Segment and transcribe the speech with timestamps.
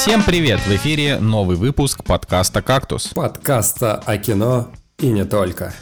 [0.00, 0.60] Всем привет!
[0.60, 3.08] В эфире новый выпуск подкаста «Кактус».
[3.08, 5.74] Подкаста о кино и не только.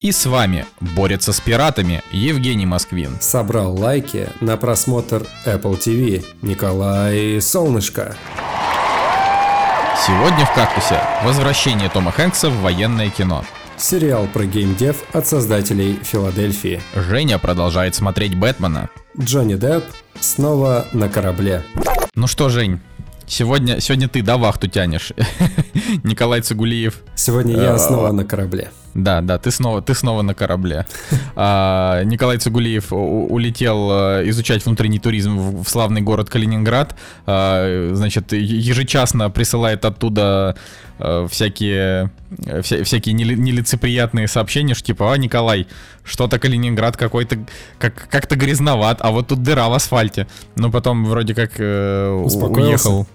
[0.00, 3.16] И с вами борется с пиратами Евгений Москвин.
[3.20, 8.14] Собрал лайки на просмотр Apple TV Николай Солнышко.
[10.06, 13.44] Сегодня в «Кактусе» возвращение Тома Хэнкса в военное кино.
[13.76, 16.80] Сериал про геймдев от создателей Филадельфии.
[16.94, 18.88] Женя продолжает смотреть «Бэтмена».
[19.18, 19.84] Джонни Депп
[20.20, 21.64] снова на корабле.
[22.14, 22.78] Ну что, Жень,
[23.26, 25.12] сегодня, сегодня ты, да, вахту тянешь?
[26.04, 27.00] Николай Цигулиев.
[27.14, 28.70] Сегодня я снова на корабле.
[28.92, 30.84] Да, да, ты снова, ты снова на корабле.
[31.34, 36.94] А, Николай Цигулиев улетел а, изучать внутренний туризм в, в славный город Калининград.
[37.24, 40.54] А, значит, ежечасно присылает оттуда
[41.04, 42.10] а, всякие,
[42.46, 45.66] э, вся- всякие нели- нелицеприятные сообщения, что типа, а, Николай,
[46.04, 47.36] что-то Калининград какой-то,
[47.78, 50.26] как, как-то грязноват, а вот тут дыра в асфальте.
[50.56, 52.22] Ну, потом вроде как э,
[52.68, 53.06] уехал.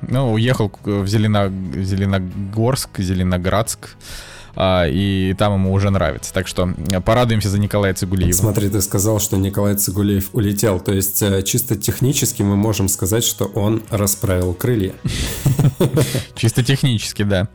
[0.00, 1.50] Ну, уехал в Зелено-
[1.82, 3.96] Зеленогорск, Зеленоградск.
[4.56, 6.32] А, и там ему уже нравится.
[6.32, 8.32] Так что э, порадуемся за Николая Цигулиева.
[8.32, 10.80] Смотри, ты сказал, что Николай Цигулеев улетел.
[10.80, 14.92] То есть э, чисто технически мы можем сказать, что он расправил крылья.
[16.34, 17.48] Чисто технически, да.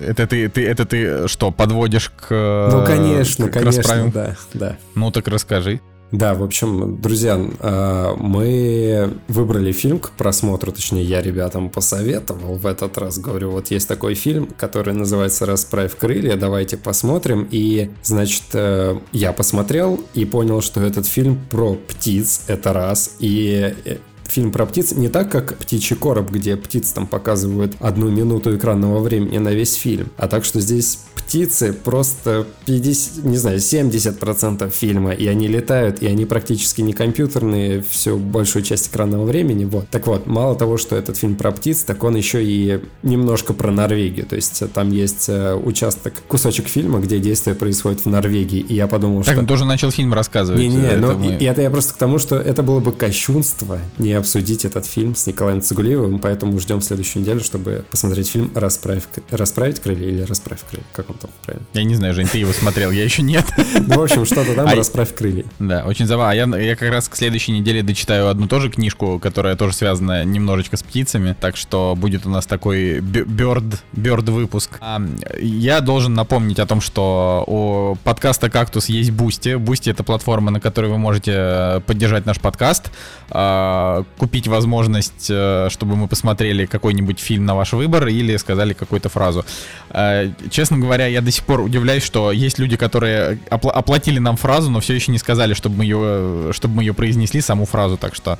[0.00, 2.26] Это ты, ты, это ты что, подводишь к...
[2.30, 4.10] э, Ну, конечно, к- к конечно, расправим?
[4.10, 4.78] да, да.
[4.94, 5.80] Ну, так расскажи.
[6.14, 12.66] Да, в общем, друзья, э, мы выбрали фильм к просмотру, точнее, я ребятам посоветовал в
[12.66, 13.18] этот раз.
[13.18, 17.48] Говорю, вот есть такой фильм, который называется «Расправь крылья», давайте посмотрим.
[17.50, 23.16] И, значит, э, я посмотрел и понял, что этот фильм про птиц, это раз.
[23.18, 23.96] И э,
[24.28, 29.00] фильм про птиц не так, как «Птичий короб», где птиц там показывают одну минуту экранного
[29.00, 35.12] времени на весь фильм, а так, что здесь птицы просто 50, не знаю, 70% фильма,
[35.12, 39.88] и они летают, и они практически не компьютерные всю большую часть экранного времени, вот.
[39.88, 43.70] Так вот, мало того, что этот фильм про птиц, так он еще и немножко про
[43.70, 48.60] Норвегию, то есть э, там есть э, участок, кусочек фильма, где действие происходит в Норвегии,
[48.60, 49.40] и я подумал, Так, что...
[49.40, 50.60] он тоже начал фильм рассказывать.
[50.60, 53.78] Не-не, Это ну мы- и это я просто к тому, что это было бы кощунство
[53.98, 59.04] не обсудить этот фильм с Николаем Цигулиевым, поэтому ждем следующую неделю, чтобы посмотреть фильм «Расправь,
[59.30, 61.66] «Расправить крылья» или «Расправь крылья», как он там правильно.
[61.72, 63.44] Я не знаю, Жень, ты его смотрел, я еще нет.
[63.86, 64.76] Ну, в общем, что-то там Ай.
[64.76, 65.44] «Расправь крылья».
[65.58, 66.30] Да, очень забавно.
[66.30, 70.24] А я, я как раз к следующей неделе дочитаю одну тоже книжку, которая тоже связана
[70.24, 71.36] немножечко с птицами.
[71.38, 74.78] Так что будет у нас такой бёрд, бёрд выпуск.
[74.80, 75.02] А,
[75.40, 79.56] я должен напомнить о том, что у подкаста «Кактус» есть Бусти.
[79.56, 82.90] Бусти— это платформа, на которой вы можете э, поддержать наш подкаст,
[83.30, 89.08] а, купить возможность, э, чтобы мы посмотрели какой-нибудь фильм на ваш выбор или сказали какую-то
[89.08, 89.44] фразу.
[89.90, 94.36] А, Честно говоря, я до сих пор удивляюсь, что есть люди, которые опла- оплатили нам
[94.36, 97.96] фразу, но все еще не сказали, чтобы мы ее, чтобы мы ее произнесли, саму фразу,
[97.96, 98.38] так что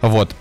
[0.00, 0.34] вот.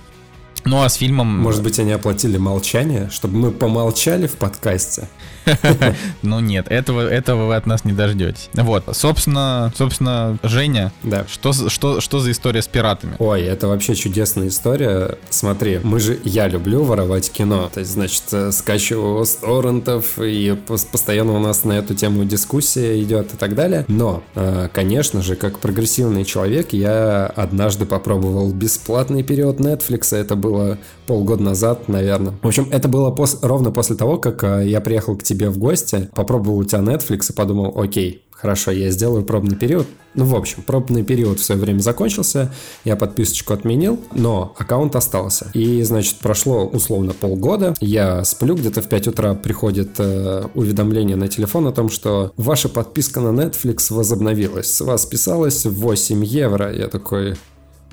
[0.66, 1.28] Ну а с фильмом...
[1.28, 5.08] Может быть, они оплатили молчание, чтобы мы помолчали в подкасте?
[6.22, 8.50] Ну нет, этого, этого вы от нас не дождетесь.
[8.54, 11.26] Вот, собственно, собственно, Женя, Да.
[11.30, 13.16] что, что, что за история с пиратами?
[13.20, 15.18] Ой, это вообще чудесная история.
[15.30, 17.70] Смотри, мы же, я люблю воровать кино.
[17.74, 22.24] То есть, значит, э, скачиваю с торрентов, и пос- постоянно у нас на эту тему
[22.26, 23.86] дискуссия идет и так далее.
[23.88, 30.16] Но, э, конечно же, как прогрессивный человек, я однажды попробовал бесплатный период Netflix.
[30.16, 32.34] Это было полгода назад, наверное.
[32.42, 35.58] В общем, это было пос- ровно после того, как э, я приехал к тебе в
[35.58, 39.88] гости, попробовал у тебя Netflix и подумал, окей, Хорошо, я сделаю пробный период.
[40.14, 42.54] Ну, в общем, пробный период в свое время закончился,
[42.84, 45.50] я подписочку отменил, но аккаунт остался.
[45.54, 51.28] И, значит, прошло условно полгода, я сплю, где-то в 5 утра приходит э, уведомление на
[51.30, 54.72] телефон о том, что ваша подписка на Netflix возобновилась.
[54.72, 56.72] С вас списалось 8 евро.
[56.72, 57.36] Я такой...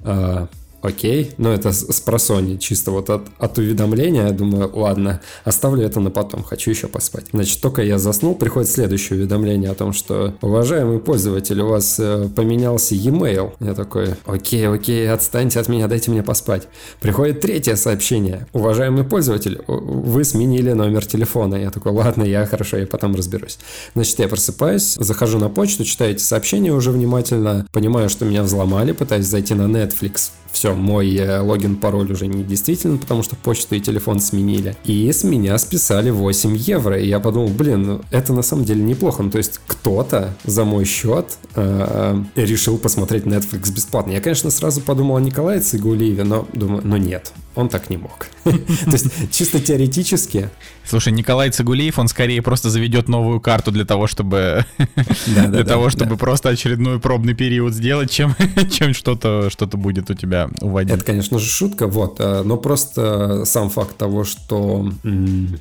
[0.05, 0.49] «А,
[0.83, 6.01] Окей, но это с просони, чисто вот от, от уведомления, я думаю, ладно, оставлю это
[6.01, 7.27] на потом, хочу еще поспать.
[7.33, 12.29] Значит, только я заснул, приходит следующее уведомление о том, что, уважаемый пользователь, у вас э,
[12.35, 13.53] поменялся e-mail.
[13.61, 16.67] Я такой, окей, окей, отстаньте от меня, дайте мне поспать.
[17.01, 21.55] Приходит третье сообщение, уважаемый пользователь, вы сменили номер телефона.
[21.55, 23.61] Я такой, ладно, я хорошо, я потом разберусь.
[23.95, 28.91] Значит, я просыпаюсь, захожу на почту, читаю эти сообщения уже внимательно, понимаю, что меня взломали,
[28.91, 33.75] пытаюсь зайти на Netflix, все, мой э, логин, пароль уже не действителен, потому что почту
[33.75, 34.77] и телефон сменили.
[34.85, 36.99] И с меня списали 8 евро.
[36.99, 39.23] И я подумал, блин, ну, это на самом деле неплохо.
[39.23, 44.13] Ну, то есть кто-то за мой счет э, решил посмотреть Netflix бесплатно.
[44.13, 48.29] Я, конечно, сразу подумал о Николае Цигулиеве, но думаю, ну нет, он так не мог.
[48.45, 48.51] То
[48.93, 50.51] есть чисто теоретически
[50.85, 54.67] Слушай, Николай Цигулиев, он скорее просто заведет новую карту для того, чтобы
[55.27, 58.35] для того, чтобы просто очередной пробный период сделать, чем
[58.71, 60.95] чем что-то что-то будет у тебя уводить.
[60.95, 62.17] Это, конечно же, шутка, вот.
[62.21, 64.91] Э, но просто сам факт того, что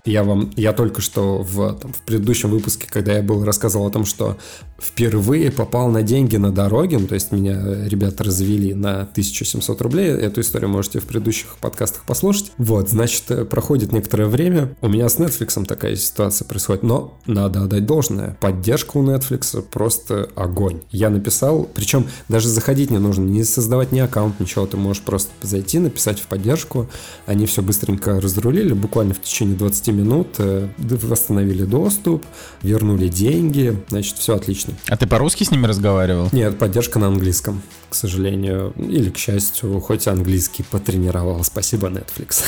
[0.05, 3.91] я вам, я только что в, там, в предыдущем выпуске, когда я был, рассказывал о
[3.91, 4.37] том, что
[4.81, 10.09] впервые попал на деньги на дороге, ну, то есть меня ребята развели на 1700 рублей,
[10.09, 12.51] эту историю можете в предыдущих подкастах послушать.
[12.57, 17.63] Вот, значит, э, проходит некоторое время, у меня с Netflix такая ситуация происходит, но надо
[17.63, 18.37] отдать должное.
[18.41, 20.81] Поддержка у Netflix просто огонь.
[20.91, 25.29] Я написал, причем даже заходить не нужно, не создавать ни аккаунт, ничего, ты можешь просто
[25.41, 26.89] зайти, написать в поддержку,
[27.25, 32.23] они все быстренько разрулили, буквально в течение 20 минут э, восстановили доступ,
[32.63, 34.70] вернули деньги, значит, все отлично.
[34.87, 36.29] А ты по-русски с ними разговаривал?
[36.31, 41.43] Нет, поддержка на английском, к сожалению, или к счастью, хоть английский потренировал.
[41.43, 42.43] Спасибо, Netflix.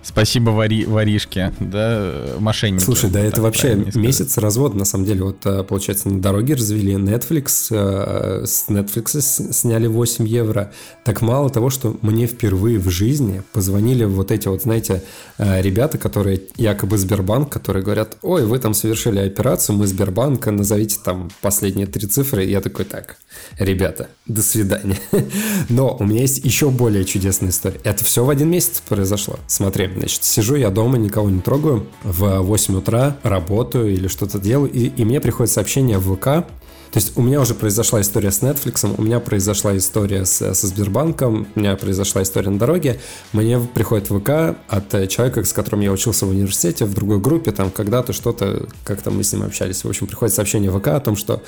[0.04, 2.84] Спасибо воришке, да, мошенники.
[2.84, 5.24] Слушай, да это вообще месяц развод, на самом деле.
[5.24, 9.22] Вот, э, получается, на дороге развели Netflix, э, с Netflix
[9.54, 10.72] сняли 8 евро.
[11.04, 15.04] Так мало того, что мне впервые в жизни позвонили вот эти вот, знаете,
[15.38, 20.98] э, ребята, которые якобы Сбербанк, которые говорят, ой, вы там совершили операцию, мы Сбербанк, назовите
[21.04, 22.46] там последние три цифры.
[22.46, 23.18] И я такой, так,
[23.58, 24.98] ребята, до свидания.
[25.70, 27.80] Но у меня есть еще более чудесная история.
[27.84, 29.40] Это все в один месяц произошло.
[29.48, 34.72] Смотри, значит, сижу я дома, никого не трогаю, в 8 утра работаю или что-то делаю,
[34.72, 36.48] и, и мне приходит сообщение в ВК,
[36.92, 40.68] то есть у меня уже произошла история с Netflix, у меня произошла история с, со
[40.68, 43.00] Сбербанком, у меня произошла история на дороге.
[43.32, 47.70] Мне приходит ВК от человека, с которым я учился в университете, в другой группе, там
[47.70, 49.84] когда-то что-то, как-то мы с ним общались.
[49.84, 51.44] В общем, приходит сообщение ВК о том, что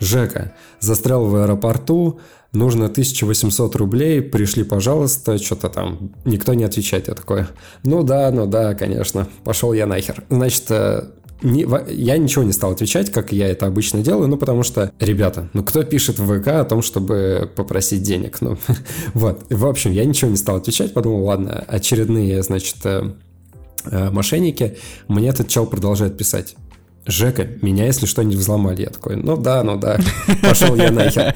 [0.00, 2.20] Жека застрял в аэропорту,
[2.52, 7.08] нужно 1800 рублей, пришли, пожалуйста, что-то там, никто не отвечает.
[7.08, 7.46] Я такой,
[7.84, 10.24] ну да, ну да, конечно, пошел я нахер.
[10.30, 11.10] Значит, э,
[11.42, 15.48] не, я ничего не стал отвечать, как я это обычно делаю, ну, потому что, ребята,
[15.52, 18.40] ну, кто пишет в ВК о том, чтобы попросить денег?
[18.40, 18.56] Ну,
[19.14, 19.44] вот.
[19.50, 23.12] В общем, я ничего не стал отвечать, подумал, ладно, очередные, значит, э,
[23.84, 24.78] э, мошенники.
[25.08, 26.56] Мне этот чел продолжает писать.
[27.06, 28.82] Жека, меня, если что, не взломали.
[28.82, 29.98] Я такой, ну да, ну да,
[30.42, 31.32] пошел я нахер.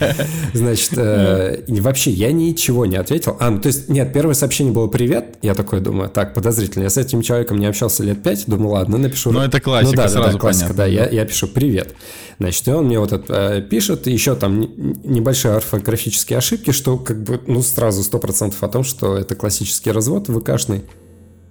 [0.52, 3.37] Значит, э, вообще я ничего не ответил.
[3.38, 5.37] А, ну то есть, нет, первое сообщение было «Привет».
[5.43, 6.82] Я такой думаю, так, подозрительно.
[6.82, 8.46] Я с этим человеком не общался лет пять.
[8.49, 9.31] Думаю, ладно, напишу.
[9.31, 10.84] Ну это классика, ну, да, сразу да, да, классика, понятно.
[10.84, 10.87] да.
[10.87, 11.94] Я, я пишу «Привет».
[12.40, 17.23] Значит, и он мне вот это э, пишет, еще там небольшие орфографические ошибки, что как
[17.23, 20.82] бы, ну, сразу 100% о том, что это классический развод ВКшный.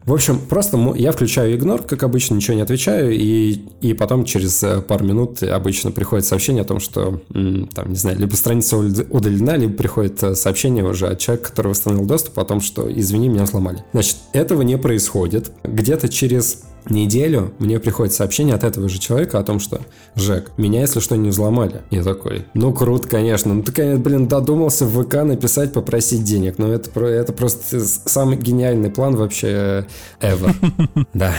[0.06, 4.64] В общем, просто я включаю игнор, как обычно, ничего не отвечаю, и, и потом через
[4.64, 9.56] э, пару минут обычно приходит сообщение о том, что, там, не знаю, либо страница удалена,
[9.58, 13.46] либо приходит э, сообщение уже от человека, который восстановил доступ, о том, что, извини, меня
[13.46, 13.84] сломали.
[13.92, 15.52] Значит, этого не происходит.
[15.64, 19.82] Где-то через неделю мне приходит сообщение от этого же человека о том, что
[20.16, 21.82] «Жек, меня, если что, не взломали».
[21.92, 23.54] Я такой, ну, круто, конечно.
[23.54, 26.58] Ну, ты, конечно, блин, додумался в ВК написать, попросить денег.
[26.58, 29.86] Но это, это просто самый гениальный план вообще
[30.22, 30.54] ever.
[31.14, 31.34] Да,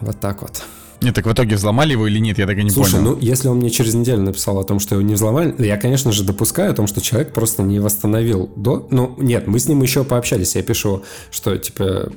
[0.00, 0.62] вот так вот.
[1.04, 3.12] Нет, так в итоге взломали его или нет, я так и не Слушай, понял.
[3.12, 6.12] ну если он мне через неделю написал о том, что его не взломали, я, конечно
[6.12, 8.86] же, допускаю о том, что человек просто не восстановил до...
[8.90, 12.10] Ну, нет, мы с ним еще пообщались, я пишу, что, типа,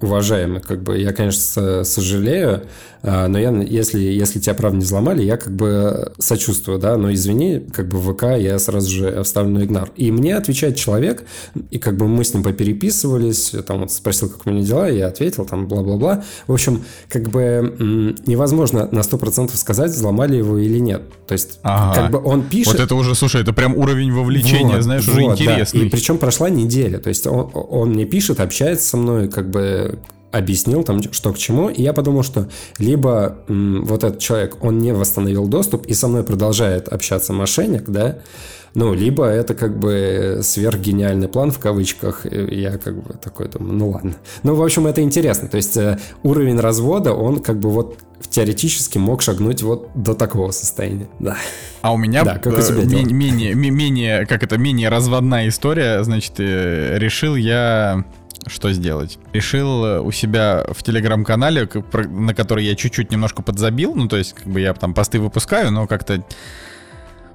[0.00, 2.62] уважаемый, как бы я, конечно, сожалею,
[3.06, 7.12] а, но я, если, если тебя, правда, не взломали, я как бы сочувствую, да, но
[7.12, 9.90] извини, как бы в ВК я сразу же оставлю на игнор.
[9.96, 11.24] И мне отвечает человек,
[11.70, 15.08] и как бы мы с ним попереписывались, там вот спросил, как у меня дела, я
[15.08, 16.24] ответил, там бла-бла-бла.
[16.46, 21.02] В общем, как бы невозможно на 100% сказать, взломали его или нет.
[21.26, 22.00] То есть, ага.
[22.00, 22.72] как бы он пишет...
[22.72, 25.80] Вот это уже, слушай, это прям уровень вовлечения, вот, знаешь, вот, уже интересный.
[25.80, 25.86] Да.
[25.86, 29.93] И причем прошла неделя, то есть он, он мне пишет, общается со мной, как бы
[30.32, 32.48] объяснил там, что к чему, и я подумал, что
[32.78, 37.88] либо м, вот этот человек, он не восстановил доступ и со мной продолжает общаться мошенник,
[37.88, 38.18] да,
[38.74, 43.90] ну, либо это как бы сверхгениальный план в кавычках, я как бы такой думаю, ну
[43.90, 44.16] ладно.
[44.42, 47.98] Ну, в общем, это интересно, то есть э, уровень развода, он как бы вот
[48.28, 51.36] теоретически мог шагнуть вот до такого состояния, да.
[51.82, 56.02] А у меня да, как у тебя э, менее, менее, как это, менее разводная история,
[56.02, 58.04] значит, э, решил я
[58.46, 59.18] что сделать?
[59.32, 64.34] Решил э, у себя в телеграм-канале, на который я чуть-чуть немножко подзабил, ну, то есть,
[64.34, 66.24] как бы я там посты выпускаю, но как-то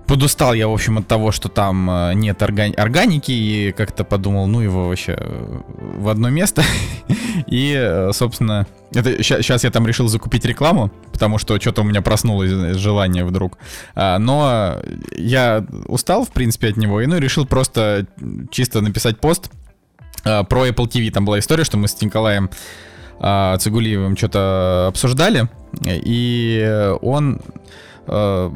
[0.07, 4.47] подустал я, в общем, от того, что там э, нет органи- органики, и как-то подумал,
[4.47, 5.61] ну его вообще э,
[5.97, 6.63] в одно место.
[7.47, 12.49] и, собственно, это сейчас я там решил закупить рекламу, потому что что-то у меня проснулось
[12.77, 13.59] желание вдруг.
[13.93, 14.77] А, но
[15.15, 18.07] я устал, в принципе, от него, и ну решил просто
[18.51, 19.51] чисто написать пост
[20.25, 22.49] Э, про Apple TV там была история, что мы с Николаем
[23.19, 25.47] э, Цигулиевым что-то обсуждали,
[25.85, 27.41] и он
[28.07, 28.51] э,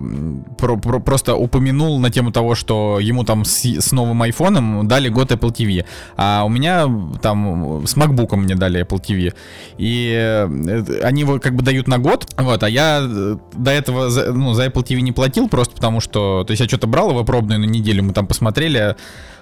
[0.58, 5.10] про, про, просто упомянул на тему того, что ему там с, с новым айфоном дали
[5.10, 5.86] год Apple TV,
[6.18, 6.86] а у меня
[7.22, 9.34] там с MacBook мне дали Apple TV,
[9.78, 14.34] и э, они его как бы дают на год, вот, а я до этого за,
[14.34, 17.24] ну, за Apple TV не платил просто потому, что, то есть я что-то брал его
[17.24, 18.96] пробную на неделю, мы там посмотрели,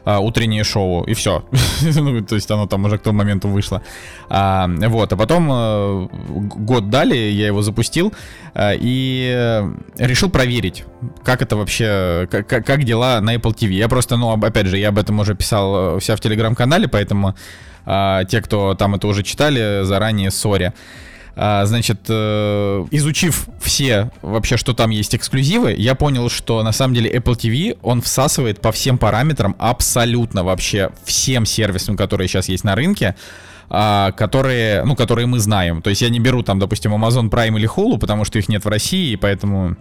[0.06, 1.44] а, утреннее шоу, и все.
[1.82, 3.82] ну, то есть оно там уже к тому моменту вышло.
[4.30, 8.14] А, вот, а потом а, год дали, я его запустил
[8.54, 9.64] а, и
[9.98, 10.86] решил проверить,
[11.24, 13.70] как это вообще, как, как дела на Apple TV.
[13.74, 17.36] Я просто, ну, опять же, я об этом уже писал вся в телеграм-канале, поэтому
[17.86, 20.74] а, те, кто там это уже читали, заранее сори.
[21.66, 27.12] Значит, э, изучив все вообще, что там есть эксклюзивы, я понял, что на самом деле
[27.12, 32.76] Apple TV, он всасывает по всем параметрам абсолютно вообще всем сервисам, которые сейчас есть на
[32.76, 33.16] рынке,
[33.70, 35.82] а, которые, ну, которые мы знаем.
[35.82, 38.64] То есть я не беру там, допустим, Amazon Prime или Hulu, потому что их нет
[38.64, 39.78] в России, и поэтому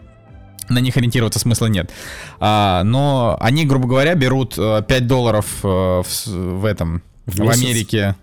[0.70, 1.90] на них ориентироваться смысла нет.
[2.38, 7.50] А, но они, грубо говоря, берут 5 э, долларов э, в, в этом, в, в
[7.50, 8.16] Америке.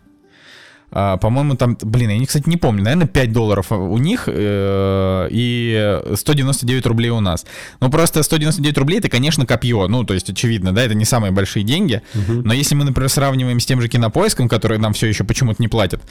[0.89, 6.01] А, по-моему, там, блин, я, кстати, не помню, наверное, 5 долларов у них э, и
[6.15, 7.45] 199 рублей у нас.
[7.81, 9.87] Ну, просто 199 рублей это, конечно, копье.
[9.87, 12.01] Ну, то есть, очевидно, да, это не самые большие деньги.
[12.15, 12.41] Угу.
[12.45, 15.67] Но если мы, например, сравниваем с тем же кинопоиском, который нам все еще почему-то не
[15.67, 16.01] платят,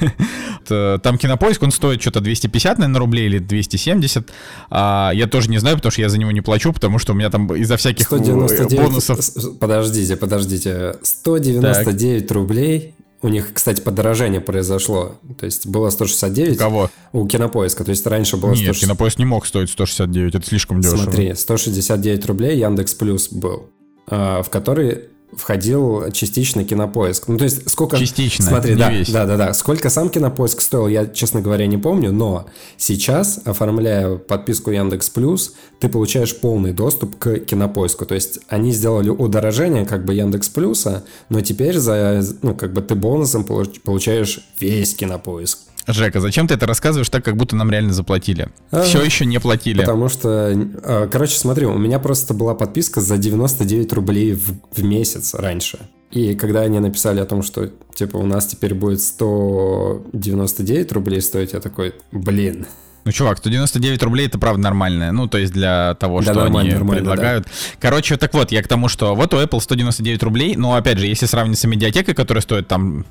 [0.68, 4.30] там кинопоиск, он стоит что-то 250, наверное, рублей или 270.
[4.70, 7.16] А, я тоже не знаю, потому что я за него не плачу, потому что у
[7.16, 9.20] меня там из-за всяких 199, бонусов...
[9.60, 10.96] Подождите, подождите.
[11.02, 12.34] 199 так.
[12.34, 15.18] рублей у них, кстати, подорожание произошло.
[15.38, 16.56] То есть было 169.
[16.56, 16.90] У кого?
[17.12, 17.84] У Кинопоиска.
[17.84, 18.82] То есть раньше было Нет, 160...
[18.82, 21.02] Кинопоиск не мог стоить 169, это слишком дешево.
[21.02, 23.70] Смотри, 169 рублей Яндекс Плюс был,
[24.06, 27.28] а, в который входил частично кинопоиск.
[27.28, 27.98] Ну, то есть, сколько...
[27.98, 29.10] Частично, Смотри, да, весь.
[29.10, 29.54] да, да, да.
[29.54, 35.54] Сколько сам кинопоиск стоил, я, честно говоря, не помню, но сейчас, оформляя подписку Яндекс Плюс,
[35.80, 38.06] ты получаешь полный доступ к кинопоиску.
[38.06, 42.80] То есть, они сделали удорожение как бы Яндекс Плюса, но теперь за, ну, как бы
[42.80, 45.67] ты бонусом получаешь весь кинопоиск.
[45.88, 48.48] Жека, зачем ты это рассказываешь так, как будто нам реально заплатили?
[48.70, 49.80] А, Все еще не платили.
[49.80, 50.52] Потому что,
[50.82, 55.78] а, короче, смотри, у меня просто была подписка за 99 рублей в, в месяц раньше.
[56.10, 61.52] И когда они написали о том, что, типа, у нас теперь будет 199 рублей стоить,
[61.52, 62.66] я такой, блин,
[63.04, 65.12] ну, чувак, 199 рублей это правда нормальное.
[65.12, 67.44] Ну, то есть для того, да, что они предлагают.
[67.44, 67.50] Да.
[67.80, 71.06] Короче, так вот, я к тому, что вот у Apple 199 рублей, но опять же,
[71.06, 73.06] если сравнить с медиатекой, которая стоит там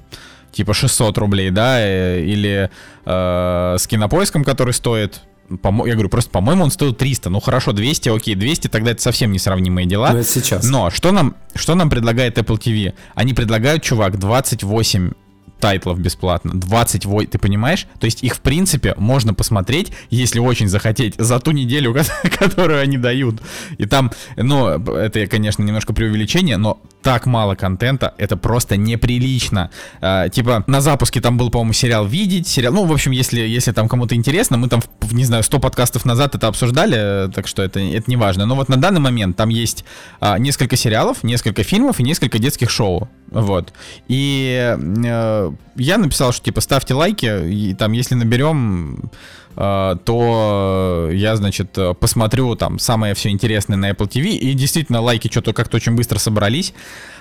[0.51, 2.69] типа 600 рублей, да, э, или
[3.05, 5.21] э, с кинопоиском, который стоит
[5.61, 7.29] по я говорю, просто, по-моему, он стоил 300.
[7.29, 10.11] Ну, хорошо, 200, окей, 200, тогда это совсем несравнимые дела.
[10.11, 10.65] Но это сейчас.
[10.67, 12.93] Но что нам, что нам предлагает Apple TV?
[13.15, 15.13] Они предлагают, чувак, 28
[15.59, 16.51] тайтлов бесплатно.
[16.53, 17.87] 28, ты понимаешь?
[17.99, 21.95] То есть их, в принципе, можно посмотреть, если очень захотеть, за ту неделю,
[22.39, 23.41] которую они дают.
[23.77, 29.71] И там, ну, это, конечно, немножко преувеличение, но так мало контента, это просто неприлично.
[30.01, 33.71] А, типа, на запуске там был, по-моему, сериал «Видеть», сериал, ну, в общем, если, если
[33.71, 37.79] там кому-то интересно, мы там, не знаю, 100 подкастов назад это обсуждали, так что это,
[37.79, 38.45] это не важно.
[38.45, 39.85] Но вот на данный момент там есть
[40.19, 43.09] а, несколько сериалов, несколько фильмов и несколько детских шоу.
[43.29, 43.73] Вот.
[44.07, 49.11] И э, я написал, что типа ставьте лайки, и там, если наберем
[49.55, 54.29] э, то я, значит, посмотрю там самое все интересное на Apple TV.
[54.29, 56.73] И действительно, лайки что-то как-то очень быстро собрались.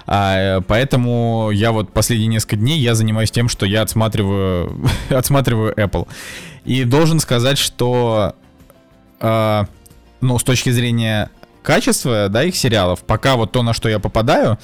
[0.07, 6.07] А, поэтому я вот последние несколько дней я занимаюсь тем, что я отсматриваю, отсматриваю Apple.
[6.65, 8.35] И должен сказать, что
[9.21, 9.65] э,
[10.21, 11.31] ну, с точки зрения
[11.63, 14.59] качества, да, их сериалов, пока вот то, на что я попадаю, а,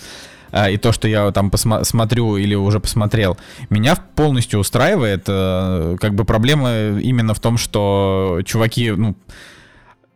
[0.53, 3.39] и то, что я там посмотрю или уже посмотрел,
[3.71, 5.25] меня полностью устраивает.
[5.27, 9.17] Э, как бы проблема именно в том, что чуваки, ну,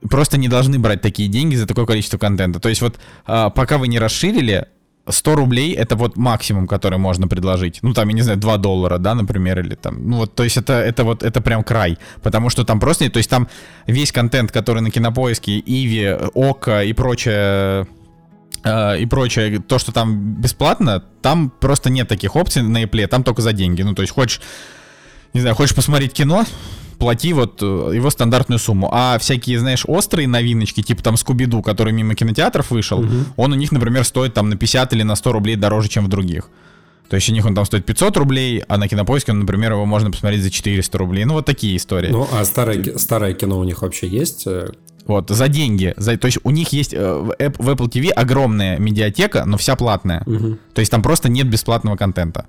[0.09, 2.61] просто не должны брать такие деньги за такое количество контента.
[2.61, 4.67] То есть вот а, пока вы не расширили,
[5.09, 7.79] 100 рублей это вот максимум, который можно предложить.
[7.83, 10.11] Ну, там, я не знаю, 2 доллара, да, например, или там.
[10.11, 11.99] Ну, вот, то есть это, это вот, это прям край.
[12.23, 13.49] Потому что там просто, то есть там
[13.87, 17.87] весь контент, который на кинопоиске, Иви, Ока и прочее
[18.67, 23.43] и прочее, то, что там бесплатно, там просто нет таких опций на Apple, там только
[23.43, 23.83] за деньги.
[23.83, 24.41] Ну, то есть хочешь,
[25.35, 26.45] не знаю, хочешь посмотреть кино,
[26.99, 28.89] плати вот э, его стандартную сумму.
[28.93, 33.15] А всякие, знаешь, острые новиночки, типа там Скуби-Ду, который мимо кинотеатров вышел, угу.
[33.37, 36.09] он у них, например, стоит там на 50 или на 100 рублей дороже, чем в
[36.09, 36.51] других.
[37.09, 39.87] То есть у них он там стоит 500 рублей, а на кинопоиске, он, например, его
[39.87, 41.25] можно посмотреть за 400 рублей.
[41.25, 42.09] Ну, вот такие истории.
[42.11, 44.49] Ну, а старое, старое кино у них вообще есть?
[45.07, 45.95] Э, вот, за деньги.
[45.97, 50.23] За, то есть у них есть э, в Apple TV огромная медиатека, но вся платная.
[50.27, 50.59] Угу.
[50.75, 52.47] То есть там просто нет бесплатного контента.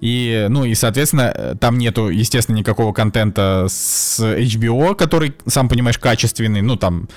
[0.00, 6.62] И, ну, и, соответственно, там нету, естественно, никакого контента с HBO, который, сам понимаешь, качественный.
[6.62, 7.08] Ну, там,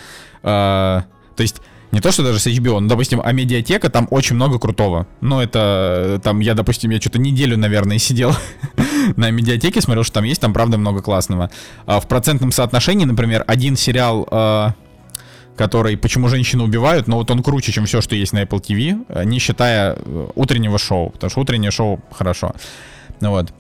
[0.42, 1.02] э,
[1.36, 1.62] то есть
[1.92, 5.08] не то, что даже с HBO, но, допустим, а медиатека, там очень много крутого.
[5.20, 8.34] Ну, это, там, я, допустим, я что-то неделю, наверное, сидел
[9.16, 11.50] на медиатеке, смотрел, что там есть, там, правда, много классного.
[11.86, 14.70] А в процентном соотношении, например, один сериал, э,
[15.58, 19.26] который «Почему женщины убивают», но вот он круче, чем все, что есть на Apple TV,
[19.26, 22.54] не считая э, утреннего шоу, потому что утреннее шоу хорошо.
[23.20, 23.54] Ну вот.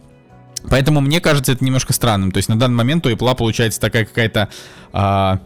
[0.70, 2.32] Поэтому мне кажется это немножко странным.
[2.32, 4.50] То есть на данный момент у Apple получается такая какая-то,
[4.94, 5.40] а,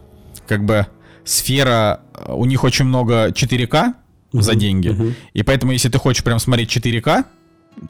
[0.46, 0.86] как бы,
[1.26, 3.94] сфера, у них очень много 4К
[4.32, 4.88] uh-huh, за деньги.
[4.88, 5.14] Uh-huh.
[5.34, 7.24] И поэтому, если ты хочешь прям смотреть 4К,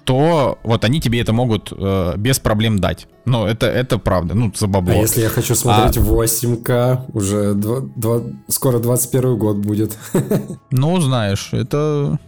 [0.04, 3.06] то вот они тебе это могут э, без проблем дать.
[3.24, 4.94] Ну, это, это правда, ну, за бабло.
[4.94, 6.00] А если я хочу смотреть а...
[6.00, 9.96] 8К, уже 2, 2, скоро 21 год будет.
[10.70, 12.18] Ну, знаешь, это...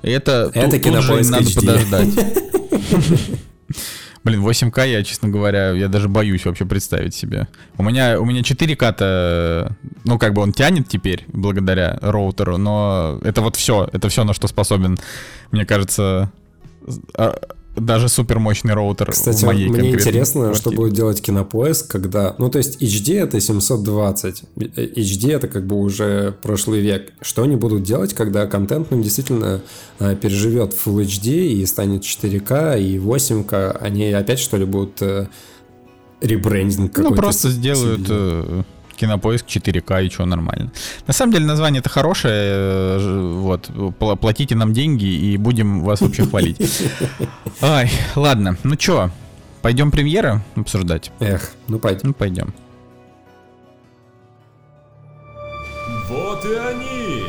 [0.00, 2.08] Это, это тут, тут же надо подождать.
[4.24, 7.48] Блин, 8К я, честно говоря, я даже боюсь вообще представить себе.
[7.76, 9.72] У меня, у меня 4К-то,
[10.04, 14.34] ну, как бы он тянет теперь, благодаря роутеру, но это вот все, это все, на
[14.34, 14.98] что способен,
[15.50, 16.32] мне кажется,
[17.14, 17.38] а,
[17.80, 20.54] даже супер мощный роутер Кстати, в моей мне интересно, квартире.
[20.54, 22.34] что будет делать кинопоиск, когда...
[22.38, 27.12] Ну, то есть HD это 720, HD это как бы уже прошлый век.
[27.20, 29.60] Что они будут делать, когда контент ну, действительно
[29.98, 33.78] э, переживет Full HD и станет 4К и 8К?
[33.80, 35.28] Они опять что ли будут э,
[36.20, 37.14] ребрендинг какой-то?
[37.14, 38.06] Ну, просто сделают...
[38.08, 38.62] Э,
[38.98, 40.72] Кинопоиск 4К и что нормально.
[41.06, 43.70] На самом деле название это хорошее, э, вот,
[44.20, 46.60] платите нам деньги и будем вас вообще хвалить.
[47.60, 49.10] Ай, ладно, ну чё,
[49.62, 51.12] пойдем премьеры обсуждать?
[51.20, 52.00] Эх, ну пойдем.
[52.08, 52.52] Ну пойдем.
[56.08, 57.24] Вот и они!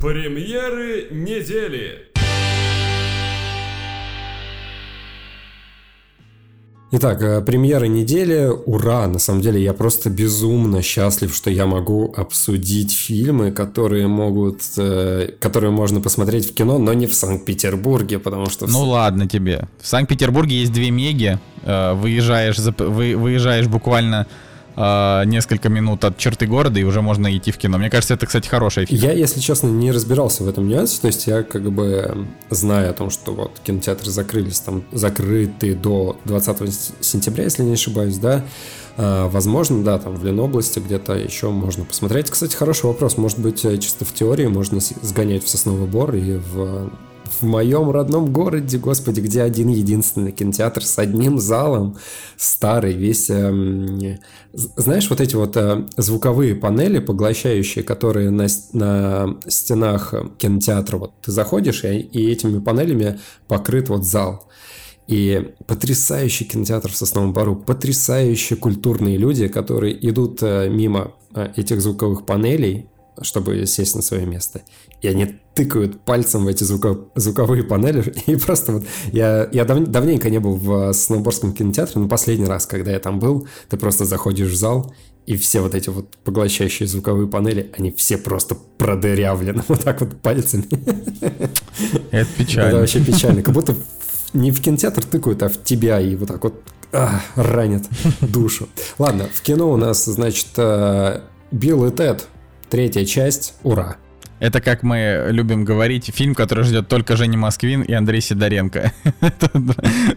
[0.00, 2.07] Премьеры недели!
[6.90, 8.48] Итак, э, премьера недели.
[8.64, 9.06] Ура!
[9.08, 15.32] На самом деле я просто безумно счастлив, что я могу обсудить фильмы, которые могут, э,
[15.38, 18.66] которые можно посмотреть в кино, но не в Санкт-Петербурге, потому что...
[18.66, 19.68] Ну ладно тебе.
[19.82, 21.38] В Санкт-Петербурге есть две меги.
[21.62, 24.26] Э, выезжаешь, выезжаешь буквально
[24.78, 27.78] э, несколько минут от черты города, и уже можно идти в кино.
[27.78, 29.02] Мне кажется, это, кстати, хорошая фильм.
[29.02, 32.92] Я, если честно, не разбирался в этом нюансе, то есть я как бы зная о
[32.92, 38.44] том, что вот кинотеатры закрылись, там закрыты до 20 сентября, если не ошибаюсь, да,
[38.98, 42.30] а, Возможно, да, там в Ленобласти где-то еще можно посмотреть.
[42.30, 43.16] Кстати, хороший вопрос.
[43.16, 46.90] Может быть, э, чисто в теории можно сгонять в Сосновый Бор и в
[47.40, 51.96] в моем родном городе, господи, где один единственный кинотеатр с одним залом,
[52.36, 53.30] старый, весь...
[53.30, 54.18] Э,
[54.52, 61.32] знаешь, вот эти вот э, звуковые панели, поглощающие, которые на, на стенах кинотеатра, вот ты
[61.32, 64.48] заходишь, и, и этими панелями покрыт вот зал.
[65.06, 71.80] И потрясающий кинотеатр в Сосновом Бару, потрясающие культурные люди, которые идут э, мимо э, этих
[71.80, 72.88] звуковых панелей,
[73.22, 74.62] чтобы сесть на свое место.
[75.00, 78.14] И они тыкают пальцем в эти звуко, звуковые панели.
[78.26, 82.66] И просто вот я, я дав, давненько не был в Сноуборском кинотеатре, но последний раз,
[82.66, 84.94] когда я там был, ты просто заходишь в зал,
[85.26, 90.20] и все вот эти вот поглощающие звуковые панели, они все просто продырявлены вот так вот
[90.20, 90.64] пальцами.
[92.10, 92.68] Это печально.
[92.68, 93.42] Это вообще печально.
[93.42, 93.74] Как будто
[94.32, 97.84] не в кинотеатр тыкают, а в тебя и вот так вот а, ранят
[98.20, 98.68] душу.
[98.98, 102.26] Ладно, в кино у нас, значит, э, Билл и Тед
[102.70, 103.54] Третья часть.
[103.62, 103.96] Ура!
[104.40, 108.92] Это, как мы любим говорить, фильм, который ждет только Женя Москвин и Андрей Сидоренко.
[109.20, 109.50] Это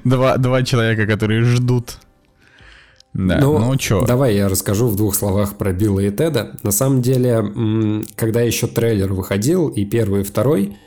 [0.04, 1.98] два, два человека, которые ждут.
[3.14, 4.06] Да, ну, ну чё?
[4.06, 6.58] Давай я расскажу в двух словах про Билла и Теда.
[6.64, 10.78] На самом деле, когда еще трейлер выходил, и первый, и второй,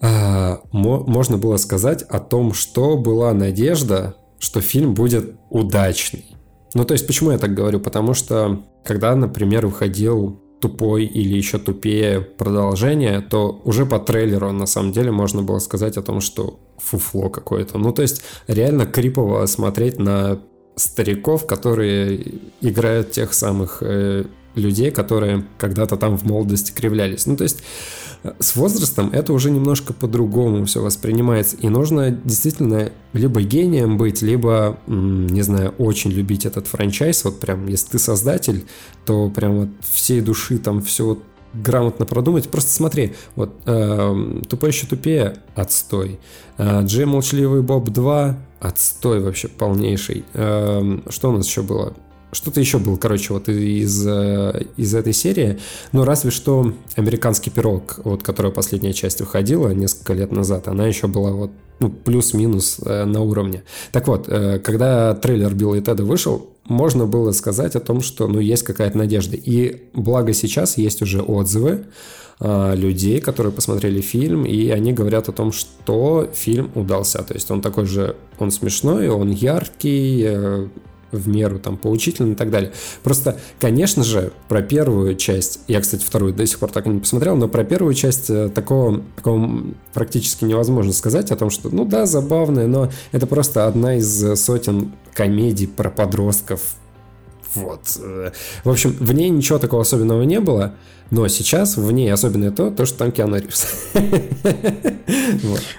[0.00, 6.24] а, можно было сказать о том, что была надежда, что фильм будет удачный.
[6.74, 7.80] Ну, то есть, почему я так говорю?
[7.80, 14.66] Потому что, когда, например, выходил тупой или еще тупее продолжение, то уже по трейлеру на
[14.66, 17.78] самом деле можно было сказать о том, что фуфло какое-то.
[17.78, 20.40] Ну, то есть реально крипово смотреть на
[20.76, 27.26] стариков, которые играют тех самых э, людей, которые когда-то там в молодости кривлялись.
[27.26, 27.62] Ну, то есть
[28.38, 31.56] с возрастом это уже немножко по-другому все воспринимается.
[31.56, 37.24] И нужно действительно либо гением быть, либо, не знаю, очень любить этот франчайз.
[37.24, 38.66] Вот прям, если ты создатель,
[39.04, 41.18] то прям вот всей души там все
[41.54, 42.48] грамотно продумать.
[42.48, 46.18] Просто смотри, вот э, «Тупой еще тупее»— отстой.
[46.58, 50.24] Э, «Джей Молчаливый Боб 2»— отстой вообще полнейший.
[50.34, 51.94] Э, что у нас еще было?
[52.32, 55.58] Что-то еще было, короче, вот из, э, из этой серии.
[55.92, 61.06] Ну, разве что «Американский пирог», вот, которая последняя часть выходила несколько лет назад, она еще
[61.06, 63.62] была вот ну, плюс-минус э, на уровне.
[63.92, 68.26] Так вот, э, когда трейлер Билла и Теда вышел, можно было сказать о том, что
[68.26, 69.36] ну, есть какая-то надежда.
[69.36, 71.84] И благо сейчас есть уже отзывы
[72.40, 77.22] э, людей, которые посмотрели фильм, и они говорят о том, что фильм удался.
[77.22, 80.68] То есть он такой же, он смешной, он яркий, э,
[81.12, 82.72] в меру там поучительный и так далее.
[83.02, 87.00] Просто, конечно же, про первую часть, я, кстати, вторую до сих пор так и не
[87.00, 91.84] посмотрел, но про первую часть э, такого, такого практически невозможно сказать о том, что, ну
[91.84, 96.60] да, забавная, но это просто одна из сотен комедий про подростков.
[97.56, 97.98] Вот.
[98.00, 98.30] Э,
[98.64, 100.74] в общем, в ней ничего такого особенного не было.
[101.10, 103.66] Но сейчас в ней особенное то, то что там Киану Ривз.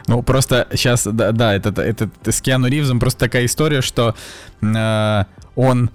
[0.07, 4.15] Ну, просто сейчас, да, это, это, с Киану Ривзом просто такая история, что
[4.61, 5.23] э,
[5.55, 5.89] он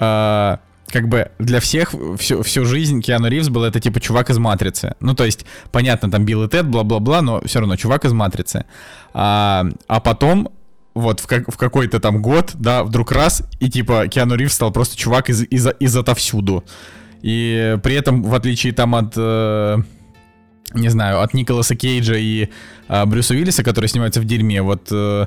[0.00, 0.56] э,
[0.88, 4.94] как бы для всех всю, всю жизнь Киану Ривз был это типа чувак из Матрицы.
[5.00, 8.64] Ну, то есть, понятно, там Билл и Тед, бла-бла-бла, но все равно чувак из Матрицы.
[9.12, 10.50] А, а потом
[10.98, 14.72] вот в, как, в какой-то там год, да, вдруг раз, и типа Киану Ривз стал
[14.72, 16.64] просто чувак из, из, из отовсюду.
[17.22, 19.14] И при этом, в отличие там от...
[19.16, 19.78] Э,
[20.74, 22.48] не знаю, от Николаса Кейджа и
[22.88, 25.26] э, Брюса Уиллиса, которые снимаются в дерьме, вот э,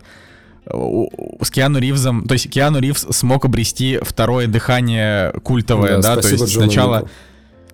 [0.65, 6.27] с Киану Ривзом, то есть Киану Ривз смог обрести второе дыхание культовое, да, да то
[6.27, 6.99] есть сначала...
[6.99, 7.09] Нику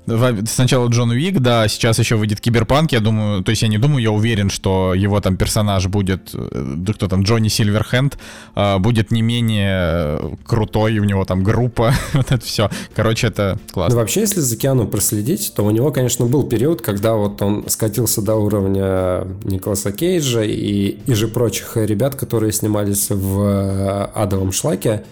[0.08, 4.02] Сначала Джон Уик, да, сейчас еще выйдет Киберпанк, я думаю, то есть я не думаю,
[4.02, 8.18] я уверен, что его там персонаж будет, да кто там, Джонни Сильверхенд,
[8.56, 12.70] а, будет не менее крутой, у него там группа, вот это все.
[12.96, 13.96] Короче, это классно.
[13.96, 17.66] Ну, вообще, если за Киану проследить, то у него, конечно, был период, когда вот он
[17.68, 25.04] скатился до уровня Николаса Кейджа и, и же прочих ребят, которые снимались в «Адовом шлаке»,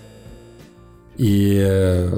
[1.18, 2.10] и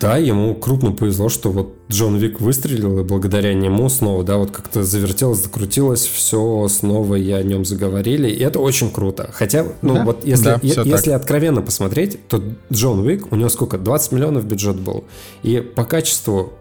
[0.00, 4.50] да, ему крупно повезло, что вот Джон Вик выстрелил, и благодаря нему снова, да, вот
[4.50, 9.30] как-то завертелось, закрутилось, все снова и о нем заговорили, и это очень круто.
[9.32, 13.48] Хотя, ну да, вот если, да, е- если откровенно посмотреть, то Джон Вик, у него
[13.48, 15.04] сколько, 20 миллионов бюджет был,
[15.42, 16.52] и по качеству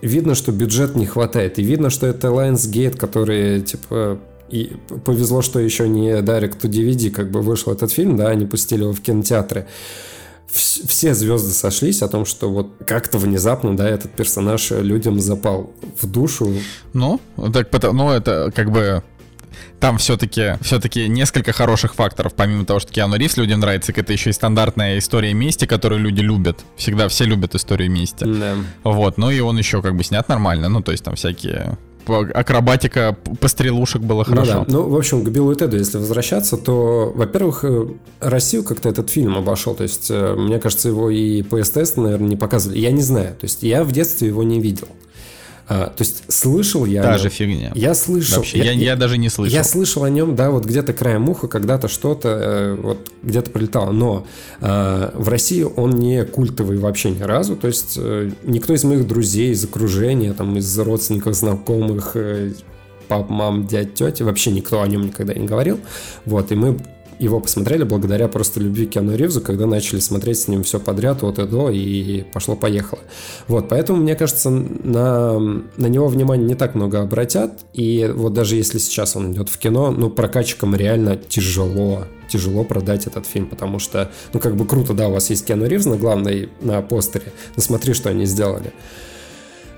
[0.00, 4.18] видно, что бюджет не хватает, и видно, что это Lionsgate, который, типа,
[4.50, 4.72] и
[5.04, 8.82] повезло, что еще не Direct to DVD как бы вышел этот фильм, да, они пустили
[8.82, 9.66] его в кинотеатры
[10.52, 16.06] все звезды сошлись о том, что вот как-то внезапно, да, этот персонаж людям запал в
[16.06, 16.52] душу.
[16.92, 17.20] Ну,
[17.52, 19.02] так, ну, это как бы
[19.80, 22.34] там все-таки все-таки несколько хороших факторов.
[22.34, 26.20] Помимо того, что Киану Ривз людям нравится, это еще и стандартная история мести, которую люди
[26.20, 26.60] любят.
[26.76, 28.24] Всегда все любят историю мести.
[28.24, 28.56] Да.
[28.84, 30.68] Вот, ну и он еще как бы снят нормально.
[30.68, 34.60] Ну, то есть там всякие акробатика пострелушек было хорошо.
[34.60, 34.72] Ну, да.
[34.72, 37.88] ну, в общем, к Биллу и Теду, если возвращаться, то, во-первых, э,
[38.20, 39.74] Россию как-то этот фильм обошел.
[39.74, 42.78] То есть, э, мне кажется, его и по СТС, наверное, не показывали.
[42.78, 43.34] Я не знаю.
[43.38, 44.88] То есть, я в детстве его не видел.
[45.74, 47.02] А, то есть слышал я...
[47.02, 47.72] Та же фигня.
[47.74, 48.38] Я слышал.
[48.38, 49.56] Вообще, я, я, я даже не слышал.
[49.56, 53.90] Я слышал о нем, да, вот где-то краем уха, когда-то что-то, э, вот где-то прилетало.
[53.90, 54.26] Но
[54.60, 57.56] э, в России он не культовый вообще ни разу.
[57.56, 62.52] То есть э, никто из моих друзей, из окружения, там, из родственников, знакомых, э,
[63.08, 65.80] пап, мам, дядь, тети, вообще никто о нем никогда не говорил.
[66.26, 66.76] Вот, и мы
[67.22, 71.22] его посмотрели благодаря просто любви к Киану Ривзу, когда начали смотреть с ним все подряд
[71.22, 73.00] от и до, и пошло-поехало.
[73.48, 78.56] Вот, поэтому, мне кажется, на, на него внимание не так много обратят, и вот даже
[78.56, 83.78] если сейчас он идет в кино, ну, прокачкам реально тяжело, тяжело продать этот фильм, потому
[83.78, 87.32] что, ну, как бы круто, да, у вас есть Киану Ривз на главной, на постере,
[87.56, 88.72] но смотри, что они сделали.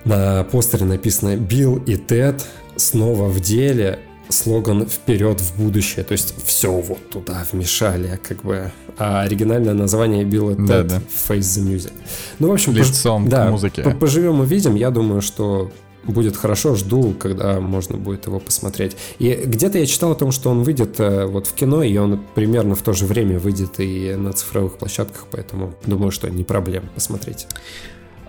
[0.04, 2.44] На постере написано «Билл и Тед
[2.76, 8.72] снова в деле», слоган «Вперед в будущее», то есть все вот туда вмешали, как бы,
[8.98, 11.02] а оригинальное название Билла да, Тед да.
[11.28, 11.92] Face the Music.
[12.38, 13.30] Ну, в общем, Лицом пож...
[13.30, 13.96] да, музыке.
[13.98, 15.70] Поживем увидим, я думаю, что
[16.06, 18.96] будет хорошо, жду, когда можно будет его посмотреть.
[19.18, 22.20] И где-то я читал о том, что он выйдет э, вот в кино, и он
[22.34, 26.88] примерно в то же время выйдет и на цифровых площадках, поэтому думаю, что не проблема
[26.94, 27.46] посмотреть.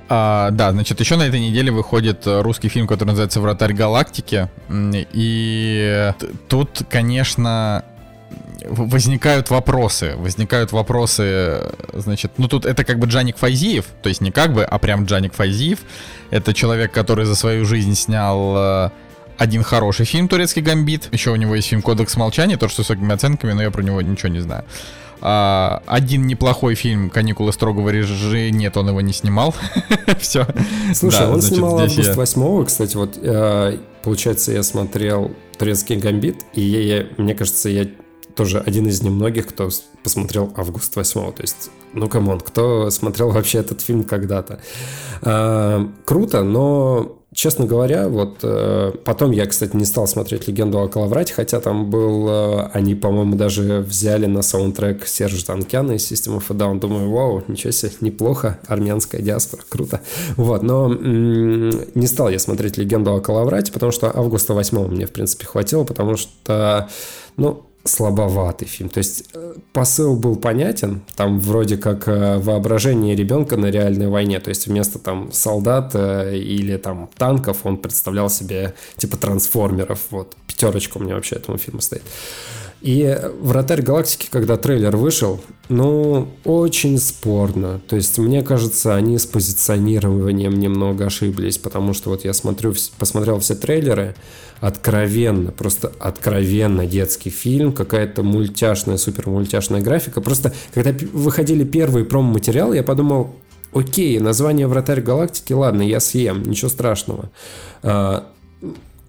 [0.07, 4.49] А, да, значит, еще на этой неделе выходит э, русский фильм, который называется «Вратарь галактики».
[4.69, 6.13] И
[6.47, 7.83] тут, конечно,
[8.67, 10.13] возникают вопросы.
[10.17, 14.63] Возникают вопросы, значит, ну тут это как бы Джаник Файзиев, то есть не как бы,
[14.63, 15.79] а прям Джаник Файзиев.
[16.29, 18.89] Это человек, который за свою жизнь снял э,
[19.37, 21.09] один хороший фильм «Турецкий гамбит».
[21.11, 24.01] Еще у него есть фильм «Кодекс молчания», тоже с высокими оценками, но я про него
[24.01, 24.65] ничего не знаю.
[25.27, 28.51] А, один неплохой фильм «Каникулы строгого режима».
[28.51, 29.55] Нет, он его не снимал.
[30.19, 30.45] Все.
[30.93, 32.13] Слушай, да, он значит, снимал август я...
[32.13, 37.87] 8 кстати, вот э, получается, я смотрел «Турецкий гамбит», и я, я, мне кажется, я
[38.35, 39.71] тоже один из немногих, кто
[40.03, 44.61] посмотрел «Август 8 То есть, ну, come on, кто смотрел вообще этот фильм когда-то?
[45.23, 50.87] А, круто, но честно говоря, вот э, потом я, кстати, не стал смотреть «Легенду о
[50.87, 56.37] Коловрате», хотя там был, э, они, по-моему, даже взяли на саундтрек Сержа Танкяна из System
[56.37, 56.79] of a Down.
[56.79, 59.99] Думаю, вау, ничего себе, неплохо, армянская диаспора, круто.
[60.37, 65.05] Вот, но м- не стал я смотреть «Легенду о Калаврате», потому что августа 8 мне,
[65.05, 66.89] в принципе, хватило, потому что,
[67.35, 68.89] ну, слабоватый фильм.
[68.89, 74.39] То есть э, посыл был понятен, там вроде как э, воображение ребенка на реальной войне,
[74.39, 80.35] то есть вместо там солдат э, или там танков он представлял себе типа трансформеров, вот
[80.47, 82.03] пятерочка у меня вообще этому фильму стоит.
[82.85, 87.81] И «Вратарь галактики», когда трейлер вышел, ну, очень спорно.
[87.87, 93.39] То есть, мне кажется, они с позиционированием немного ошиблись, потому что вот я смотрю, посмотрел
[93.39, 94.13] все трейлеры,
[94.59, 100.21] откровенно, просто откровенно детский фильм, какая-то мультяшная, супер мультяшная графика.
[100.21, 103.35] Просто, когда выходили первые промо-материалы, я подумал,
[103.73, 107.31] окей, название «Вратарь галактики», ладно, я съем, ничего страшного.
[107.81, 108.27] А,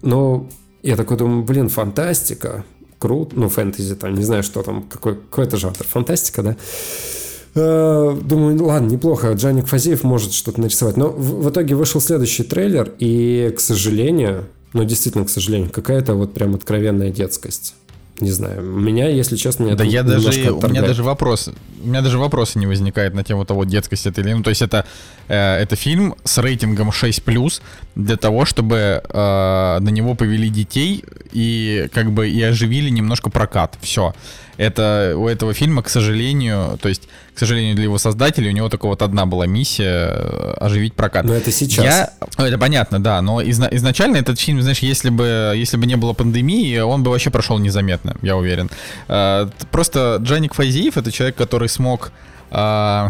[0.01, 0.49] но
[0.81, 2.65] я такой думаю, блин, фантастика,
[2.99, 6.57] круто, ну, фэнтези, там, не знаю, что там, какой, какой это жанр, фантастика, да?
[7.55, 10.97] А, думаю, ладно, неплохо, Джаник Фазиев может что-то нарисовать.
[10.97, 16.33] Но в итоге вышел следующий трейлер, и, к сожалению, ну, действительно, к сожалению, какая-то вот
[16.33, 17.73] прям откровенная детскость.
[18.19, 21.49] Не знаю, у меня, если честно, да я даже, у меня даже вопрос,
[21.83, 24.63] у меня даже вопроса не возникает на тему того, детскость это или ну, то есть
[24.63, 24.85] это,
[25.27, 27.61] э, это фильм с рейтингом 6+,
[27.95, 33.77] для того, чтобы э, на него повели детей и как бы и оживили немножко прокат,
[33.81, 34.15] все
[34.57, 38.69] это у этого фильма, к сожалению, то есть, к сожалению, для его создателей, у него
[38.69, 41.25] только вот одна была миссия э, оживить прокат.
[41.25, 41.85] Но это сейчас.
[41.85, 45.85] Я, ну, это понятно, да, но изна, изначально этот фильм, знаешь, если бы, если бы
[45.85, 48.69] не было пандемии, он бы вообще прошел незаметно, я уверен.
[49.07, 52.11] Э, просто Джаник Файзиев это человек, который смог
[52.51, 53.09] э,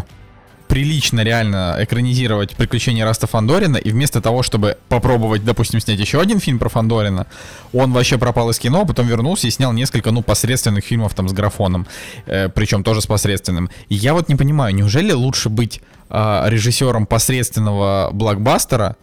[0.68, 6.38] прилично реально экранизировать приключения Раста Фандорина, и вместо того, чтобы попробовать, допустим, снять еще один
[6.38, 7.26] фильм про Фандорина,
[7.72, 11.28] он вообще пропал из кино, а потом вернулся и снял несколько, ну, посредственных фильмов там
[11.28, 11.86] с графоном,
[12.26, 13.70] э, причем тоже с посредственным.
[13.88, 18.96] И я вот не понимаю, неужели лучше быть э, режиссером посредственного блокбастера,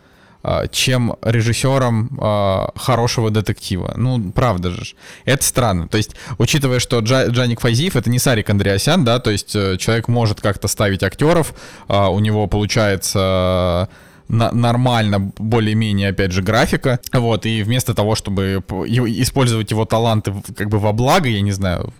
[0.72, 3.94] чем режиссером э, хорошего детектива.
[3.98, 4.96] Ну, правда же.
[5.26, 5.88] Это странно.
[5.88, 9.78] То есть, учитывая, что Джа, Джаник Файзиев это не Сарик Андреасян, да, то есть э,
[9.78, 11.54] человек может как-то ставить актеров,
[11.88, 13.90] э, у него получается
[14.28, 17.00] на, нормально, более-менее, опять же, графика.
[17.12, 21.94] Вот, и вместо того, чтобы использовать его таланты как бы во благо, я не знаю,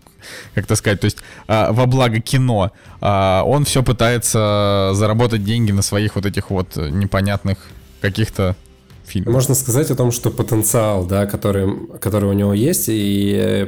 [0.54, 5.72] как то сказать, то есть э, во благо кино, э, он все пытается заработать деньги
[5.72, 7.58] на своих вот этих вот непонятных
[8.10, 8.56] каких-то
[9.06, 9.34] фильмов.
[9.34, 11.68] Можно сказать о том, что потенциал, да, который,
[12.00, 13.68] который у него есть, и э,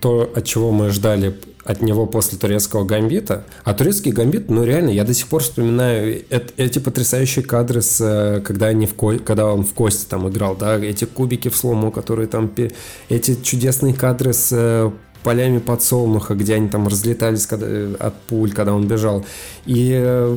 [0.00, 3.44] то, от чего мы ждали от него после турецкого гамбита.
[3.62, 6.24] А турецкий гамбит, ну реально, я до сих пор вспоминаю
[6.56, 9.18] эти потрясающие кадры, с, э, когда, они в ко...
[9.18, 12.50] когда он в кости там играл, да, эти кубики в слому, которые там...
[13.08, 14.90] Эти чудесные кадры с э,
[15.22, 17.66] полями подсолнуха, где они там разлетались когда,
[17.98, 19.24] от пуль, когда он бежал.
[19.66, 20.36] И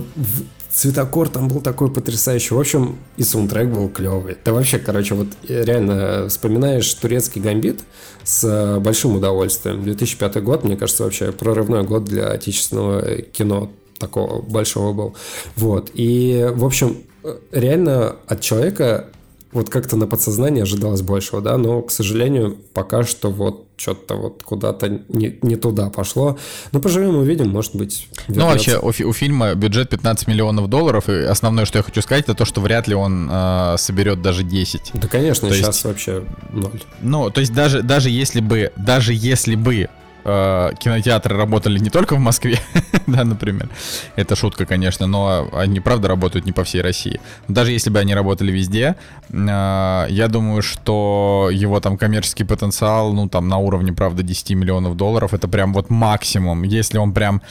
[0.75, 2.53] цветокор там был такой потрясающий.
[2.53, 4.37] В общем, и саундтрек был клевый.
[4.43, 7.79] Да вообще, короче, вот реально вспоминаешь турецкий гамбит
[8.23, 9.83] с э, большим удовольствием.
[9.83, 15.15] 2005 год, мне кажется, вообще прорывной год для отечественного кино такого большого был.
[15.55, 15.91] Вот.
[15.93, 19.07] И, в общем, э, реально от человека
[19.55, 24.43] вот как-то на подсознание ожидалось большего, да, но, к сожалению, пока что вот что-то вот
[24.43, 26.37] куда-то не, не туда пошло.
[26.73, 28.07] Но поживем увидим, может быть.
[28.27, 28.39] Вернется.
[28.39, 32.25] Ну, вообще, у, у фильма бюджет 15 миллионов долларов, и основное, что я хочу сказать,
[32.25, 34.91] это то, что вряд ли он э, соберет даже 10.
[34.93, 36.81] Да, конечно, то сейчас есть, вообще ноль.
[37.01, 39.89] Ну, то есть даже, даже если бы, даже если бы
[40.25, 42.59] э, кинотеатры работали не только в Москве,
[43.07, 43.69] да, например.
[44.15, 47.21] Это шутка, конечно, но они, правда, работают не по всей России.
[47.47, 48.95] Даже если бы они работали везде,
[49.29, 54.97] э, я думаю, что его там коммерческий потенциал, ну, там, на уровне, правда, 10 миллионов
[54.97, 56.63] долларов, это прям вот максимум.
[56.63, 57.41] Если он прям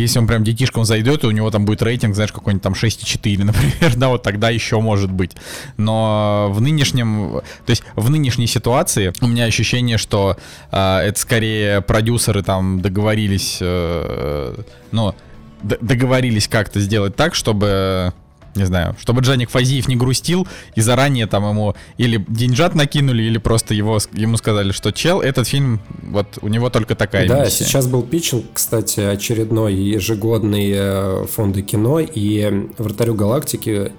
[0.00, 3.44] если он прям детишком зайдет, и у него там будет рейтинг, знаешь, какой-нибудь там 6,4,
[3.44, 5.32] например, да, вот тогда еще может быть.
[5.76, 10.36] Но в нынешнем, то есть в нынешней ситуации у меня ощущение, что
[10.70, 14.54] э, это скорее продюсеры там договорились, э,
[14.92, 15.14] ну,
[15.62, 18.12] договорились как-то сделать так, чтобы
[18.56, 23.38] не знаю, чтобы Джаник Фазиев не грустил и заранее там ему или деньжат накинули, или
[23.38, 27.64] просто его, ему сказали, что чел, этот фильм, вот у него только такая Да, миссия.
[27.64, 33.92] сейчас был питчинг, кстати, очередной ежегодный э, фонды кино, и «Вратарю галактики»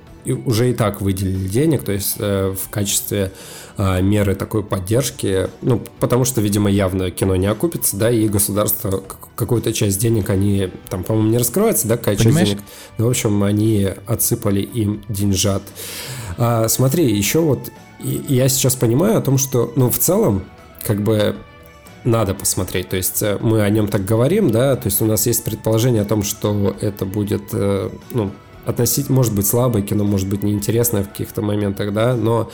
[0.45, 3.31] уже и так выделили денег, то есть э, в качестве
[3.77, 9.03] меры такой поддержки, ну, потому что, видимо, явно кино не окупится, да, и государство
[9.35, 12.47] какую-то часть денег они, там, по-моему, не раскрывается, да, какая Понимаешь?
[12.47, 15.61] часть денег, ну, в общем, они отсыпали им деньжат.
[16.37, 20.45] А, смотри, еще вот я сейчас понимаю о том, что, ну, в целом,
[20.83, 21.35] как бы
[22.03, 22.89] надо посмотреть.
[22.89, 26.01] То есть э, мы о нем так говорим, да, то есть у нас есть предположение
[26.01, 28.31] о том, что это будет, э, ну,
[28.65, 32.49] относить, может быть, слабое кино, может быть, неинтересное в каких-то моментах, да, но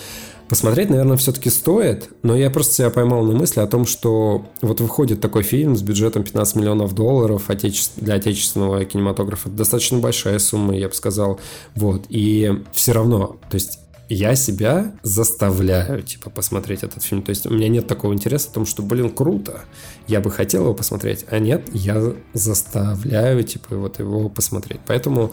[0.49, 4.81] посмотреть, наверное, все-таки стоит, но я просто себя поймал на мысли о том, что вот
[4.81, 7.49] выходит такой фильм с бюджетом 15 миллионов долларов
[7.97, 11.39] для отечественного кинематографа, достаточно большая сумма, я бы сказал,
[11.75, 13.79] вот, и все равно, то есть
[14.09, 17.23] я себя заставляю, типа, посмотреть этот фильм.
[17.23, 19.61] То есть у меня нет такого интереса в том, что, блин, круто,
[20.07, 24.81] я бы хотел его посмотреть, а нет, я заставляю, типа, вот его посмотреть.
[24.85, 25.31] Поэтому...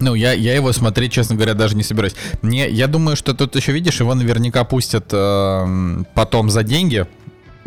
[0.00, 2.14] Ну, я, я его смотреть, честно говоря, даже не собираюсь.
[2.42, 7.06] Мне, я думаю, что тут еще, видишь, его наверняка пустят э, потом за деньги,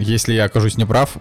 [0.02, 1.18] если я окажусь неправ,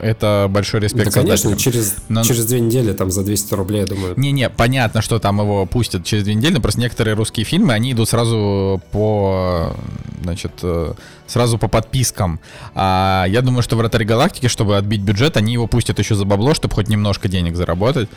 [0.00, 2.22] это большой респект да, конечно, через, но...
[2.22, 4.14] через две недели, там, за 200 рублей, я думаю.
[4.16, 7.92] Не-не, понятно, что там его пустят через две недели, но просто некоторые русские фильмы, они
[7.92, 9.74] идут сразу по,
[10.22, 10.94] значит, э,
[11.26, 12.40] сразу по подпискам.
[12.74, 16.54] А я думаю, что «Вратарь галактики», чтобы отбить бюджет, они его пустят еще за бабло,
[16.54, 18.08] чтобы хоть немножко денег заработать.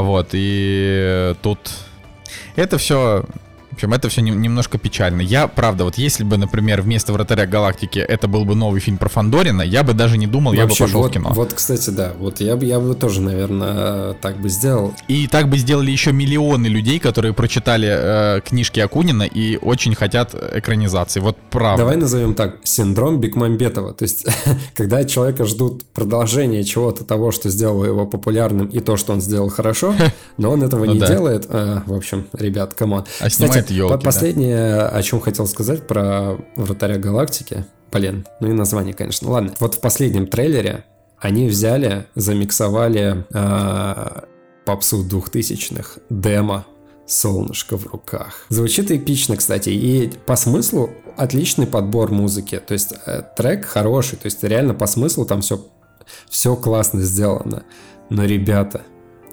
[0.00, 1.58] Вот, и тут...
[2.56, 3.24] Это все
[3.74, 5.20] в общем, это все не, немножко печально.
[5.20, 9.08] Я, правда, вот если бы, например, вместо «Вратаря галактики» это был бы новый фильм про
[9.08, 11.32] Фандорина, я бы даже не думал, Вообще, я бы пошел вот, в кино.
[11.34, 14.94] Вот, кстати, да, вот я бы, я бы тоже, наверное, так бы сделал.
[15.08, 20.36] И так бы сделали еще миллионы людей, которые прочитали э, книжки Акунина и очень хотят
[20.52, 21.18] экранизации.
[21.18, 21.82] Вот правда.
[21.82, 23.92] Давай назовем так, синдром Бекмамбетова.
[23.92, 24.24] То есть,
[24.76, 29.20] когда от человека ждут продолжения чего-то того, что сделало его популярным, и то, что он
[29.20, 29.96] сделал хорошо,
[30.36, 31.46] но он этого не делает.
[31.48, 33.04] А, в общем, ребят, come on.
[33.18, 34.88] А снимает нет, елки, Последнее, да.
[34.88, 37.64] о чем хотел сказать про Вратаря Галактики.
[37.92, 39.30] Блин, ну и название, конечно.
[39.30, 40.84] Ладно, вот в последнем трейлере
[41.18, 44.20] они взяли, замиксовали э,
[44.64, 46.66] попсу двухтысячных демо
[47.06, 48.46] «Солнышко в руках».
[48.48, 52.60] Звучит эпично, кстати, и по смыслу отличный подбор музыки.
[52.66, 55.64] То есть э, трек хороший, то есть реально по смыслу там все,
[56.28, 57.64] все классно сделано.
[58.10, 58.82] Но, ребята,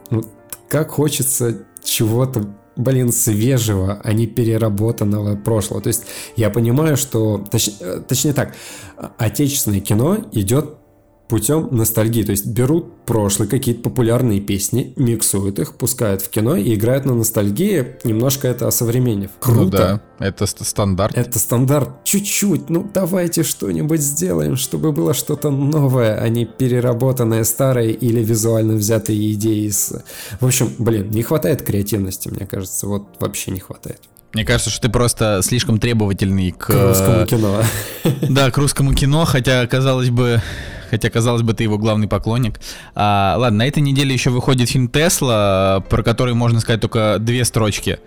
[0.10, 0.24] ну,
[0.70, 5.82] как хочется чего-то блин, свежего, а не переработанного прошлого.
[5.82, 6.06] То есть
[6.36, 8.56] я понимаю, что, точ, э, точнее так,
[9.18, 10.76] отечественное кино идет
[11.32, 12.24] путем ностальгии.
[12.24, 17.16] То есть берут прошлые какие-то популярные песни, миксуют их, пускают в кино и играют на
[17.16, 19.30] ностальгии, немножко это осовременив.
[19.30, 19.64] Ну Круто.
[19.64, 21.18] Ну да, это стандарт.
[21.18, 22.04] Это стандарт.
[22.04, 22.70] Чуть-чуть.
[22.70, 29.32] Ну давайте что-нибудь сделаем, чтобы было что-то новое, а не переработанное старое или визуально взятые
[29.32, 29.94] идеи из...
[30.42, 32.88] В общем, блин, не хватает креативности, мне кажется.
[32.88, 34.02] Вот вообще не хватает.
[34.34, 36.66] Мне кажется, что ты просто слишком требовательный к...
[36.66, 37.64] К русскому кино.
[38.30, 40.42] Да, к русскому кино, хотя, казалось бы,
[40.92, 42.60] хотя, казалось бы, ты его главный поклонник.
[42.94, 47.46] А, ладно, на этой неделе еще выходит фильм «Тесла», про который можно сказать только две
[47.46, 48.00] строчки.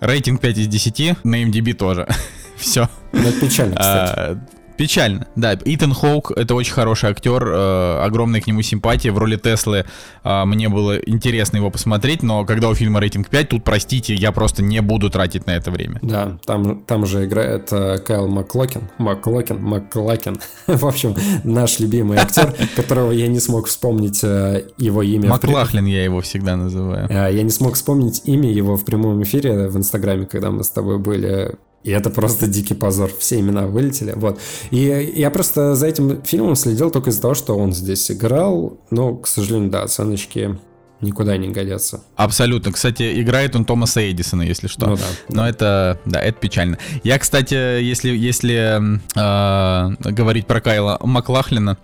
[0.00, 2.06] Рейтинг 5 из 10, на MDB тоже.
[2.56, 2.88] Все.
[3.12, 4.12] Ну, это печально, кстати.
[4.16, 4.38] А,
[4.78, 5.58] Печально, да.
[5.64, 9.10] Итан Хоук это очень хороший актер, э, огромная к нему симпатия.
[9.10, 9.84] В роли Теслы
[10.22, 14.30] э, мне было интересно его посмотреть, но когда у фильма рейтинг 5, тут, простите, я
[14.30, 15.98] просто не буду тратить на это время.
[16.00, 20.38] Да, там, там же играет э, Кайл Маклокин, Маклокин, Маклакин.
[20.68, 25.28] В общем, наш любимый актер, которого я не смог вспомнить э, его имя.
[25.28, 27.08] Маклахлин я его всегда называю.
[27.10, 30.70] Э, я не смог вспомнить имя его в прямом эфире в Инстаграме, когда мы с
[30.70, 33.10] тобой были и это просто дикий позор.
[33.18, 34.12] Все имена вылетели.
[34.16, 34.40] Вот.
[34.70, 38.78] И я просто за этим фильмом следил только из-за того, что он здесь играл.
[38.90, 40.58] Но, к сожалению, да, оценочки
[41.00, 42.02] никуда не годятся.
[42.16, 42.72] Абсолютно.
[42.72, 44.86] Кстати, играет он Томаса Эдисона, если что.
[44.86, 45.48] Ну, да, Но да.
[45.48, 46.78] это, да, это печально.
[47.04, 48.80] Я, кстати, если, если
[49.14, 51.78] э, говорить про Кайла Маклахлина,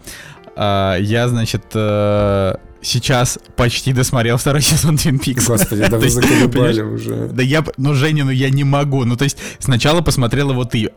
[0.57, 2.54] э, я, значит, э,
[2.85, 5.47] сейчас почти досмотрел второй сезон Twin Peaks.
[5.47, 7.29] Господи, да вы заколебали уже.
[7.29, 9.05] Да я, ну, Женя, ну я не могу.
[9.05, 10.90] Ну, то есть, сначала посмотрел его ты,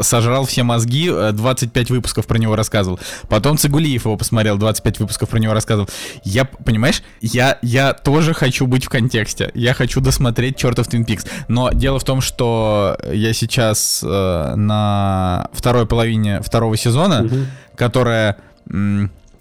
[0.00, 2.98] сожрал все мозги, 25 э, выпусков про него рассказывал.
[3.28, 5.88] Потом Цигулиев его посмотрел, 25 выпусков про него рассказывал.
[6.24, 9.50] Я, понимаешь, я, я тоже хочу быть в контексте.
[9.54, 11.26] Я хочу досмотреть чертов Twin Peaks.
[11.48, 17.36] Но дело в том, что я сейчас э, на второй половине второго сезона, угу.
[17.76, 18.38] которая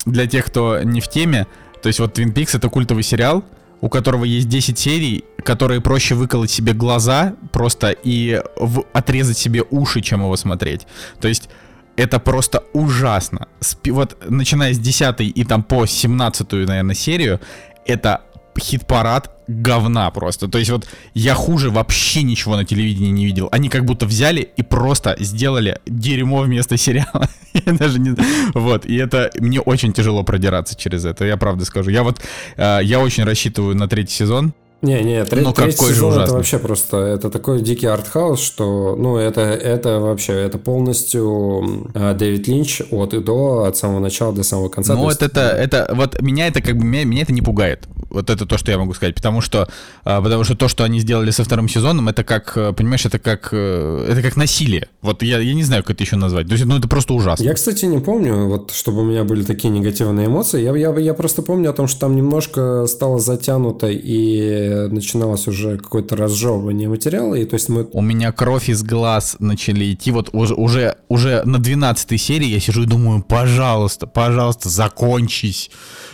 [0.06, 1.47] для тех, кто не в теме,
[1.84, 3.43] то есть вот Twin Peaks это культовый сериал,
[3.81, 9.63] у которого есть 10 серий, которые проще выколоть себе глаза просто и в, отрезать себе
[9.69, 10.88] уши, чем его смотреть.
[11.19, 11.49] То есть
[11.97, 13.49] это просто ужасно.
[13.59, 17.41] Спи, вот начиная с 10 и там по 17, наверное, серию,
[17.86, 18.21] это
[18.60, 20.47] хит-парад говна просто.
[20.47, 23.49] То есть вот я хуже вообще ничего на телевидении не видел.
[23.51, 27.30] Они как будто взяли и просто сделали дерьмо вместо сериала.
[27.54, 28.16] я даже не...
[28.54, 29.32] Вот, и это...
[29.39, 31.89] Мне очень тяжело продираться через это, я правда скажу.
[31.89, 32.22] Я вот...
[32.58, 34.54] Э, я очень рассчитываю на третий сезон.
[34.84, 38.97] Не, не, треть, ну, третий сезон же это вообще просто, это такой дикий артхаус, что,
[38.97, 44.34] ну, это, это вообще, это полностью э, Дэвид Линч от и до, от самого начала
[44.34, 44.93] до самого конца.
[44.95, 45.21] Ну, вот есть...
[45.21, 47.88] это, это, вот меня это как бы, меня, меня это не пугает.
[48.09, 49.69] Вот это то, что я могу сказать, потому что,
[50.03, 53.19] э, потому что то, что они сделали со вторым сезоном, это как, э, понимаешь, это
[53.19, 54.89] как, э, это как насилие.
[55.01, 56.47] Вот я, я не знаю, как это еще назвать.
[56.47, 57.41] То есть, ну, это просто ужасно.
[57.45, 60.61] Я, кстати, не помню, вот, чтобы у меня были такие негативные эмоции.
[60.61, 65.78] Я, я, я просто помню о том, что там немножко стало затянуто и начиналось уже
[65.78, 67.88] какое-то разжевывание материала, и то есть мы...
[67.91, 72.59] У меня кровь из глаз начали идти, вот уже, уже, уже на 12 серии я
[72.59, 75.71] сижу и думаю, пожалуйста, пожалуйста, закончись.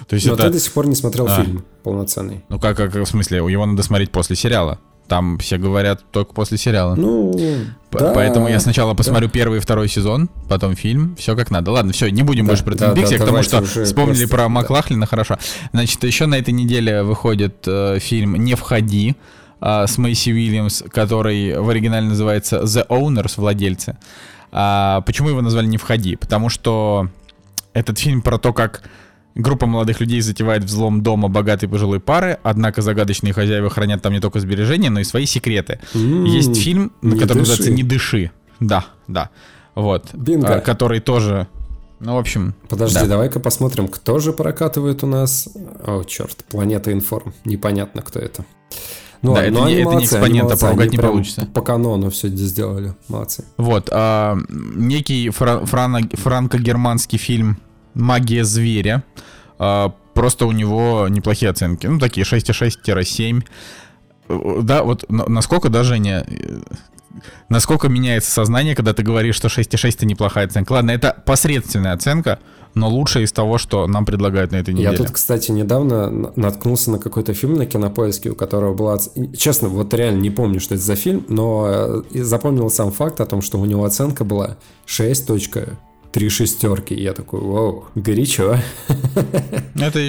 [0.07, 0.43] То есть Но это...
[0.43, 1.43] ты до сих пор не смотрел а.
[1.43, 2.43] фильм полноценный.
[2.49, 4.79] Ну как, как, в смысле, его надо смотреть после сериала.
[5.09, 6.93] Там все говорят только после сериала.
[6.93, 7.33] Ну,
[7.91, 9.33] да, Поэтому я сначала посмотрю да.
[9.33, 11.71] первый и второй сезон, потом фильм, все как надо.
[11.71, 14.43] Ладно, все, не будем да, больше про да, Твин да, потому что вспомнили просто, про
[14.43, 14.49] да.
[14.49, 15.39] Маклахлина, хорошо.
[15.73, 19.15] Значит, еще на этой неделе выходит э, фильм «Не входи»
[19.61, 23.97] э, с Мэйси Уильямс, который в оригинале называется «The Owners», владельцы.
[24.51, 26.17] А, почему его назвали «Не входи»?
[26.17, 27.09] Потому что
[27.73, 28.83] этот фильм про то, как
[29.39, 34.19] Группа молодых людей затевает взлом дома богатой пожилой пары, однако загадочные хозяева хранят там не
[34.19, 35.79] только сбережения, но и свои секреты.
[35.93, 37.37] Mm, Есть фильм, который дыши.
[37.37, 38.31] называется «Не дыши».
[38.59, 39.29] Да, да.
[39.75, 40.13] Вот.
[40.13, 40.55] Бинго.
[40.55, 41.47] А, который тоже...
[42.01, 42.53] Ну, в общем...
[42.67, 43.05] Подожди, да.
[43.05, 45.47] давай-ка посмотрим, кто же прокатывает у нас...
[45.85, 47.33] О, черт, Планета Информ.
[47.45, 48.43] Непонятно, кто это.
[49.21, 51.45] Ну, да, это, не, это молодцы, не экспонента, поругать не получится.
[51.53, 52.93] По канону все сделали.
[53.07, 53.45] Молодцы.
[53.55, 53.87] Вот.
[53.93, 57.57] А, некий фра- франо- франко-германский фильм
[57.93, 59.03] магия зверя.
[59.57, 61.87] А, просто у него неплохие оценки.
[61.87, 63.43] Ну, такие 6,6-7.
[64.61, 66.25] Да, вот насколько даже не...
[67.49, 70.73] Насколько меняется сознание, когда ты говоришь, что 6,6 это неплохая оценка.
[70.73, 72.39] Ладно, это посредственная оценка,
[72.75, 74.91] но лучшая из того, что нам предлагают на этой неделе.
[74.91, 78.97] Я тут, кстати, недавно наткнулся на какой-то фильм на кинопоиске, у которого была...
[79.37, 83.25] Честно, вот реально не помню, что это за фильм, но э, запомнил сам факт о
[83.25, 85.25] том, что у него оценка была 6
[86.11, 86.93] три шестерки.
[86.93, 88.57] Я такой, вау, горячо.
[89.75, 89.99] Это,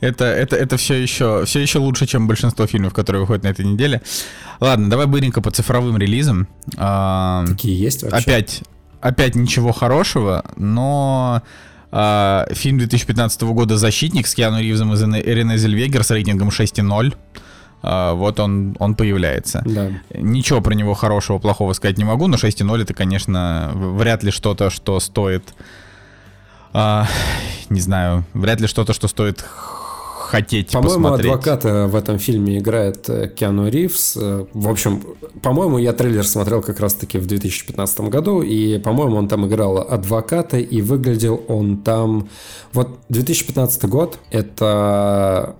[0.00, 3.64] это, это, это все еще, все еще лучше, чем большинство фильмов, которые выходят на этой
[3.64, 4.02] неделе.
[4.60, 6.48] Ладно, давай быренько по цифровым релизам.
[6.76, 8.18] А, Такие есть вообще?
[8.18, 8.62] Опять,
[9.00, 11.42] опять ничего хорошего, но
[11.90, 17.14] а, фильм 2015 года «Защитник» с Киану Ривзом и Рене Зельвегер с рейтингом 6,0.
[17.82, 19.62] А, вот он, он появляется.
[19.64, 19.90] Да.
[20.14, 24.70] Ничего про него хорошего, плохого сказать не могу, но 6.0 это, конечно, вряд ли что-то,
[24.70, 25.54] что стоит...
[26.72, 27.06] А,
[27.70, 29.44] не знаю, вряд ли что-то, что стоит
[30.26, 31.32] хотеть по-моему, посмотреть.
[31.32, 34.16] адвоката в этом фильме играет э, Киану Ривз.
[34.16, 35.02] Э, в общем,
[35.40, 40.58] по-моему, я трейлер смотрел как раз-таки в 2015 году, и, по-моему, он там играл адвоката,
[40.58, 42.28] и выглядел он там...
[42.72, 45.54] Вот 2015 год— это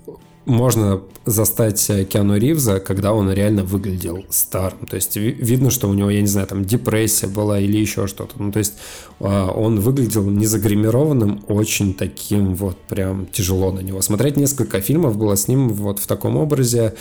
[0.46, 4.86] можно застать э, Киану Ривза, когда он реально выглядел старым.
[4.86, 8.40] То есть видно, что у него, я не знаю, там депрессия была или еще что-то.
[8.40, 8.74] Ну, то есть
[9.18, 14.00] а, он выглядел незагримированным, очень таким вот прям тяжело на него.
[14.02, 16.94] Смотреть несколько фильмов было с ним вот в таком образе.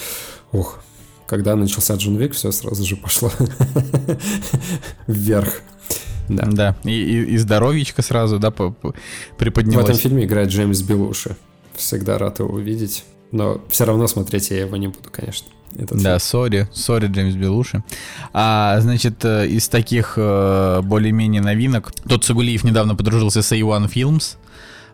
[0.51, 0.79] Ух,
[1.27, 3.31] когда начался Джон Вик, все сразу же пошло
[5.07, 5.61] вверх.
[6.29, 6.47] Да.
[6.47, 6.75] да.
[6.83, 8.51] И, и, и здоровьечко сразу, да,
[9.37, 9.85] приподнялось.
[9.85, 11.35] В этом фильме играет Джеймс Белуши.
[11.75, 13.03] Всегда рад его увидеть.
[13.31, 15.47] Но все равно смотреть я его не буду, конечно.
[15.77, 17.83] Этот да, сори, сори, Джеймс Белуши.
[18.33, 24.37] А, значит, э, из таких э, более-менее новинок, тот Сагулиев недавно подружился с A1 Films,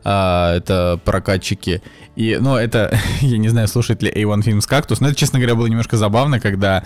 [0.03, 1.83] а, это прокатчики.
[2.15, 5.55] И, ну, это, я не знаю, слушает ли A1 Films Cactus, но это, честно говоря,
[5.55, 6.83] было немножко забавно, когда,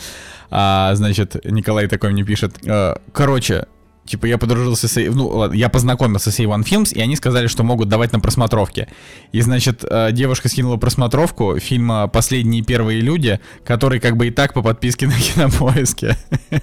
[0.51, 3.67] а, значит, Николай такой мне пишет, э, короче,
[4.05, 4.95] Типа я подружился с...
[4.97, 8.87] Ну, ладно, я познакомился с A1 Films, и они сказали, что могут давать на просмотровке.
[9.31, 14.53] И, значит, э, девушка скинула просмотровку фильма «Последние первые люди», который как бы и так
[14.53, 16.15] по подписке на Кинопоиске.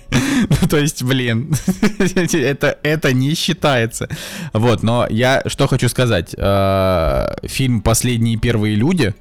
[0.49, 1.55] Ну, то есть, блин,
[1.99, 4.09] это, это не считается.
[4.53, 6.35] Вот, но я что хочу сказать.
[6.37, 9.15] Э, фильм «Последние первые люди»,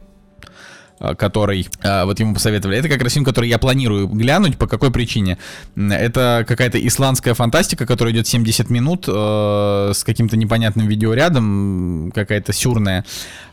[1.17, 2.77] который э, вот ему посоветовали.
[2.77, 4.57] Это как раз фильм, который я планирую глянуть.
[4.57, 5.37] По какой причине?
[5.75, 13.05] Это какая-то исландская фантастика, которая идет 70 минут э, с каким-то непонятным видеорядом, какая-то сюрная.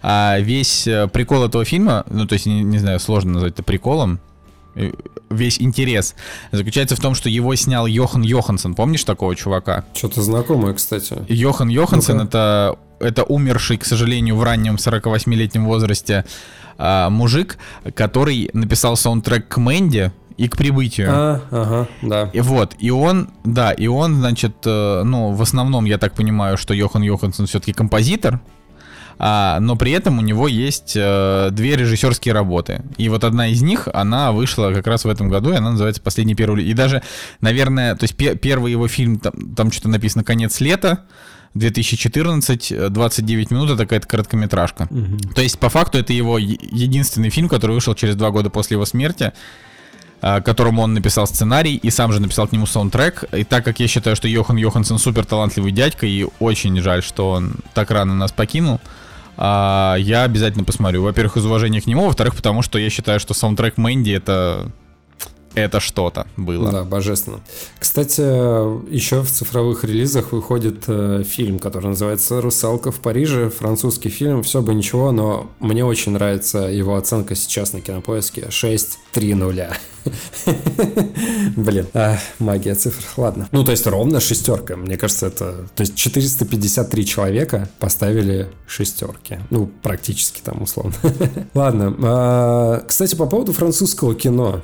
[0.02, 4.20] А весь прикол этого фильма, ну то есть, не, не знаю, сложно назвать это приколом,
[4.74, 4.92] э,
[5.30, 6.14] весь интерес
[6.52, 8.74] заключается в том, что его снял Йохан Йоханссон.
[8.74, 9.84] Помнишь такого чувака?
[9.94, 11.16] Что-то знакомое, кстати.
[11.28, 16.24] Йохан Йоханссон это, это умерший, к сожалению, в раннем 48-летнем возрасте
[16.78, 17.58] а, мужик,
[17.94, 21.08] который написал саундтрек к Мэнди, и к прибытию.
[21.10, 22.30] А, ага, да.
[22.32, 26.56] И вот, и он, да, и он, значит, э, ну, в основном, я так понимаю,
[26.56, 28.40] что Йохан Йоханссон все-таки композитор,
[29.18, 32.82] а, но при этом у него есть э, две режиссерские работы.
[32.98, 36.00] И вот одна из них, она вышла как раз в этом году, и она называется
[36.00, 37.02] «Последний первый...» И даже,
[37.40, 41.04] наверное, то есть пе- первый его фильм, там, там что-то написано «Конец лета»,
[41.54, 44.86] 2014, 29 минут, это какая-то короткометражка.
[44.90, 45.18] Мгм.
[45.34, 48.84] То есть, по факту, это его единственный фильм, который вышел через два года после его
[48.84, 49.32] смерти,
[50.20, 53.24] а, которому он написал сценарий и сам же написал к нему саундтрек.
[53.32, 57.30] И так как я считаю, что Йохан Йоханссон супер талантливый дядька, и очень жаль, что
[57.30, 58.80] он так рано нас покинул,
[59.36, 61.04] а, я обязательно посмотрю.
[61.04, 64.72] Во-первых, из уважения к нему, во-вторых, потому что я считаю, что саундтрек Мэнди это
[65.58, 66.70] это что-то было.
[66.70, 67.40] Да, божественно.
[67.78, 68.20] Кстати,
[68.92, 73.50] еще в цифровых релизах выходит э, фильм, который называется «Русалка в Париже».
[73.50, 79.74] Французский фильм, все бы ничего, но мне очень нравится его оценка сейчас на кинопоиске 6-3-0.
[81.56, 83.48] Блин, а, магия цифр, ладно.
[83.52, 84.76] Ну, то есть ровно шестерка.
[84.76, 85.68] Мне кажется, это...
[85.74, 89.38] То есть 453 человека поставили шестерки.
[89.50, 90.94] Ну, практически там, условно.
[91.54, 91.94] Ладно.
[92.02, 94.62] а, Кстати, по поводу французского кино.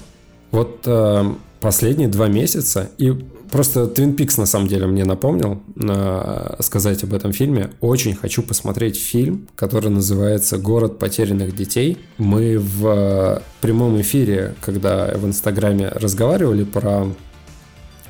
[0.54, 3.10] Вот э, последние два месяца, и
[3.50, 7.70] просто Twin Peaks на самом деле мне напомнил э, сказать об этом фильме.
[7.80, 11.98] Очень хочу посмотреть фильм, который называется «Город потерянных детей».
[12.18, 17.08] Мы в э, прямом эфире, когда в Инстаграме разговаривали про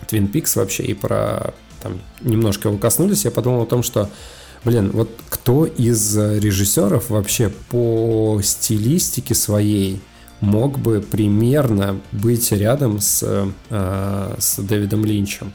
[0.06, 4.10] Twin Peaks вообще и про там немножко его коснулись, я подумал о том, что
[4.64, 10.00] Блин, вот кто из э, режиссеров вообще по стилистике своей
[10.44, 13.24] мог бы примерно быть рядом с,
[13.70, 15.52] э, с Дэвидом Линчем?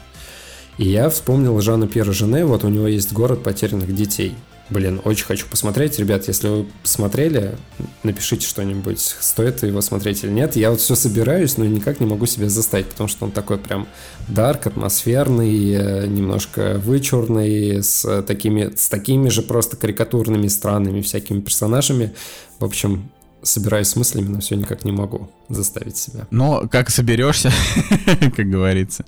[0.78, 4.34] И я вспомнил Жана Пьера Жене, вот у него есть «Город потерянных детей».
[4.70, 5.98] Блин, очень хочу посмотреть.
[5.98, 7.56] Ребят, если вы посмотрели,
[8.04, 10.54] напишите что-нибудь, стоит его смотреть или нет.
[10.54, 13.88] Я вот все собираюсь, но никак не могу себя заставить, потому что он такой прям
[14.28, 22.14] дарк, атмосферный, э, немножко вычурный, с такими, с такими же просто карикатурными, странными всякими персонажами.
[22.60, 23.10] В общем,
[23.42, 26.26] собираюсь с мыслями, но все никак не могу заставить себя.
[26.30, 27.52] Но как соберешься,
[28.36, 29.04] как говорится.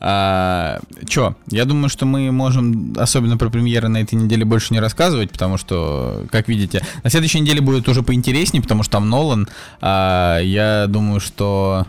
[0.00, 4.80] А, чё, я думаю, что мы можем, особенно про премьеры на этой неделе, больше не
[4.80, 9.48] рассказывать, потому что, как видите, на следующей неделе будет уже поинтереснее, потому что там Нолан.
[9.80, 11.86] А, я думаю, что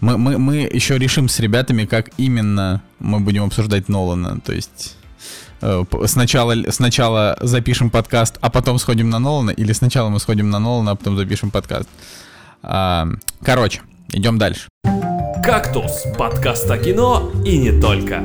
[0.00, 4.40] мы, мы, мы еще решим с ребятами, как именно мы будем обсуждать Нолана.
[4.40, 4.96] То есть
[6.06, 10.92] сначала, сначала запишем подкаст, а потом сходим на Нолана, или сначала мы сходим на Нолана,
[10.92, 11.88] а потом запишем подкаст.
[12.62, 13.06] А,
[13.42, 14.68] короче, идем дальше.
[15.42, 18.22] «Кактус»— подкаст о кино и не только.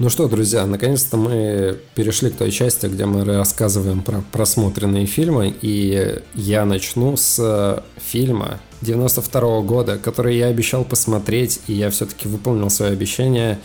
[0.00, 5.54] Ну что, друзья, наконец-то мы перешли к той части, где мы рассказываем про просмотренные фильмы,
[5.62, 12.26] и я начну с э, фильма 92 года, который я обещал посмотреть, и я все-таки
[12.26, 13.60] выполнил свое обещание.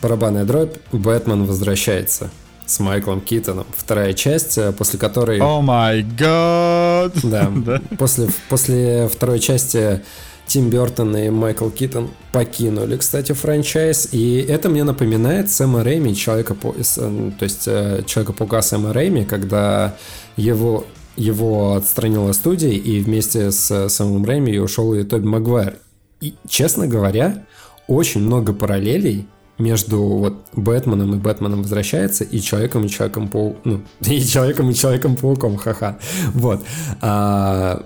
[0.00, 2.30] Барабанная дробь «Бэтмен возвращается»
[2.66, 3.66] с Майклом Китоном.
[3.74, 5.40] Вторая часть, э, после которой...
[5.40, 7.14] О май гад!
[7.22, 7.50] Да.
[7.98, 10.02] После, после второй части
[10.46, 14.10] Тим Бертон и Майкл Китон покинули, кстати, франчайз.
[14.12, 19.96] И это мне напоминает Сэма Рэйми, человека, то есть э, Человека-паука Сэма Рэйми, когда
[20.36, 20.84] его,
[21.16, 25.78] его отстранила студия, и вместе с Сэмом Рэйми ушел и Тоби Магуайр.
[26.20, 27.44] И, честно говоря,
[27.86, 29.26] очень много параллелей
[29.58, 33.80] между вот Бэтменом и Бэтменом возвращается и Человеком и Человеком Пауком, ну,
[34.12, 35.98] и Человеком и Человеком Пауком, ха-ха.
[36.34, 36.64] Вот.
[37.00, 37.84] А,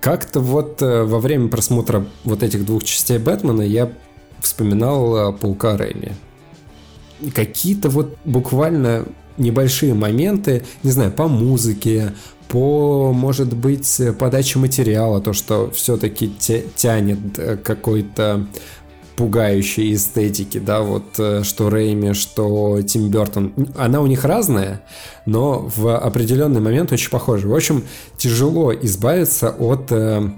[0.00, 3.92] как-то вот э, во время просмотра вот этих двух частей Бэтмена я
[4.40, 6.12] вспоминал э, Паука Рэйми.
[7.32, 9.06] Какие-то вот буквально
[9.38, 12.14] небольшие моменты, не знаю, по музыке,
[12.48, 16.32] по, может быть, подаче материала, то, что все-таки
[16.74, 18.48] тянет э, какой-то
[19.16, 23.52] пугающей эстетики, да, вот э, что Рэйми, что Тим Бертон.
[23.76, 24.82] Она у них разная,
[25.26, 27.48] но в определенный момент очень похожа.
[27.48, 27.84] В общем,
[28.16, 30.30] тяжело избавиться от э,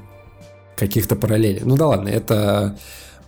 [0.76, 1.62] каких-то параллелей.
[1.64, 2.76] Ну да ладно, это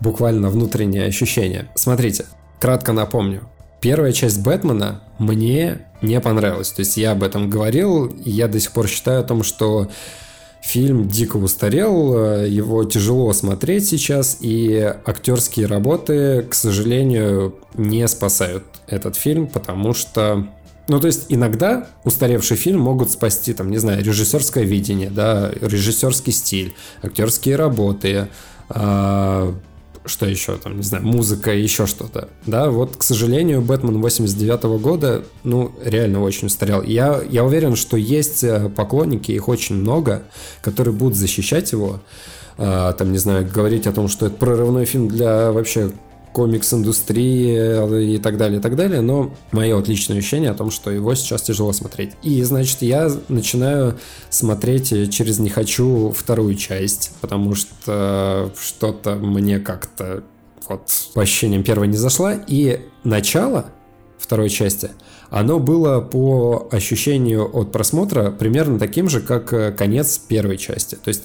[0.01, 1.71] буквально внутреннее ощущение.
[1.75, 2.27] Смотрите,
[2.61, 3.43] кратко напомню.
[3.81, 6.71] Первая часть Бэтмена мне не понравилась.
[6.73, 9.89] То есть я об этом говорил, и я до сих пор считаю о том, что
[10.63, 19.17] Фильм дико устарел, его тяжело смотреть сейчас, и актерские работы, к сожалению, не спасают этот
[19.17, 20.49] фильм, потому что
[20.89, 26.33] Ну, то есть иногда устаревший фильм могут спасти, там, не знаю, режиссерское видение, да, режиссерский
[26.33, 28.29] стиль, актерские работы,
[28.71, 29.53] э,
[30.07, 32.29] что еще, там, не знаю, музыка еще что-то.
[32.47, 36.83] Да, вот, к сожалению, Бэтмен 89 -го года, ну, реально очень устарел.
[36.83, 40.23] Я, я уверен, что есть э, поклонники, их очень много,
[40.63, 42.01] которые будут защищать его,
[42.59, 45.93] э, там, не знаю, говорить о том, что это прорывной фильм для вообще
[46.37, 50.71] комикс-индустрии э, и так далее, и так далее, но мое вот личное ощущение о том,
[50.71, 52.13] что его сейчас тяжело смотреть.
[52.23, 60.25] И, значит, я начинаю смотреть через «Не хочу» вторую часть, потому что что-то мне как-то
[60.69, 63.71] вот по ощущениям первой не зашла, и начало
[64.19, 64.91] второй части,
[65.31, 70.97] оно было по ощущению от просмотра примерно таким же, как э, конец первой части.
[70.97, 71.23] То есть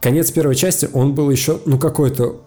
[0.00, 2.40] конец первой части, он был еще, ну, какой-то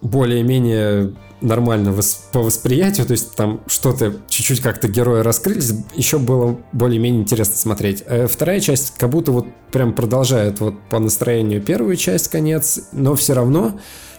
[0.00, 1.94] более-менее нормально
[2.32, 8.02] по восприятию, то есть там что-то чуть-чуть как-то герои раскрылись, еще было более-менее интересно смотреть.
[8.06, 13.14] А вторая часть как будто вот прям продолжает вот по настроению первую часть конец, но
[13.14, 13.78] все равно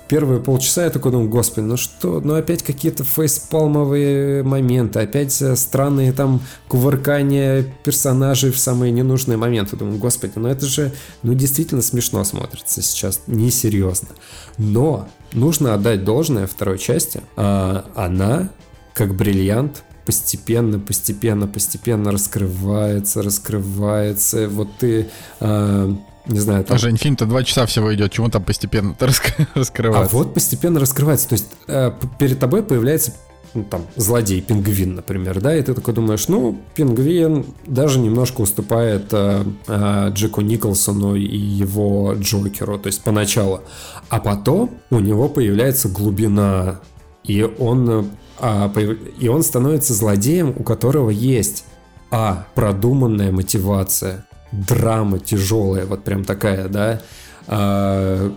[0.09, 5.55] первые полчаса я такой думаю, господи, ну что, ну опять какие-то фейспалмовые моменты, опять э,
[5.55, 9.77] странные там кувыркания персонажей в самые ненужные моменты.
[9.77, 14.09] Думаю, господи, ну это же, ну действительно смешно смотрится сейчас, несерьезно.
[14.57, 17.21] Но нужно отдать должное второй части.
[17.36, 18.49] А, она,
[18.93, 24.49] как бриллиант, постепенно, постепенно, постепенно раскрывается, раскрывается.
[24.49, 25.09] Вот ты
[25.39, 25.95] а,
[26.30, 26.63] не знаю.
[26.63, 26.77] Там...
[26.77, 29.34] Жень, фильм-то два часа всего идет, чему там постепенно раск...
[29.55, 30.15] раскрывается?
[30.15, 31.30] А вот постепенно раскрывается.
[31.30, 33.13] То есть э, перед тобой появляется
[33.53, 39.07] ну, там, злодей, пингвин, например, да, и ты такой думаешь, ну, пингвин даже немножко уступает
[39.11, 43.61] э, э, Джеку Николсону и его Джокеру, то есть поначалу.
[44.09, 46.79] А потом у него появляется глубина,
[47.23, 48.85] и он, э,
[49.19, 51.65] и он становится злодеем, у которого есть
[52.11, 52.45] а.
[52.55, 57.01] Продуманная мотивация драма тяжелая, вот прям такая, да,
[57.47, 58.31] а,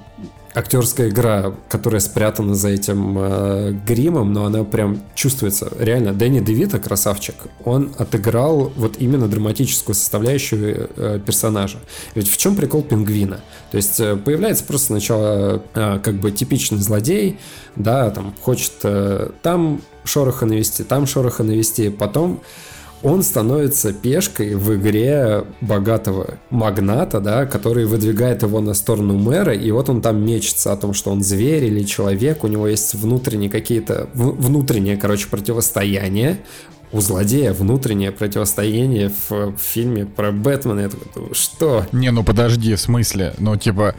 [0.55, 5.73] актерская игра, которая спрятана за этим э, гримом, но она прям чувствуется.
[5.79, 7.35] Реально, Дэнни Девита, красавчик,
[7.65, 11.79] он отыграл вот именно драматическую составляющую э, персонажа.
[12.15, 13.41] Ведь в чем прикол пингвина?
[13.71, 17.39] То есть э, появляется просто сначала э, как бы типичный злодей,
[17.77, 22.43] да, там хочет э, там шороха навести, там шороха навести, потом
[23.03, 29.71] он становится пешкой в игре богатого магната, да, который выдвигает его на сторону мэра, и
[29.71, 33.51] вот он там мечется о том, что он зверь или человек, у него есть внутренние
[33.51, 36.39] какие-то, внутреннее, короче, противостояние,
[36.93, 40.81] у злодея внутреннее противостояние в, в фильме про Бэтмена.
[40.81, 41.87] Я такой, что?
[41.93, 43.35] Не, ну подожди, в смысле?
[43.39, 43.95] Ну, типа,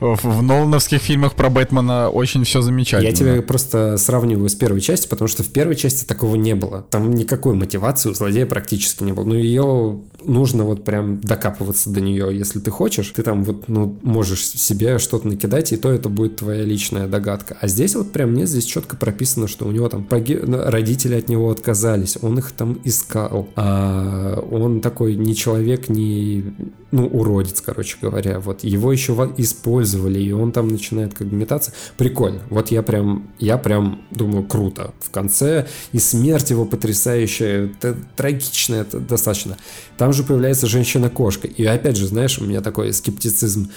[0.00, 3.08] в, в Нолановских фильмах про Бэтмена очень все замечательно.
[3.08, 6.82] Я тебя просто сравниваю с первой частью, потому что в первой части такого не было.
[6.82, 9.24] Там никакой мотивации у злодея практически не было.
[9.24, 13.12] Но ее нужно вот прям докапываться до нее, если ты хочешь.
[13.14, 17.56] Ты там вот, ну, можешь себе что-то накидать, и то это будет твоя личная догадка.
[17.60, 20.38] А здесь вот прям нет, здесь четко прописано, что у него там поги...
[20.42, 23.48] Ну, родители от него отказались, он их там искал.
[23.56, 26.52] А он такой не человек, не,
[26.90, 28.40] ну, уродец, короче говоря.
[28.40, 31.72] Вот его еще использовали, и он там начинает как бы метаться.
[31.96, 32.40] Прикольно.
[32.50, 34.94] Вот я прям, я прям думаю, круто.
[35.00, 37.70] В конце и смерть его потрясающая,
[38.16, 39.56] трагичная достаточно.
[39.98, 41.48] Там же появляется женщина-кошка.
[41.48, 43.70] И опять же, знаешь, у меня такой скептицизм.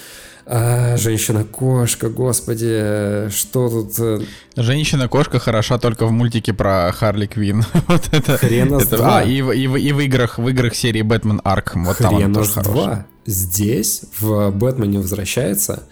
[0.46, 3.98] А, женщина-кошка, господи, что тут...
[3.98, 4.20] Э?
[4.56, 7.64] Женщина-кошка хороша только в мультике про Харли Квин.
[7.88, 8.38] вот это.
[8.38, 9.18] Хрена это, два.
[9.18, 11.72] А, и, и, и, в играх, в играх серии Бэтмен Арк.
[11.74, 13.06] Вот Хрена там она тоже два.
[13.26, 15.82] Здесь в Бэтмене возвращается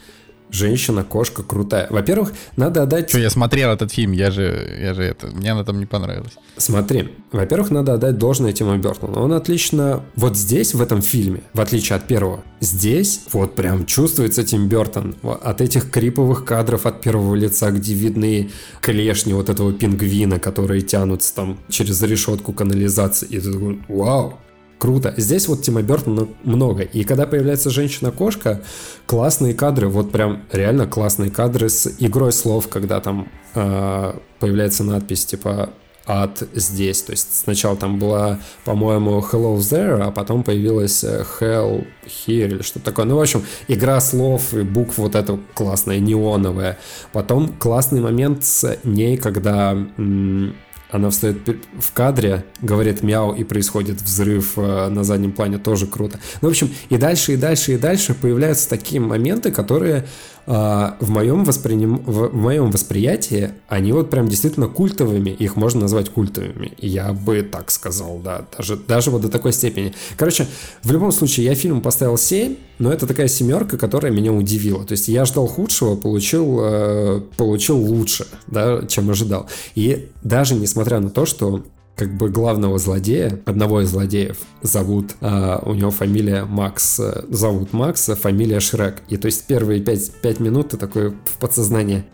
[0.51, 1.87] женщина-кошка крутая.
[1.91, 3.09] Во-первых, надо отдать...
[3.09, 5.29] Что, я смотрел этот фильм, я же, я же это...
[5.29, 6.33] Мне она там не понравилась.
[6.57, 9.21] Смотри, во-первых, надо отдать должное Тиму Бертону.
[9.21, 10.03] Он отлично...
[10.17, 15.17] Вот здесь, в этом фильме, в отличие от первого, здесь вот прям чувствуется Тим Бертон.
[15.23, 21.35] От этих криповых кадров от первого лица, где видны клешни вот этого пингвина, которые тянутся
[21.35, 23.27] там через решетку канализации.
[23.27, 24.39] И ты такой, вау,
[24.81, 25.15] круто.
[25.17, 26.83] Здесь вот Тима Бертона много.
[26.83, 28.63] И когда появляется женщина-кошка,
[29.07, 35.27] классные кадры, вот прям реально классные кадры с игрой слов, когда там э, появляется надпись
[35.27, 35.71] типа
[36.07, 37.03] ад здесь.
[37.03, 42.63] То есть сначала там была, по-моему, hello there, а потом появилась э, hell here или
[42.63, 43.05] что-то такое.
[43.05, 46.79] Ну, в общем, игра слов и букв вот эта классная, неоновая.
[47.13, 50.55] Потом классный момент с ней, когда м-
[50.91, 51.39] она встает
[51.79, 56.19] в кадре, говорит мяу, и происходит взрыв э, на заднем плане, тоже круто.
[56.41, 60.07] Ну, в общем, и дальше, и дальше, и дальше появляются такие моменты, которые
[60.53, 61.99] А, в, моем восприним...
[61.99, 66.73] в моем восприятии они вот прям действительно культовыми, их можно назвать культовыми.
[66.79, 69.95] Я бы так сказал, да, даже, даже вот до такой степени.
[70.17, 70.49] Короче,
[70.83, 74.85] в любом случае, я фильм поставил 7, но это такая семерка, которая меня удивила.
[74.85, 79.49] То есть я ждал худшего, получил, э, получил лучше, да, чем ожидал.
[79.77, 81.63] И даже несмотря на то, что
[82.01, 87.75] как бы главного злодея, одного из злодеев, зовут, э, у него фамилия Макс, э, зовут
[87.75, 89.03] Макс, а фамилия Шрек.
[89.11, 92.05] И то есть первые пять, пять минут ты такой в подсознании,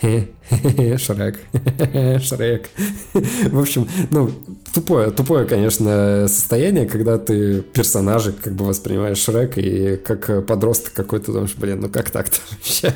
[0.98, 1.38] Шрек,
[2.22, 2.68] Шрек.
[3.50, 4.30] В общем, ну,
[4.72, 11.32] тупое, тупое, конечно, состояние, когда ты персонажа как бы воспринимаешь Шрек, и как подросток какой-то
[11.32, 12.94] думаешь, блин, ну как так-то вообще?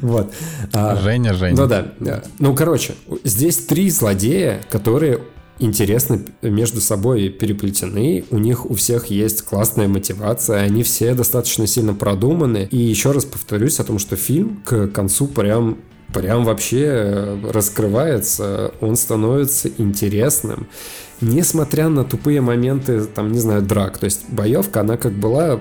[0.00, 0.32] Вот.
[0.72, 1.56] А, Женя, Женя.
[1.56, 2.22] Ну да.
[2.38, 2.94] Ну, короче,
[3.24, 5.20] здесь три злодея, которые
[5.58, 11.94] интересно между собой переплетены, у них у всех есть классная мотивация, они все достаточно сильно
[11.94, 12.68] продуманы.
[12.70, 15.78] И еще раз повторюсь о том, что фильм к концу прям
[16.12, 20.68] прям вообще э, раскрывается, он становится интересным.
[21.20, 23.98] Несмотря на тупые моменты, там, не знаю, драк.
[23.98, 25.60] То есть боевка, она как была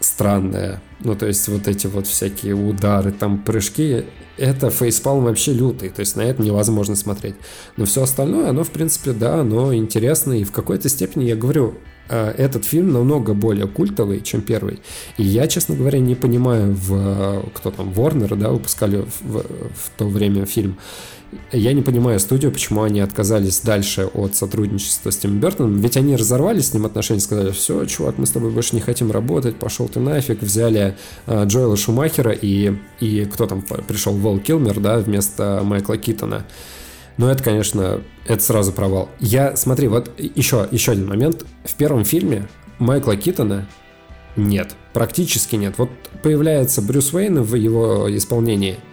[0.00, 0.82] странная.
[1.00, 4.04] Ну, то есть вот эти вот всякие удары, там прыжки,
[4.36, 7.36] это фейспалм вообще лютый, то есть на это невозможно смотреть.
[7.76, 11.74] Но все остальное, оно, в принципе, да, оно интересно, и в какой-то степени, я говорю,
[12.08, 14.80] этот фильм намного более культовый, чем первый.
[15.16, 19.90] И я, честно говоря, не понимаю, в, кто там, Warner, да, выпускали в, в, в
[19.96, 20.76] то время фильм,
[21.52, 26.16] я не понимаю студию, почему они отказались дальше от сотрудничества с Тим Бертоном, ведь они
[26.16, 29.88] разорвали с ним отношения, сказали, все, чувак, мы с тобой больше не хотим работать, пошел
[29.88, 30.96] ты нафиг, взяли
[31.26, 36.44] э, Джоэла Шумахера и, и кто там пришел, Вол Килмер, да, вместо Майкла Китона.
[37.16, 39.08] Но это, конечно, это сразу провал.
[39.20, 41.44] Я, смотри, вот еще, еще один момент.
[41.64, 42.48] В первом фильме
[42.78, 43.68] Майкла Китона
[44.36, 45.74] нет, практически нет.
[45.78, 45.90] Вот
[46.22, 48.78] появляется Брюс Уэйн в его исполнении–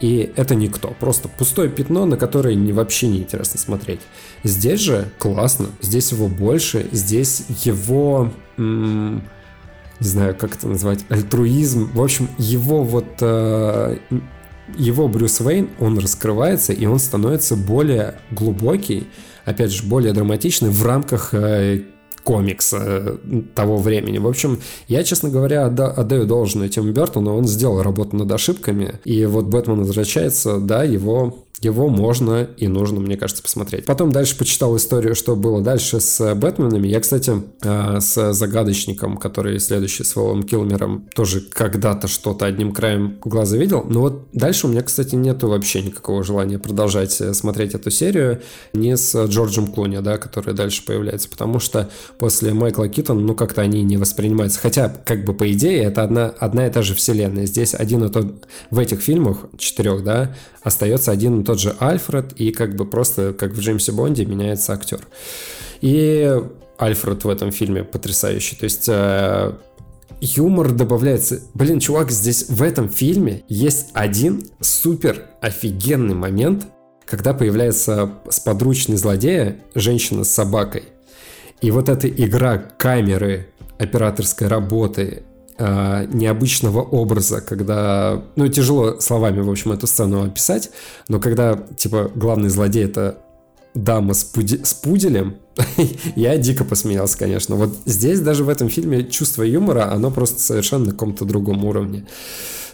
[0.00, 0.94] и это никто.
[0.98, 4.00] Просто пустое пятно, на которое вообще не интересно смотреть.
[4.42, 5.66] Здесь же классно.
[5.80, 6.88] Здесь его больше.
[6.90, 8.32] Здесь его...
[8.56, 9.22] М-
[10.00, 11.90] не знаю, как это назвать, альтруизм.
[11.92, 13.18] В общем, его вот...
[13.20, 13.98] Э,
[14.76, 19.06] его Брюс Уэйн, он раскрывается, и он становится более глубокий,
[19.44, 21.82] опять же, более драматичный в рамках э,
[22.24, 23.16] комикс э,
[23.54, 24.18] того времени.
[24.18, 24.58] В общем,
[24.88, 29.80] я, честно говоря, отдаю должное Тиму Бертону, он сделал работу над ошибками, и вот Бэтмен
[29.80, 33.84] возвращается, да, его его можно и нужно, мне кажется, посмотреть.
[33.84, 36.88] Потом дальше почитал историю, что было дальше с Бэтменами.
[36.88, 43.18] Я, кстати, э, с Загадочником, который следующий с Волом Килмером, тоже когда-то что-то одним краем
[43.22, 43.84] глаза видел.
[43.86, 48.40] Но вот дальше у меня, кстати, нету вообще никакого желания продолжать э, смотреть эту серию.
[48.72, 51.28] Не с Джорджем Клуни, да, который дальше появляется.
[51.28, 51.90] Потому что
[52.20, 54.60] после Майкла Китона, ну, как-то они не воспринимаются.
[54.60, 57.46] Хотя, как бы по идее, это одна, одна и та же вселенная.
[57.46, 58.46] Здесь один и тот...
[58.70, 63.32] В этих фильмах, четырех, да, остается один и тот же Альфред, и как бы просто,
[63.32, 65.00] как в Джеймсе Бонде, меняется актер.
[65.80, 66.30] И
[66.78, 68.54] Альфред в этом фильме потрясающий.
[68.54, 69.52] То есть э,
[70.20, 71.40] юмор добавляется.
[71.54, 76.66] Блин, чувак, здесь в этом фильме есть один супер офигенный момент,
[77.06, 80.84] когда появляется сподручный злодея, женщина с собакой.
[81.60, 83.48] И вот эта игра камеры,
[83.78, 85.22] операторской работы,
[85.58, 90.70] э, необычного образа, когда, ну, тяжело словами, в общем, эту сцену описать,
[91.08, 93.18] но когда, типа, главный злодей это
[93.74, 95.36] дама с, пуди- с пуделем,
[96.16, 97.56] я дико посмеялся, конечно.
[97.56, 102.06] Вот здесь даже в этом фильме чувство юмора, оно просто совершенно на каком-то другом уровне.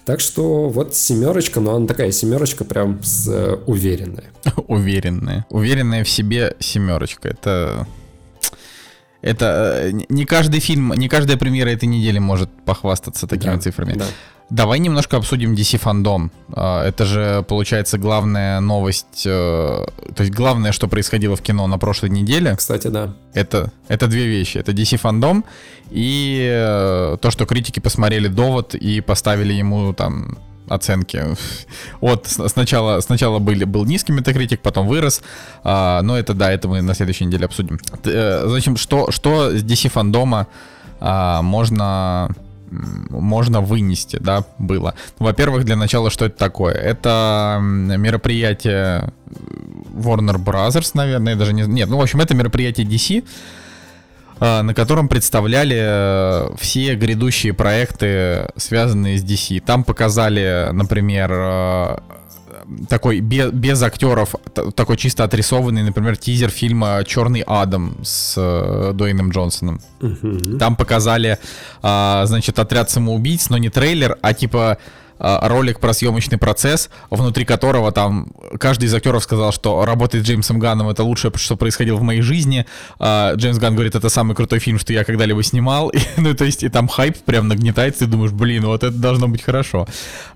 [0.05, 4.30] Так что вот семерочка, но она такая семерочка прям с, э, уверенная.
[4.68, 5.45] Уверенная.
[5.51, 7.28] Уверенная в себе семерочка.
[7.28, 7.89] Это
[9.23, 13.95] это э, не каждый фильм, не каждая премьера этой недели может похвастаться такими да, цифрами.
[13.95, 14.05] Да.
[14.49, 16.31] Давай немножко обсудим DC фандом.
[16.53, 22.11] Это же, получается, главная новость, э, то есть главное, что происходило в кино на прошлой
[22.11, 22.55] неделе.
[22.55, 23.14] Кстати, да.
[23.35, 24.59] Это, это две вещи.
[24.59, 25.45] Это DC фандом
[25.91, 30.39] и э, то, что критики посмотрели «Довод» и поставили ему там
[30.69, 31.25] оценки.
[32.01, 35.23] Вот сначала, сначала были, был низкий метакритик, потом вырос.
[35.64, 37.79] А, но это да, это мы на следующей неделе обсудим.
[38.05, 40.47] Э, значит, что, что с DC фандома
[41.01, 42.31] а, можно
[42.71, 44.95] можно вынести, да, было.
[45.19, 46.75] Во-первых, для начала, что это такое?
[46.75, 49.12] Это мероприятие
[49.95, 51.62] Warner Brothers, наверное, даже не...
[51.62, 53.25] Нет, ну, в общем, это мероприятие DC,
[54.41, 59.61] на котором представляли э, все грядущие проекты, связанные с DC.
[59.61, 61.97] Там показали, например, э,
[62.89, 64.34] такой без, без актеров,
[64.74, 69.80] такой чисто отрисованный, например, тизер фильма Черный Адам с э, Дуэйном Джонсоном.
[70.59, 71.39] Там показали,
[71.80, 74.78] значит, отряд самоубийц, но не трейлер, а типа а,
[75.19, 80.59] ролик про съемочный процесс, внутри которого там каждый из актеров сказал, что работать с Джеймсом
[80.59, 82.67] Ганном это лучшее, что происходило в моей жизни.
[82.99, 85.89] А, Джеймс Ганн говорит, это самый крутой фильм, что я когда-либо снимал.
[85.97, 89.29] И, ну, то есть, и там хайп прям нагнетается, и думаешь, блин, вот это должно
[89.29, 89.87] быть хорошо.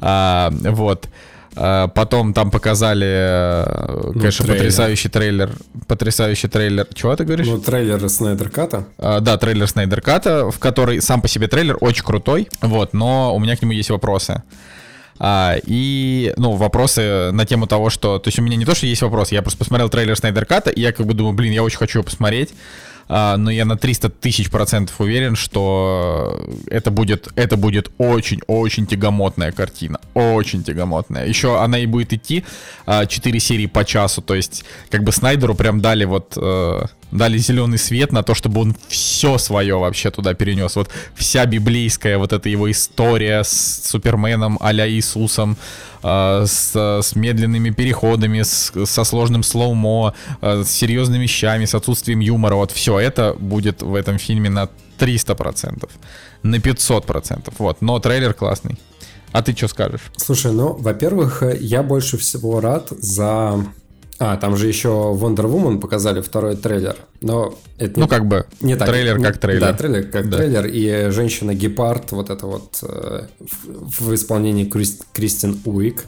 [0.01, 1.09] А, вот.
[1.57, 4.63] А, потом там показали, э, ну, конечно, трейлер.
[4.63, 5.51] потрясающий трейлер.
[5.87, 6.87] Потрясающий трейлер.
[6.95, 7.47] Чего ты говоришь?
[7.47, 8.87] Ну, трейлер Снайдер Ката.
[8.99, 12.49] А, да, трейлер Снайдер Ката, в который сам по себе трейлер очень крутой.
[12.61, 14.43] Вот, но у меня к нему есть вопросы.
[15.19, 18.19] А, и, ну, вопросы на тему того, что...
[18.19, 20.71] То есть у меня не то, что есть вопрос, я просто посмотрел трейлер Снайдер Ката,
[20.71, 22.55] и я как бы думаю, блин, я очень хочу его посмотреть.
[23.13, 29.51] А, но я на 300 тысяч процентов уверен, что это будет, это будет очень-очень тягомотная
[29.51, 30.01] картина.
[30.15, 31.27] Очень тягомотная.
[31.27, 32.45] Еще она и будет идти
[32.87, 37.39] 4 а, серии по часу, то есть как бы Снайдеру прям дали вот э, дали
[37.39, 40.77] зеленый свет на то, чтобы он все свое вообще туда перенес.
[40.77, 45.57] Вот вся библейская вот эта его история с Суперменом а-ля Иисусом,
[46.03, 52.21] э, с, с медленными переходами, с, со сложным слоумо, э, с серьезными вещами, с отсутствием
[52.21, 52.55] юмора.
[52.55, 55.89] Вот все это будет в этом фильме на 300%,
[56.43, 57.53] на 500%.
[57.59, 58.79] Вот, но трейлер классный.
[59.33, 60.01] А ты что скажешь?
[60.17, 63.65] Слушай, ну, во-первых, я больше всего рад за
[64.23, 68.45] а, там же еще Wonder Woman показали второй трейлер, но это не, Ну, как бы,
[68.61, 69.61] не так, трейлер как трейлер.
[69.61, 70.37] Да, трейлер как да.
[70.37, 76.05] трейлер, и женщина-гепард, вот это вот э, в, в исполнении Крист, Кристин Уик.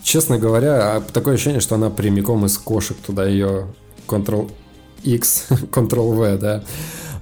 [0.00, 3.66] Честно говоря, а, такое ощущение, что она прямиком из кошек туда ее
[5.06, 6.62] Ctrl-X, Ctrl-V, да,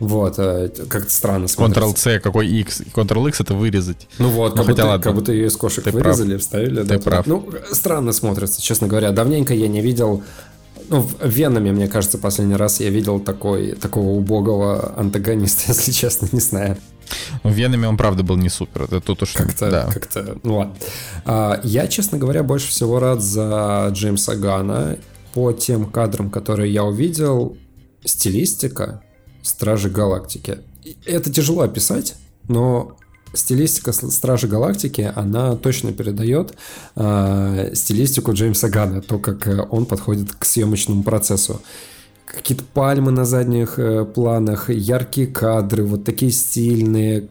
[0.01, 1.81] вот, э, как-то странно смотрится.
[1.81, 2.83] Ctrl-C, какой X?
[2.95, 4.09] Ctrl-X это вырезать.
[4.19, 6.41] Ну вот, ну, как, будто, как будто ее из кошек Ты вырезали, прав.
[6.41, 6.83] вставили.
[6.83, 7.27] Ты да, прав.
[7.27, 9.13] Ну, странно смотрится, честно говоря.
[9.13, 10.23] Давненько я не видел
[10.89, 16.29] ну, в Венами, мне кажется, последний раз я видел такой, такого убогого антагониста, если честно,
[16.33, 16.77] не знаю.
[17.43, 18.83] В Венами он, правда, был не супер.
[18.83, 19.33] Это тут уж...
[19.33, 19.91] Как-то, да.
[19.93, 20.75] как-то, ну ладно.
[21.25, 24.97] А, я, честно говоря, больше всего рад за Джеймса Гана
[25.35, 27.57] по тем кадрам, которые я увидел.
[28.05, 29.03] Стилистика
[29.43, 30.59] Стражи Галактики.
[31.07, 32.15] Это тяжело описать,
[32.49, 32.97] но
[33.35, 36.55] стилистика Стражи Галактики, она точно передает
[36.97, 41.61] э, стилистику Джеймса Гана, то, как э, он подходит к съемочному процессу.
[42.27, 47.29] Какие-то пальмы на задних э, планах, яркие кадры, вот такие стильные,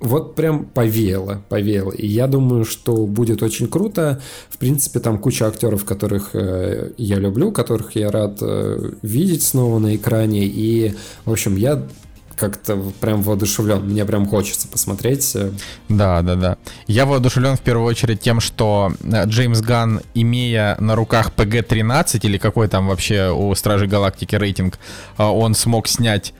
[0.00, 1.92] вот прям повеяло, повеяло.
[1.92, 4.20] И я думаю, что будет очень круто.
[4.48, 9.78] В принципе, там куча актеров, которых э, я люблю, которых я рад э, видеть снова
[9.78, 10.44] на экране.
[10.44, 10.94] И,
[11.24, 11.84] в общем, я
[12.38, 13.82] как-то прям воодушевлен.
[13.84, 15.36] Мне прям хочется посмотреть.
[15.88, 16.56] Да, да, да.
[16.86, 22.38] Я воодушевлен в первую очередь тем, что э, Джеймс Ган, имея на руках PG-13 или
[22.38, 24.78] какой там вообще у Стражей Галактики рейтинг,
[25.18, 26.32] э, он смог снять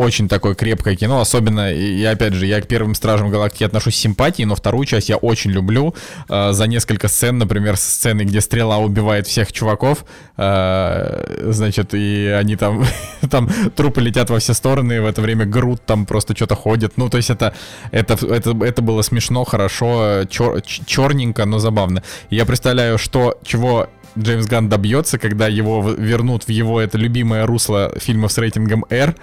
[0.00, 3.98] очень такое крепкое кино, особенно, и опять же, я к первым Стражам Галактики отношусь с
[3.98, 5.94] симпатией, но вторую часть я очень люблю.
[6.28, 10.06] Э, за несколько сцен, например, сцены, где Стрела убивает всех чуваков,
[10.38, 12.82] э, значит, и они там,
[13.30, 16.96] там трупы летят во все стороны, в это время Грут там просто что-то ходит.
[16.96, 17.52] Ну, то есть это,
[17.90, 22.02] это, это, это было смешно, хорошо, чер, черненько, но забавно.
[22.30, 23.86] Я представляю, что, чего
[24.18, 29.14] Джеймс Ган добьется, когда его вернут в его это любимое русло фильмов с рейтингом R,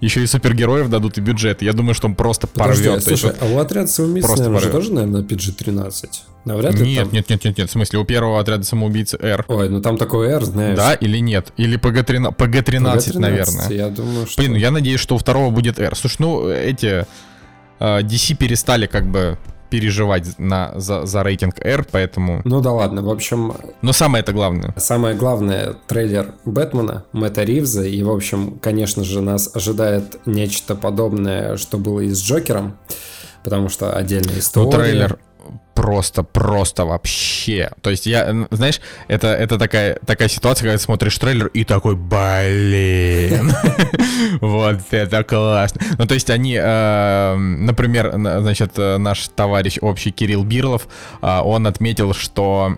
[0.00, 1.62] еще и супергероев дадут и бюджет.
[1.62, 3.04] Я думаю, что он просто Подожди, порвет.
[3.04, 6.08] Слушай, а у отряда самоубийц, наверное, же тоже, наверное, PG-13?
[6.44, 7.12] Навряд ли нет, там...
[7.12, 7.68] нет, нет, нет, нет.
[7.68, 9.44] В смысле, у первого отряда самоубийц R.
[9.48, 10.76] Ой, ну там такой R, знаешь.
[10.76, 11.52] Да или нет?
[11.56, 13.68] Или PG-13, PG-13, наверное.
[13.70, 14.40] Я думаю, что...
[14.40, 15.94] Блин, ну я надеюсь, что у второго будет R.
[15.96, 17.06] Слушай, ну эти...
[17.80, 19.38] DC перестали как бы
[19.70, 22.40] переживать на, за, за рейтинг R, поэтому...
[22.44, 23.54] Ну да ладно, в общем...
[23.82, 24.74] Но самое это главное.
[24.76, 31.56] Самое главное, трейлер Бэтмена, Мэтта Ривза, и, в общем, конечно же, нас ожидает нечто подобное,
[31.56, 32.76] что было и с Джокером,
[33.44, 34.66] потому что отдельная история.
[34.66, 35.18] Ну, трейлер,
[35.74, 37.70] просто, просто вообще.
[37.82, 41.94] То есть я, знаешь, это, это такая, такая ситуация, когда ты смотришь трейлер и такой,
[41.94, 43.52] блин,
[44.40, 45.80] вот это классно.
[45.96, 50.88] Ну, то есть они, э, например, значит, наш товарищ общий Кирилл Бирлов,
[51.22, 52.72] э, он отметил, что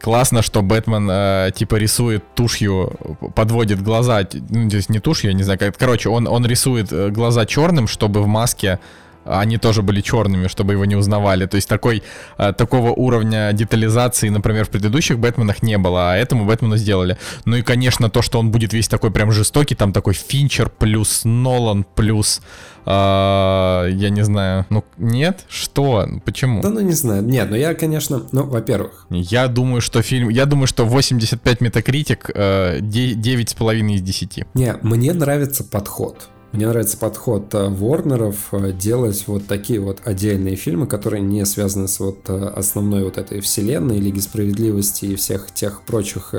[0.00, 2.92] классно, что Бэтмен э, типа рисует тушью,
[3.34, 7.46] подводит глаза, ну, здесь не тушью, я не знаю, как, короче, он, он рисует глаза
[7.46, 8.80] черным, чтобы в маске
[9.24, 11.46] они тоже были черными, чтобы его не узнавали.
[11.46, 12.02] То есть такой,
[12.38, 17.16] э, такого уровня детализации, например, в предыдущих Бэтменах не было, а этому Бэтмену сделали.
[17.44, 21.22] Ну и, конечно, то, что он будет весь такой прям жестокий, там такой Финчер плюс
[21.24, 22.40] Нолан плюс...
[22.86, 24.66] Э, я не знаю.
[24.70, 25.44] Ну, нет?
[25.48, 26.06] Что?
[26.24, 26.62] Почему?
[26.62, 27.22] Да, ну не знаю.
[27.22, 28.22] Нет, ну я, конечно...
[28.32, 29.06] Ну, во-первых...
[29.10, 30.28] Я думаю, что фильм...
[30.28, 34.44] Я думаю, что 85 метакритик, э, 9,5 из 10.
[34.54, 40.54] Не, мне нравится подход Мне нравится подход э, Ворнеров э, делать вот такие вот отдельные
[40.54, 45.50] фильмы, которые не связаны с вот э, основной вот этой вселенной, Лиги Справедливости и всех
[45.52, 46.32] тех прочих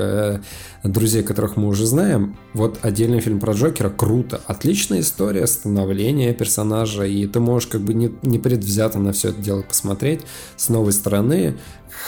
[0.82, 2.38] друзей, которых мы уже знаем.
[2.54, 4.40] Вот отдельный фильм про Джокера круто.
[4.46, 9.42] Отличная история, становление персонажа, и ты можешь как бы не, не предвзято на все это
[9.42, 10.22] дело посмотреть
[10.56, 11.58] с новой стороны.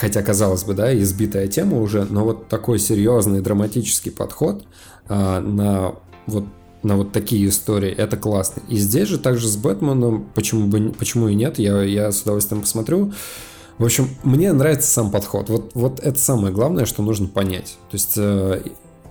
[0.00, 4.64] Хотя, казалось бы, да, избитая тема уже, но вот такой серьезный драматический подход
[5.10, 5.96] э, на
[6.26, 6.44] вот
[6.82, 8.62] на вот такие истории, это классно.
[8.68, 12.62] И здесь же также с Бэтменом, почему, бы, почему и нет, я, я с удовольствием
[12.62, 13.12] посмотрю.
[13.78, 15.48] В общем, мне нравится сам подход.
[15.48, 17.78] Вот, вот это самое главное, что нужно понять.
[17.90, 18.62] То есть э,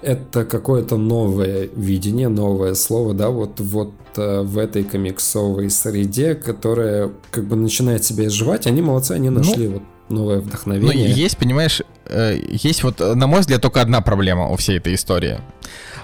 [0.01, 7.11] это какое-то новое видение, новое слово, да, вот, вот э, в этой комиксовой среде, которая
[7.32, 8.68] как бы начинает себя изживать.
[8.68, 11.07] Они молодцы, они ну, нашли ну, вот новое вдохновение.
[11.07, 14.95] Ну, есть, понимаешь, э, есть вот, на мой взгляд, только одна проблема у всей этой
[14.95, 15.39] истории.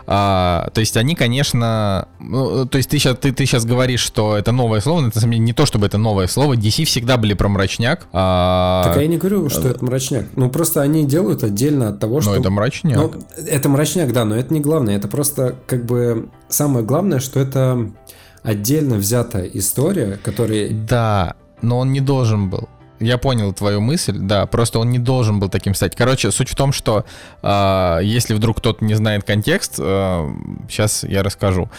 [0.05, 4.37] А, то есть они, конечно, ну, то есть ты сейчас, ты, ты сейчас говоришь, что
[4.37, 6.55] это новое слово, но это на самом не то, чтобы это новое слово.
[6.55, 8.07] DC всегда были про мрачняк.
[8.11, 8.83] А...
[8.85, 10.25] Так я не говорю, что это мрачняк.
[10.35, 12.33] Ну просто они делают отдельно от того, что...
[12.33, 12.97] Ну это мрачняк.
[12.97, 13.13] Ну,
[13.45, 14.97] это мрачняк, да, но это не главное.
[14.97, 17.89] Это просто как бы самое главное, что это
[18.43, 20.69] отдельно взятая история, которая...
[20.69, 22.67] Да, но он не должен был.
[22.99, 25.95] Я понял твою мысль, да, просто он не должен был таким стать.
[25.95, 27.05] Короче, суть в том, что
[27.41, 30.29] э, если вдруг кто-то не знает контекст, э,
[30.69, 31.69] сейчас я расскажу.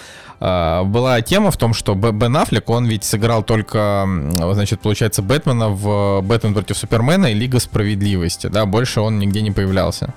[0.41, 4.07] Э, была тема в том, что Бен Аффлек, он ведь сыграл только,
[4.53, 9.53] значит, получается, Бэтмена в «Бэтмен против Супермена» и «Лига справедливости», да, больше он нигде не
[9.53, 10.13] появлялся.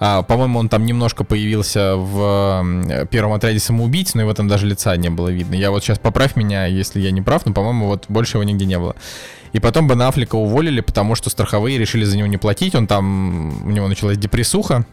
[0.00, 4.96] А, по-моему, он там немножко появился в первом отряде самоубийц, но его там даже лица
[4.96, 5.56] не было видно.
[5.56, 8.64] Я вот сейчас поправь меня, если я не прав, но, по-моему, вот больше его нигде
[8.64, 8.94] не было.
[9.52, 12.74] И потом Бен Аффлека уволили, потому что страховые решили за него не платить.
[12.74, 14.84] Он там, у него началась депрессуха.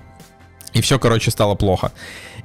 [0.74, 1.92] И все, короче, стало плохо.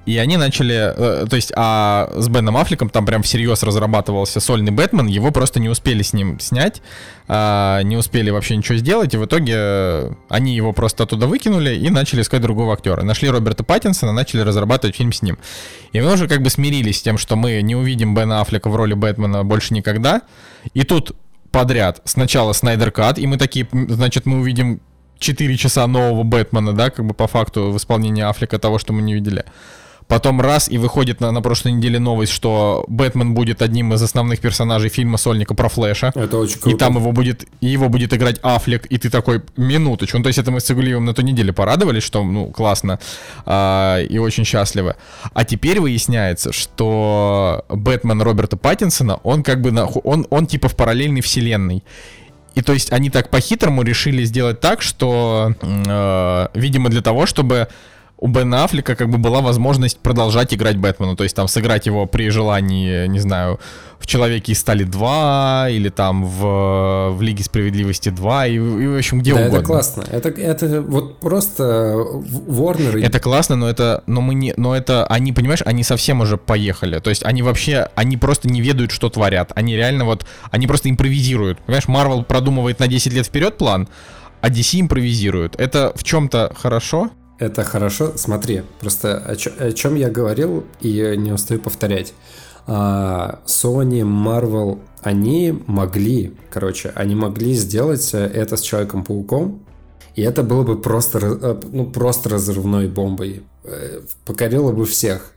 [0.06, 4.72] И они начали, э, то есть, а с Беном Аффлеком там прям всерьез разрабатывался сольный
[4.72, 6.80] Бэтмен, его просто не успели с ним снять,
[7.28, 11.90] э, не успели вообще ничего сделать, и в итоге они его просто оттуда выкинули и
[11.90, 13.02] начали искать другого актера.
[13.02, 15.36] Нашли Роберта Паттинсона, начали разрабатывать фильм с ним.
[15.92, 18.76] И мы уже как бы смирились с тем, что мы не увидим Бена Аффлека в
[18.76, 20.22] роли Бэтмена больше никогда.
[20.72, 21.14] И тут
[21.50, 22.00] подряд.
[22.04, 24.80] Сначала Снайдер Кат, и мы такие, значит, мы увидим
[25.18, 29.02] 4 часа нового Бэтмена, да, как бы по факту в исполнении Аффлека того, что мы
[29.02, 29.44] не видели.
[30.10, 34.40] Потом раз и выходит на, на прошлой неделе новость, что Бэтмен будет одним из основных
[34.40, 36.10] персонажей фильма Сольника про Флэша.
[36.16, 36.76] Это очень круто.
[36.76, 40.18] И там его будет, и его будет играть Аффлек, и ты такой, минуточку.
[40.18, 42.98] Ну, то есть это мы с Игулиевым на той неделе порадовались, что, ну, классно
[43.46, 44.96] а, и очень счастливы.
[45.32, 50.74] А теперь выясняется, что Бэтмен Роберта Паттинсона, он как бы, на, он, он типа в
[50.74, 51.84] параллельной вселенной.
[52.56, 57.68] И то есть они так по-хитрому решили сделать так, что, э, видимо, для того, чтобы
[58.20, 62.06] у Бена Аффлека как бы была возможность продолжать играть Бэтмена, то есть там сыграть его
[62.06, 63.58] при желании, не знаю,
[63.98, 68.96] в Человеке из Стали 2 или там в, в Лиге Справедливости 2 и, и в
[68.96, 69.56] общем где да, угодно.
[69.56, 70.04] это классно.
[70.10, 73.02] Это, это вот просто Warner...
[73.02, 76.98] Это классно, но это, но мы не, но это, они, понимаешь, они совсем уже поехали.
[76.98, 79.52] То есть они вообще, они просто не ведают, что творят.
[79.54, 81.58] Они реально вот, они просто импровизируют.
[81.60, 83.88] Понимаешь, Marvel продумывает на 10 лет вперед план,
[84.40, 85.58] а DC импровизирует.
[85.60, 87.10] Это в чем-то хорошо,
[87.40, 88.12] это хорошо.
[88.16, 92.12] Смотри, просто о, чё, о чем я говорил и не устаю повторять.
[92.66, 99.64] А, Sony, Marvel, они могли, короче, они могли сделать это с Человеком-пауком,
[100.14, 103.42] и это было бы просто, э, ну, просто разрывной бомбой.
[103.64, 105.32] Э, покорило бы всех.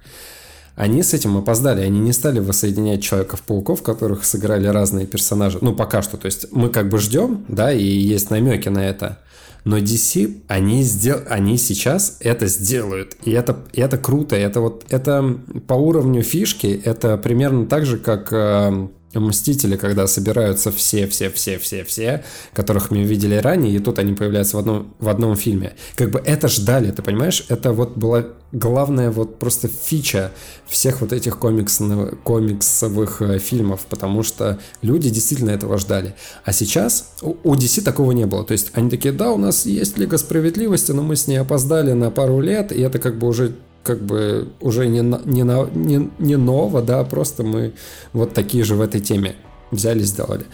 [0.75, 5.59] Они с этим опоздали, они не стали воссоединять Человеков-пауков, которых сыграли разные персонажи.
[5.61, 6.17] Ну, пока что.
[6.17, 9.19] То есть мы как бы ждем, да, и есть намеки на это.
[9.65, 11.21] Но DC, они, сдел...
[11.29, 13.15] они сейчас это сделают.
[13.23, 14.35] И это, и это круто.
[14.35, 20.71] Это вот это по уровню фишки, это примерно так же, как э, Мстители, когда собираются
[20.71, 25.73] все-все-все-все-все, которых мы видели ранее, и тут они появляются в одном, в одном фильме.
[25.95, 27.45] Как бы это ждали, ты понимаешь?
[27.49, 30.31] Это вот была главная вот просто фича
[30.67, 36.15] всех вот этих комиксов, комиксовых э, фильмов, потому что люди действительно этого ждали.
[36.45, 38.43] А сейчас у DC такого не было.
[38.45, 41.93] То есть они такие, да, у нас есть Лига Справедливости, но мы с ней опоздали
[41.93, 46.35] на пару лет, и это как бы уже как бы уже не, не, не, не
[46.37, 47.73] ново, да, просто мы
[48.13, 49.35] вот такие же в этой теме
[49.71, 50.45] взяли, сделали.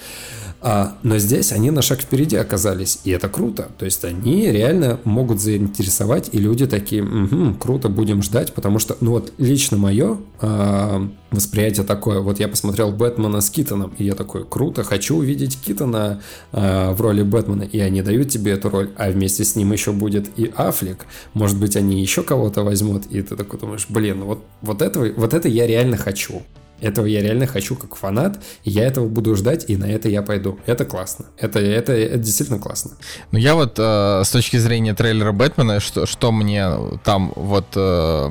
[0.62, 3.70] А, но здесь они на шаг впереди оказались, и это круто.
[3.78, 8.97] То есть они реально могут заинтересовать, и люди такие, угу, круто, будем ждать, потому что,
[8.99, 14.16] ну вот лично мое а, восприятие такое, вот я посмотрел Бэтмена с Китоном, и я
[14.16, 18.91] такой, круто, хочу увидеть Китона а, в роли Бэтмена, и они дают тебе эту роль,
[18.97, 23.22] а вместе с ним еще будет и Аффлек, может быть, они еще кого-то возьмут, и
[23.22, 26.41] ты такой думаешь, блин, вот, вот, этого, вот это я реально хочу.
[26.82, 30.22] Этого я реально хочу как фанат, и я этого буду ждать, и на это я
[30.22, 30.60] пойду.
[30.66, 31.26] Это классно.
[31.38, 32.92] Это, это, это действительно классно.
[33.32, 36.70] Ну я вот э, с точки зрения трейлера Бэтмена, что, что мне
[37.04, 37.68] там вот...
[37.76, 38.30] Э,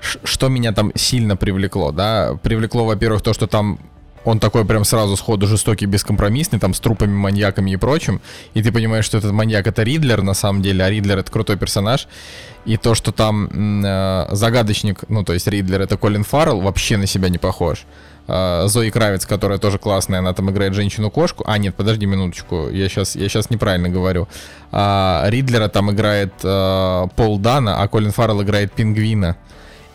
[0.00, 2.38] что меня там сильно привлекло, да?
[2.42, 3.80] Привлекло, во-первых, то, что там
[4.28, 8.20] он такой прям сразу сходу жестокий, бескомпромиссный, там с трупами, маньяками и прочим.
[8.52, 11.56] И ты понимаешь, что этот маньяк это Ридлер на самом деле, а Ридлер это крутой
[11.56, 12.08] персонаж.
[12.66, 13.48] И то, что там
[13.84, 17.86] э, загадочник, ну то есть Ридлер это Колин Фаррелл, вообще на себя не похож.
[18.26, 21.44] Э, Зои Кравец, которая тоже классная, она там играет женщину-кошку.
[21.46, 24.28] А, нет, подожди минуточку, я сейчас, я сейчас неправильно говорю.
[24.72, 29.36] А, Ридлера там играет э, Пол Дана, а Колин Фаррелл играет Пингвина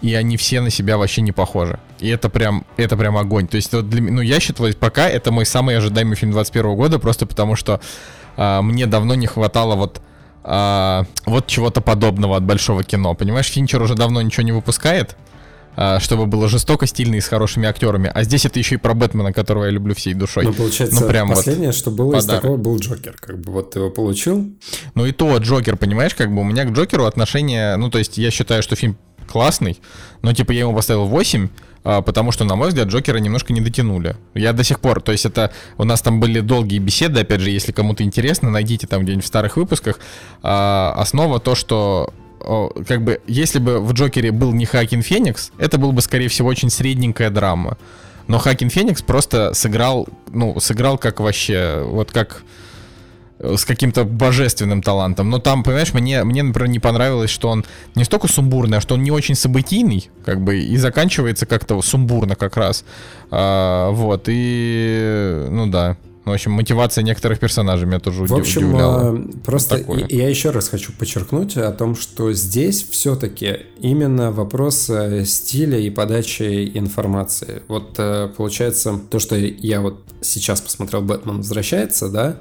[0.04, 1.80] и они все на себя вообще не похожи.
[2.00, 3.48] И это прям, это прям огонь.
[3.48, 7.00] То есть, вот для, ну, я считаю, пока это мой самый ожидаемый фильм 21 года,
[7.00, 7.80] просто потому что
[8.36, 10.02] а, мне давно не хватало вот
[10.44, 13.14] а, вот чего-то подобного от большого кино.
[13.16, 15.16] Понимаешь, Финчер уже давно ничего не выпускает,
[15.78, 18.12] а, чтобы было жестоко, стильно и с хорошими актерами.
[18.14, 20.44] А здесь это еще и про Бэтмена, которого я люблю всей душой.
[20.44, 22.26] Ну, получается, ну, прям последнее, вот что было подарок.
[22.26, 23.16] из такого, был Джокер.
[23.18, 24.54] Как бы вот ты его получил.
[24.96, 27.78] Ну и то, Джокер, понимаешь, как бы у меня к Джокеру отношение...
[27.78, 29.80] Ну, то есть я считаю, что фильм классный,
[30.22, 31.50] но типа я ему поставил 8,
[31.84, 34.16] а, потому что, на мой взгляд, Джокера немножко не дотянули.
[34.34, 37.50] Я до сих пор, то есть это у нас там были долгие беседы, опять же,
[37.50, 40.00] если кому-то интересно, найдите там где-нибудь в старых выпусках.
[40.42, 42.14] А, основа то, что
[42.88, 46.50] как бы, если бы в Джокере был не Хакин Феникс, это был бы, скорее всего,
[46.50, 47.78] очень средненькая драма.
[48.28, 52.44] Но Хакин Феникс просто сыграл, ну, сыграл как вообще, вот как
[53.44, 55.30] с каким-то божественным талантом.
[55.30, 57.66] Но там, понимаешь, мне, мне, например, не понравилось, что он
[57.96, 62.36] не столько сумбурный, а что он не очень событийный, как бы, и заканчивается как-то сумбурно
[62.36, 62.86] как раз.
[63.32, 65.98] А, вот, и, ну да.
[66.26, 69.10] В общем, мотивация некоторых персонажей меня тоже в общем, удивляла.
[69.10, 70.06] А, просто Такое.
[70.08, 75.90] я еще раз хочу подчеркнуть о том, что здесь все-таки именно вопрос э, стиля и
[75.90, 77.64] подачи информации.
[77.68, 82.38] Вот э, получается, то, что я вот сейчас посмотрел «Бэтмен возвращается», да,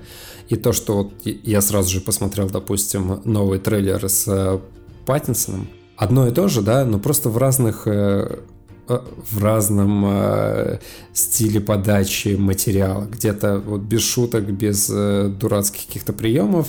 [0.52, 4.58] и то, что вот я сразу же посмотрел, допустим, новый трейлер с э,
[5.06, 8.40] Паттинсоном, одно и то же, да, но просто в разных э,
[8.86, 8.98] э,
[9.30, 10.78] в разном э,
[11.14, 13.04] стиле подачи материала.
[13.04, 16.68] Где-то вот без шуток, без э, дурацких каких-то приемов,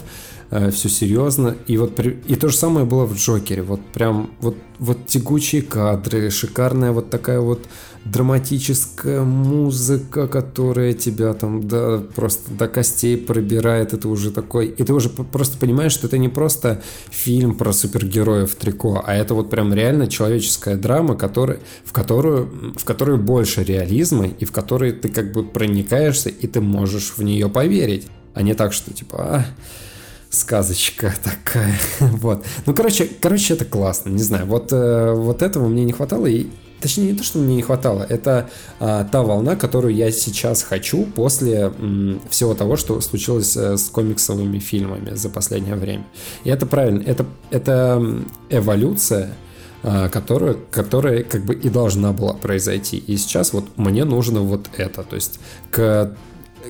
[0.53, 1.55] э, все серьезно.
[1.67, 3.63] И вот и то же самое было в Джокере.
[3.63, 7.67] Вот прям вот, вот тягучие кадры, шикарная вот такая вот
[8.05, 14.67] драматическая музыка, которая тебя там да, просто до костей пробирает, это уже такой...
[14.67, 19.15] И ты уже просто понимаешь, что это не просто фильм про супергероев в трико, а
[19.15, 24.51] это вот прям реально человеческая драма, который, в, которую, в которую больше реализма и в
[24.51, 28.93] которой ты как бы проникаешься и ты можешь в нее поверить, а не так, что
[28.93, 29.17] типа...
[29.17, 29.45] А,
[30.33, 32.45] сказочка такая, вот.
[32.65, 36.47] Ну, короче, короче, это классно, не знаю, вот, э, вот этого мне не хватало, и
[36.83, 38.49] Точнее, не то, что мне не хватало, это
[38.81, 43.83] а, та волна, которую я сейчас хочу после м, всего того, что случилось а, с
[43.83, 46.05] комиксовыми фильмами за последнее время.
[46.43, 49.33] И это правильно, это, это эволюция,
[49.81, 52.97] а, которая, которая как бы и должна была произойти.
[52.97, 55.39] И сейчас вот мне нужно вот это, то есть
[55.71, 56.17] к,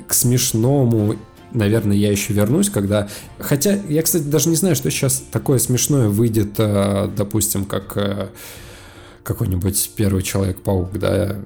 [0.05, 1.15] к смешному
[1.53, 3.07] наверное, я еще вернусь, когда...
[3.39, 8.31] Хотя, я, кстати, даже не знаю, что сейчас такое смешное выйдет, а, допустим, как
[9.23, 11.37] какой-нибудь первый Человек-паук, да.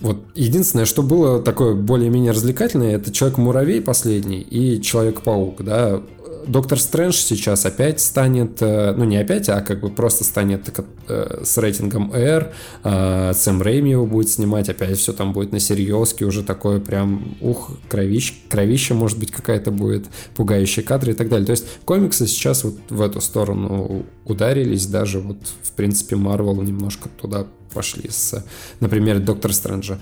[0.00, 6.02] Вот единственное, что было такое более-менее развлекательное, это Человек-муравей последний и Человек-паук, да.
[6.46, 10.70] Доктор Стрэндж сейчас опять станет, э, ну не опять, а как бы просто станет
[11.08, 12.52] э, с рейтингом R,
[12.84, 17.36] э, Сэм Рэйми его будет снимать, опять все там будет на серьезке, уже такое прям,
[17.40, 21.46] ух, кровищ, кровища может быть какая-то будет, пугающие кадры и так далее.
[21.46, 27.08] То есть комиксы сейчас вот в эту сторону ударились, даже вот в принципе Марвел немножко
[27.20, 28.44] туда пошли с,
[28.80, 29.98] например, Доктор Стрэнджа.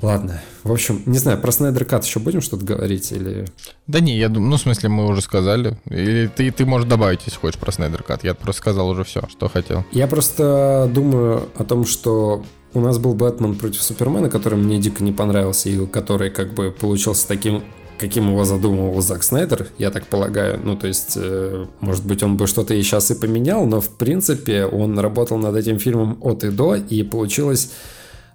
[0.00, 0.40] Ладно.
[0.62, 3.46] В общем, не знаю, про Снайдер Кат еще будем что-то говорить или...
[3.86, 5.76] Да не, я думаю, ну, в смысле, мы уже сказали.
[5.86, 8.22] Или ты, ты можешь добавить, если хочешь, про Снайдер Кат.
[8.22, 9.84] Я просто сказал уже все, что хотел.
[9.92, 12.44] Я просто думаю о том, что
[12.74, 16.70] у нас был Бэтмен против Супермена, который мне дико не понравился, и который как бы
[16.70, 17.64] получился таким
[17.98, 20.60] каким его задумывал Зак Снайдер, я так полагаю.
[20.62, 23.88] Ну, то есть, э, может быть, он бы что-то и сейчас и поменял, но, в
[23.88, 27.72] принципе, он работал над этим фильмом от и до, и получилось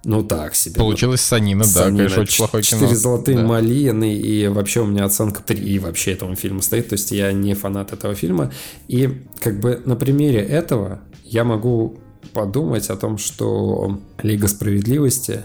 [0.04, 0.76] ну так себе.
[0.76, 2.80] Получилось Санина, да, конечно, очень плохое кино.
[2.80, 3.44] Четыре золотые да.
[3.44, 7.54] малины, и вообще у меня оценка 3 вообще этому фильму стоит, то есть я не
[7.54, 8.52] фанат этого фильма.
[8.88, 11.98] И как бы на примере этого я могу
[12.32, 15.42] подумать о том, что Лига Справедливости,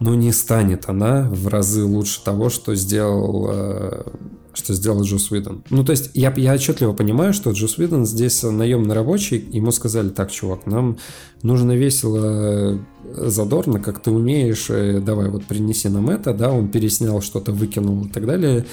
[0.00, 4.04] ну не станет она в разы лучше того, что сделал
[4.56, 5.62] что сделал Джос Уидон.
[5.70, 10.08] Ну, то есть, я, я отчетливо понимаю, что Джос Уидон здесь наемный рабочий, ему сказали,
[10.08, 10.98] так, чувак, нам
[11.42, 12.80] нужно весело,
[13.14, 14.66] задорно, как ты умеешь,
[15.02, 18.64] давай вот принеси нам это, да, он переснял что-то, выкинул и так далее,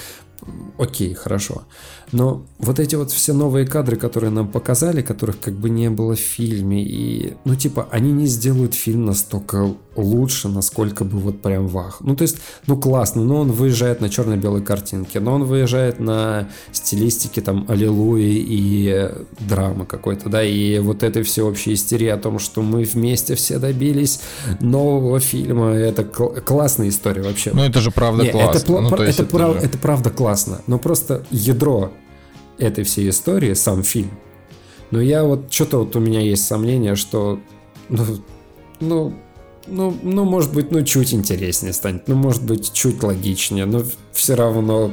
[0.78, 1.64] окей, хорошо.
[2.12, 6.16] Но вот эти вот все новые кадры, которые нам показали, которых как бы не было
[6.16, 11.68] в фильме, и, ну, типа, они не сделают фильм настолько лучше, насколько бы вот прям
[11.68, 11.98] вах.
[12.02, 12.38] Ну, то есть,
[12.68, 18.44] ну, классно, но он выезжает на черно-белой картинке, но он выезжает на стилистике там аллилуйи
[18.48, 19.10] и
[19.40, 24.22] драмы какой-то, да, и вот этой всеобщей истерии о том, что мы вместе все добились
[24.60, 27.52] нового фильма, это кл- классная история вообще.
[27.54, 28.60] Ну, это же правда не, классно.
[28.60, 29.66] Это, ну, это, это, прав, же...
[29.66, 30.33] это правда классно,
[30.68, 31.92] но просто ядро
[32.58, 34.12] этой всей истории, сам фильм.
[34.92, 37.40] Но я вот, что-то вот у меня есть сомнение, что,
[37.90, 38.06] ну,
[38.80, 39.14] ну,
[39.68, 44.36] ну, ну, может быть, ну, чуть интереснее станет, ну, может быть, чуть логичнее, но все
[44.36, 44.92] равно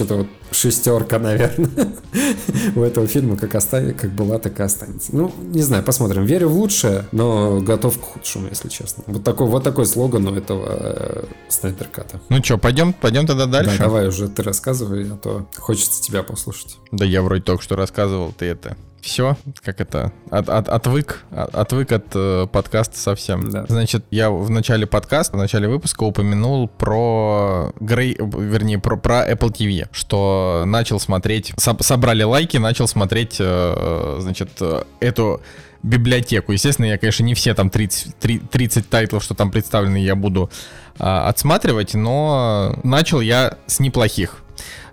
[0.00, 1.68] что-то вот шестерка, наверное,
[2.74, 5.14] у этого фильма как, останется, как была, так и останется.
[5.14, 6.24] Ну, не знаю, посмотрим.
[6.24, 9.04] Верю в лучшее, но готов к худшему, если честно.
[9.06, 12.18] Вот такой, вот такой слоган у этого э, Снайдерката.
[12.30, 13.76] Ну что, пойдем, пойдем тогда дальше?
[13.76, 16.78] Да, давай уже ты рассказывай, а то хочется тебя послушать.
[16.92, 21.54] Да я вроде только что рассказывал, ты это все, как это, от, от, отвык, от,
[21.54, 23.50] отвык от э, подкаста совсем.
[23.50, 23.66] Да.
[23.68, 29.52] Значит, я в начале подкаста, в начале выпуска упомянул про Грей, вернее, про, про Apple
[29.52, 35.40] TV, что начал смотреть, со, собрали лайки, начал смотреть, э, значит, э, эту
[35.82, 36.52] библиотеку.
[36.52, 38.16] Естественно, я, конечно, не все там 30,
[38.50, 40.50] 30 тайтлов, что там представлены, я буду
[40.98, 44.36] э, отсматривать, но начал я с неплохих.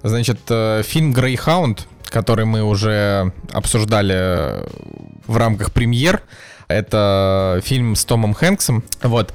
[0.03, 4.63] Значит, э, фильм Greyhound который мы уже обсуждали
[5.25, 6.21] в рамках премьер.
[6.67, 8.83] Это фильм с Томом Хэнксом.
[9.01, 9.33] Вот.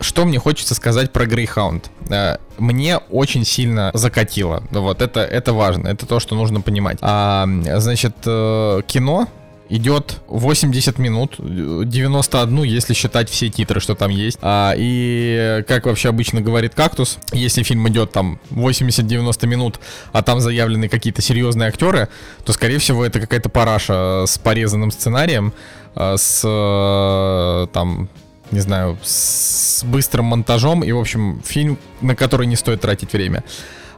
[0.00, 1.84] Что мне хочется сказать про Greyhound?
[2.10, 4.62] Э, мне очень сильно закатило.
[4.70, 5.88] Вот это, это важно.
[5.88, 6.98] Это то, что нужно понимать.
[7.00, 9.28] А, значит, э, кино
[9.68, 14.38] идет 80 минут, 91, если считать все титры, что там есть.
[14.42, 19.80] А, и как вообще обычно говорит Кактус, если фильм идет там 80-90 минут,
[20.12, 22.08] а там заявлены какие-то серьезные актеры,
[22.44, 25.52] то, скорее всего, это какая-то параша с порезанным сценарием,
[25.94, 28.08] а, с там
[28.50, 33.42] не знаю, с быстрым монтажом и, в общем, фильм, на который не стоит тратить время.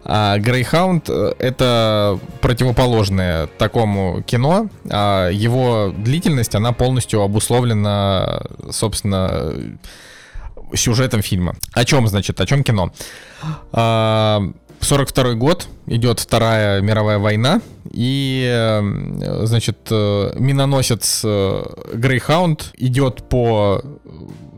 [0.04, 4.68] А Greyhound э, это противоположное такому кино.
[4.90, 9.54] А его длительность, она полностью обусловлена, собственно,
[10.74, 11.54] сюжетом фильма.
[11.72, 12.92] О чем, значит, о чем кино?
[13.72, 14.42] А,
[14.80, 23.82] 42 год, идет Вторая мировая война, и, э, значит, э, миноносец Грейхаунд идет по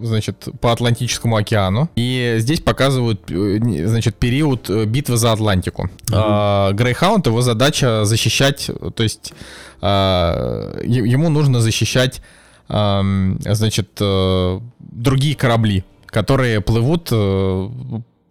[0.01, 1.89] значит, по Атлантическому океану.
[1.97, 5.91] И здесь показывают, э, значит, период э, битвы за Атлантику.
[6.09, 7.31] Грейхаунд, uh-huh.
[7.31, 9.33] его задача защищать, то есть
[9.81, 12.21] а, ему нужно защищать,
[12.69, 17.11] значит, э, другие корабли, которые плывут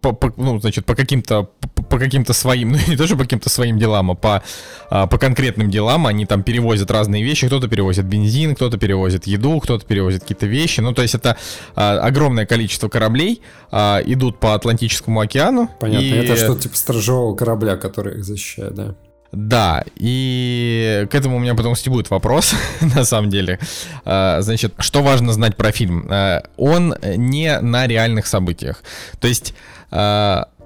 [0.00, 1.50] по, по, ну, значит, по каким-то
[1.88, 4.42] по каким-то своим, ну не тоже по каким-то своим делам, а по,
[4.90, 6.06] а, по конкретным делам.
[6.06, 7.46] Они там перевозят разные вещи.
[7.46, 10.80] Кто-то перевозит бензин, кто-то перевозит еду, кто-то перевозит какие-то вещи.
[10.80, 11.36] Ну, то есть это
[11.74, 15.70] а, огромное количество кораблей а, идут по Атлантическому океану.
[15.80, 16.10] Понятно, и...
[16.10, 18.94] это что-то типа сторожевого корабля, который их защищает, да?
[19.30, 23.58] Да, и к этому у меня потом будет вопрос, на самом деле.
[24.04, 26.06] А, значит, что важно знать про фильм?
[26.08, 28.82] А, он не на реальных событиях.
[29.20, 29.54] То есть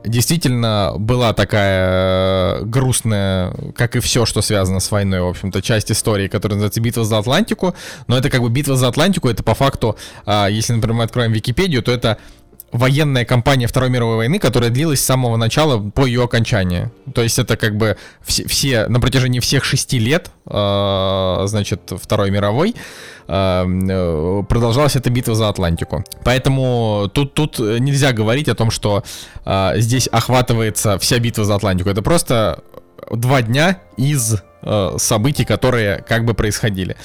[0.04, 5.90] действительно была такая э, грустная, как и все, что связано с войной, в общем-то, часть
[5.90, 7.74] истории, которая называется «Битва за Атлантику»,
[8.06, 9.96] но это как бы «Битва за Атлантику», это по факту,
[10.26, 12.18] а, если, например, мы откроем Википедию, то это
[12.72, 16.90] военная кампания Второй мировой войны, которая длилась с самого начала по ее окончании.
[17.14, 22.30] То есть это как бы все, все на протяжении всех шести лет, э, значит, Второй
[22.30, 22.74] мировой,
[23.28, 26.04] э, продолжалась эта битва за Атлантику.
[26.24, 29.04] Поэтому тут, тут нельзя говорить о том, что
[29.44, 31.90] э, здесь охватывается вся битва за Атлантику.
[31.90, 32.64] Это просто
[33.10, 36.96] два дня из э, событий, которые как бы происходили.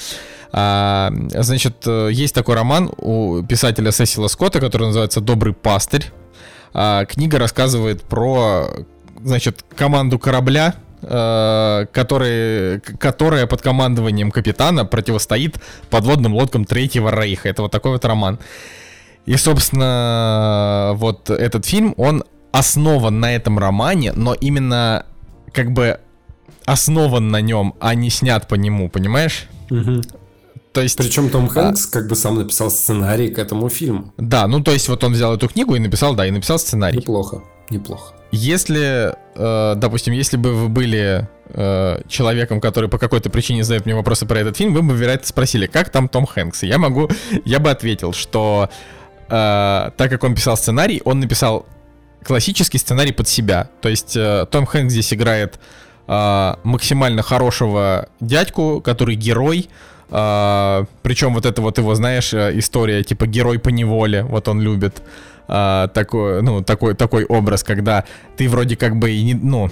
[0.52, 6.06] А, значит, э, есть такой роман у писателя Сесила Скотта, который называется «Добрый пастырь».
[6.72, 8.68] А, книга рассказывает про,
[9.22, 15.60] значит, команду корабля, э, который, которая под командованием капитана противостоит
[15.90, 17.48] подводным лодкам Третьего Рейха.
[17.48, 18.38] Это вот такой вот роман.
[19.26, 25.04] И, собственно, вот этот фильм, он основан на этом романе, но именно
[25.52, 26.00] как бы
[26.64, 29.46] основан на нем, а не снят по нему, понимаешь?
[29.70, 30.02] Угу.
[30.78, 30.96] То есть...
[30.96, 31.90] Причем Том Хэнкс а...
[31.90, 34.14] как бы сам написал сценарий к этому фильму.
[34.16, 36.98] Да, ну то есть вот он взял эту книгу и написал, да, и написал сценарий.
[36.98, 37.42] Неплохо.
[37.68, 38.14] неплохо.
[38.30, 43.96] Если, э, допустим, если бы вы были э, человеком, который по какой-то причине задает мне
[43.96, 46.62] вопросы про этот фильм, вы бы, вероятно, спросили, как там Том Хэнкс?
[46.62, 47.10] И я могу,
[47.44, 48.70] я бы ответил, что
[49.26, 51.66] э, так как он писал сценарий, он написал
[52.22, 53.68] классический сценарий под себя.
[53.80, 55.58] То есть э, Том Хэнкс здесь играет
[56.06, 59.68] э, максимально хорошего дядьку, который герой,
[60.10, 64.60] Uh, причем вот это вот его, знаешь, э, история, типа герой по неволе, вот он
[64.60, 65.02] любит.
[65.48, 68.04] Uh, такой, ну, такой, такой образ, когда
[68.36, 69.70] ты вроде как бы и не, ну,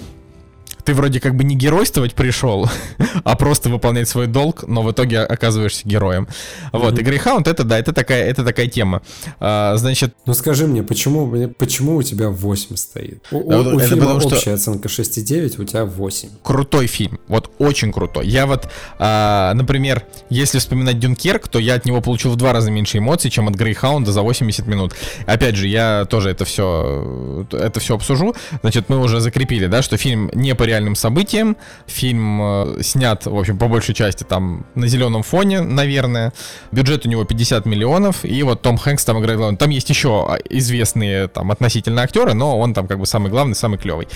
[0.87, 2.69] ты вроде как бы не геройствовать пришел,
[3.25, 6.29] а просто выполнять свой долг, но в итоге оказываешься героем.
[6.71, 7.01] Вот, mm-hmm.
[7.01, 9.01] и Грейхаунд это, да, это такая, это такая тема.
[9.41, 10.15] А, значит...
[10.25, 13.25] Ну скажи мне, почему, почему у тебя 8 стоит?
[13.31, 14.53] У, у, у фильма потому, общая что...
[14.53, 16.29] оценка 6,9, у тебя 8.
[16.41, 18.25] Крутой фильм, вот очень крутой.
[18.25, 22.71] Я вот, а, например, если вспоминать Дюнкерк, то я от него получил в два раза
[22.71, 24.93] меньше эмоций, чем от Грейхаунда за 80 минут.
[25.25, 28.33] Опять же, я тоже это все, это все обсужу.
[28.61, 31.57] Значит, мы уже закрепили, да, что фильм не по реальным событиям.
[31.87, 36.33] Фильм э, снят, в общем, по большей части там на зеленом фоне, наверное.
[36.71, 39.57] Бюджет у него 50 миллионов, и вот Том Хэнкс там играет главный.
[39.57, 43.79] Там есть еще известные там относительно актеры, но он там как бы самый главный, самый
[43.79, 44.07] клевый.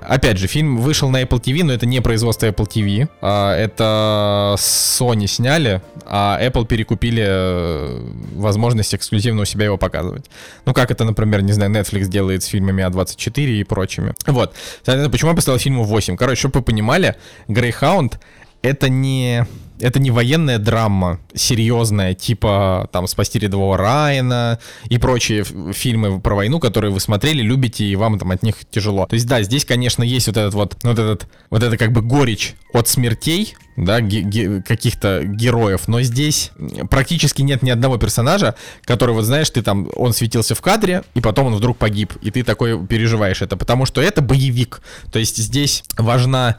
[0.00, 3.08] Опять же, фильм вышел на Apple TV, но это не производство Apple TV.
[3.22, 8.00] А, это Sony сняли, а Apple перекупили э,
[8.34, 10.26] возможность эксклюзивно у себя его показывать.
[10.66, 14.14] Ну, как это, например, не знаю, Netflix делает с фильмами А24 и прочими.
[14.26, 14.54] Вот.
[14.84, 16.09] Почему я поставил фильму 8?
[16.10, 16.16] 8.
[16.16, 17.16] Короче, чтобы вы понимали,
[17.48, 18.14] Greyhound
[18.62, 19.46] это не
[19.80, 24.58] это не военная драма серьезная, типа там «Спасти рядового Райана»
[24.90, 25.42] и прочие
[25.72, 29.06] фильмы про войну, которые вы смотрели, любите, и вам там от них тяжело.
[29.06, 32.02] То есть да, здесь, конечно, есть вот этот вот, вот этот, вот это как бы
[32.02, 36.50] горечь от смертей, да, каких-то героев, но здесь
[36.90, 41.20] практически нет ни одного персонажа, который, вот знаешь, ты там, он светился в кадре, и
[41.20, 44.82] потом он вдруг погиб, и ты такой переживаешь это, потому что это боевик,
[45.12, 46.56] то есть здесь важна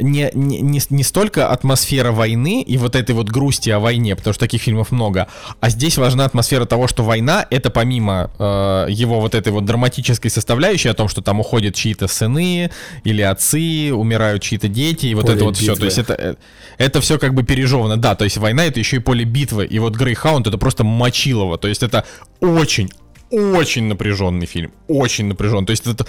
[0.00, 4.32] не, не, не, не столько атмосфера войны и вот этой вот грусти о войне, потому
[4.32, 5.28] что таких фильмов много,
[5.60, 10.30] а здесь важна атмосфера того, что война это помимо э, его вот этой вот драматической
[10.30, 12.70] составляющей о том, что там уходят чьи-то сыны
[13.04, 15.74] или отцы, умирают чьи-то дети и вот поле это вот битвы.
[15.74, 16.34] все, то есть это э,
[16.78, 19.78] это все как бы пережевано, да, то есть война это еще и поле битвы, и
[19.78, 22.04] вот Грейхаунд это просто мочилово, то есть это
[22.40, 22.90] очень
[23.32, 25.64] очень напряженный фильм, очень напряжен.
[25.64, 26.06] То есть это,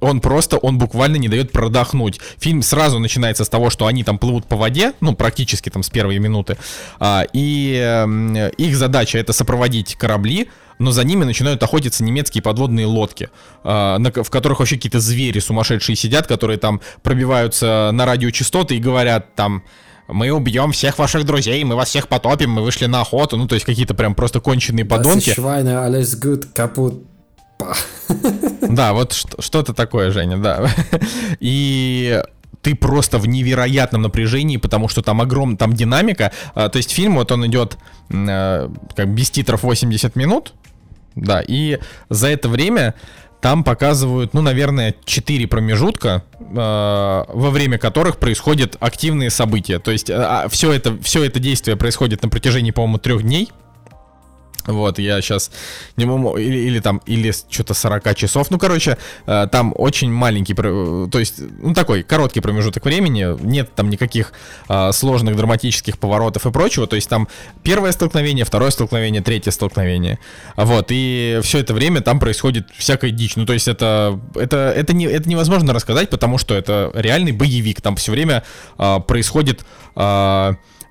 [0.00, 2.20] он просто, он буквально не дает продохнуть.
[2.38, 5.88] Фильм сразу начинается с того, что они там плывут по воде, ну практически там с
[5.88, 6.58] первой минуты,
[6.98, 10.48] а, и э, их задача это сопроводить корабли,
[10.80, 13.30] но за ними начинают охотиться немецкие подводные лодки,
[13.62, 18.80] э, на, в которых вообще какие-то звери сумасшедшие сидят, которые там пробиваются на радиочастоты и
[18.80, 19.62] говорят там
[20.08, 23.54] мы убьем всех ваших друзей, мы вас всех потопим, мы вышли на охоту, ну, то
[23.54, 25.30] есть какие-то прям просто конченые подонки.
[28.68, 30.68] Да, вот что-то такое, Женя, да.
[31.40, 32.20] И
[32.62, 36.32] ты просто в невероятном напряжении, потому что там огром, там динамика.
[36.54, 37.78] А, то есть фильм, вот он идет
[38.12, 40.54] а, как без титров 80 минут,
[41.14, 41.78] да, и
[42.08, 42.94] за это время
[43.40, 49.78] там показывают, ну, наверное, 4 промежутка, э, во время которых происходят активные события.
[49.78, 53.50] То есть э, все, это, все это действие происходит на протяжении, по-моему, трех дней.
[54.66, 55.50] Вот, я сейчас
[55.96, 58.50] не могу, или, или там, или что-то 40 часов.
[58.50, 63.90] Ну, короче, э, там очень маленький, то есть, ну, такой короткий промежуток времени, нет там
[63.90, 64.32] никаких
[64.68, 66.86] э, сложных драматических поворотов и прочего.
[66.86, 67.28] То есть там
[67.62, 70.18] первое столкновение, второе столкновение, третье столкновение.
[70.56, 73.36] Вот, и все это время там происходит всякая дичь.
[73.36, 77.80] Ну, то есть это, это, это, не, это невозможно рассказать, потому что это реальный боевик.
[77.80, 78.42] Там все время
[78.78, 79.64] э, происходит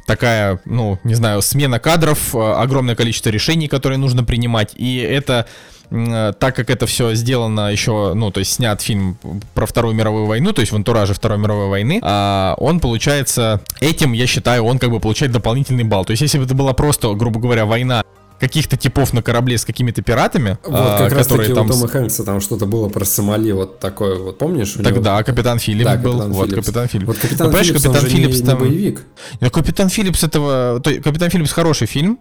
[0.10, 5.46] такая, ну, не знаю, смена кадров, э, огромное количество решений, которые нужно принимать, и это
[5.92, 9.20] э, так как это все сделано еще, ну, то есть снят фильм
[9.54, 14.14] про Вторую мировую войну, то есть в антураже Второй мировой войны, а он получается, этим,
[14.14, 16.06] я считаю, он как бы получает дополнительный балл.
[16.06, 18.02] То есть если бы это была просто, грубо говоря, война
[18.40, 20.58] каких-то типов на корабле с какими-то пиратами.
[20.66, 21.68] Вот а, как раз таки там...
[21.68, 24.74] у Тома Хэнкса там что-то было про Сомали, вот такое вот, помнишь?
[24.74, 25.26] Тогда него...
[25.26, 26.14] капитан Филипп да, был.
[26.14, 26.66] Капитан вот, Филлипс.
[26.66, 27.08] капитан Филипп.
[27.08, 28.64] Вот капитан ну, Филлипс, капитан Филлипс не, там...
[28.64, 29.06] не боевик.
[29.42, 30.80] Ну, капитан Филлипс этого...
[30.80, 32.20] То, капитан Филлипс хороший фильм,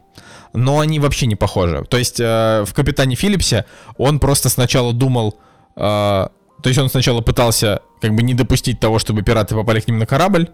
[0.52, 1.84] но они вообще не похожи.
[1.88, 3.64] То есть э, в Капитане Филлипсе
[3.96, 5.38] он просто сначала думал...
[5.76, 6.28] Э,
[6.60, 9.98] то есть он сначала пытался как бы не допустить того, чтобы пираты попали к ним
[9.98, 10.48] на корабль,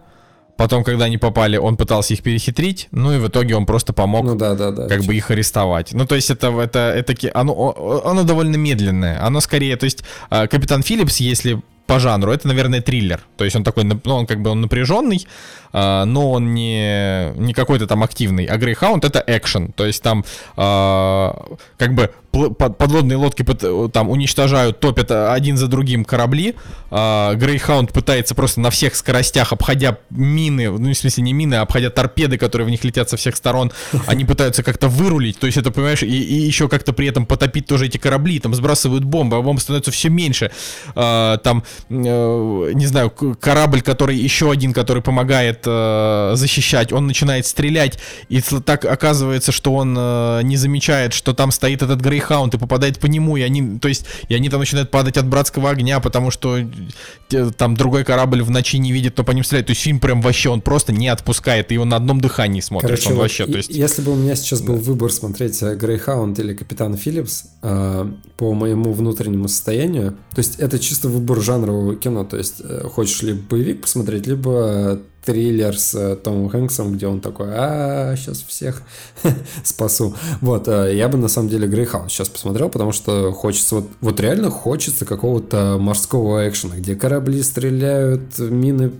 [0.57, 4.25] Потом, когда они попали, он пытался их перехитрить, ну и в итоге он просто помог,
[4.25, 5.93] ну, да, да, да, как бы их арестовать.
[5.93, 10.47] Ну то есть это это это оно оно довольно медленное, оно скорее, то есть а,
[10.47, 13.21] Капитан Филлипс, если по жанру, это, наверное, триллер.
[13.37, 15.27] То есть он такой, ну, он как бы он напряженный,
[15.71, 18.45] а, но он не, не какой-то там активный.
[18.45, 19.71] А Greyhound это экшен.
[19.73, 20.25] То есть там
[20.57, 21.45] а,
[21.77, 23.43] как бы подводные лодки
[23.89, 26.55] там уничтожают, топят один за другим корабли.
[26.89, 31.89] Грейхаунд пытается просто на всех скоростях, обходя мины, ну, в смысле не мины, а обходя
[31.89, 33.71] торпеды, которые в них летят со всех сторон,
[34.07, 37.67] они пытаются как-то вырулить, то есть это, понимаешь, и, и еще как-то при этом потопить
[37.67, 40.51] тоже эти корабли, там сбрасывают бомбы, а бомб становится все меньше.
[40.93, 47.99] Там, э, не знаю, корабль, который еще один, который помогает э, защищать, он начинает стрелять,
[48.29, 52.99] и так оказывается, что он э, не замечает, что там стоит этот Грейхаунд и попадает
[52.99, 56.31] по нему, и они, то есть, и они там начинают падать от братского огня, потому
[56.31, 59.67] что э, там другой корабль в ночи не видит, то по ним стреляет.
[59.67, 62.89] То есть фильм прям вообще, он просто не отпускает, и его на одном дыхании смотришь.
[62.89, 63.69] Короче, он вот вообще, то есть...
[63.69, 68.93] Если бы у меня сейчас был выбор смотреть Грейхаунд или Капитан Филлипс, э, по моему
[68.93, 73.81] внутреннему состоянию, то есть это чисто выбор жанрового кино, то есть э, хочешь либо боевик
[73.81, 78.81] посмотреть, либо триллер с э, Томом Хэнксом, где он такой, а сейчас всех
[79.63, 80.15] спасу.
[80.41, 84.19] Вот, э, я бы на самом деле Greyhound сейчас посмотрел, потому что хочется, вот, вот
[84.19, 88.91] реально хочется какого-то морского экшена, где корабли стреляют, мины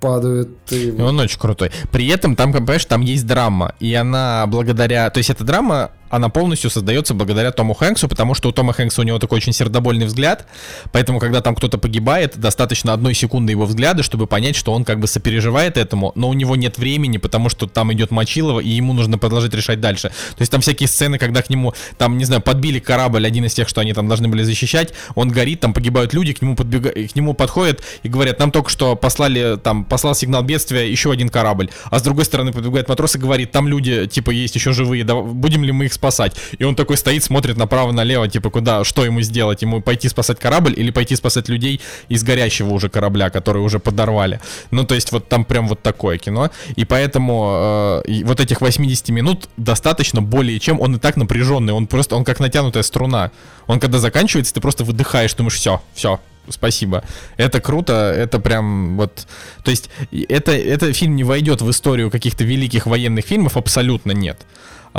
[0.00, 0.50] падают.
[0.70, 0.94] И...
[0.98, 1.70] Он очень крутой.
[1.92, 6.28] При этом там, понимаешь, там есть драма, и она благодаря, то есть эта драма она
[6.28, 10.06] полностью создается благодаря Тому Хэнксу, потому что у Тома Хэнкса у него такой очень сердобольный
[10.06, 10.46] взгляд,
[10.92, 15.00] поэтому, когда там кто-то погибает, достаточно одной секунды его взгляда, чтобы понять, что он как
[15.00, 18.92] бы сопереживает этому, но у него нет времени, потому что там идет Мочилова, и ему
[18.92, 20.08] нужно продолжить решать дальше.
[20.08, 23.54] То есть там всякие сцены, когда к нему, там, не знаю, подбили корабль, один из
[23.54, 26.90] тех, что они там должны были защищать, он горит, там погибают люди, к нему, подбега...
[26.90, 31.28] к нему подходят и говорят, нам только что послали, там, послал сигнал бедствия еще один
[31.28, 35.04] корабль, а с другой стороны подбегает матрос и говорит, там люди, типа, есть еще живые,
[35.04, 36.36] да, будем ли мы их спасать.
[36.58, 39.62] И он такой стоит, смотрит направо-налево, типа, куда, что ему сделать?
[39.62, 44.40] Ему пойти спасать корабль или пойти спасать людей из горящего уже корабля, который уже подорвали.
[44.70, 46.50] Ну, то есть вот там прям вот такое кино.
[46.76, 50.80] И поэтому э, вот этих 80 минут достаточно более чем.
[50.80, 53.30] Он и так напряженный, он просто, он как натянутая струна.
[53.66, 57.02] Он когда заканчивается, ты просто выдыхаешь, думаешь, все, все, спасибо.
[57.36, 59.26] Это круто, это прям вот...
[59.64, 59.90] То есть
[60.28, 64.38] это, это фильм не войдет в историю каких-то великих военных фильмов, абсолютно нет.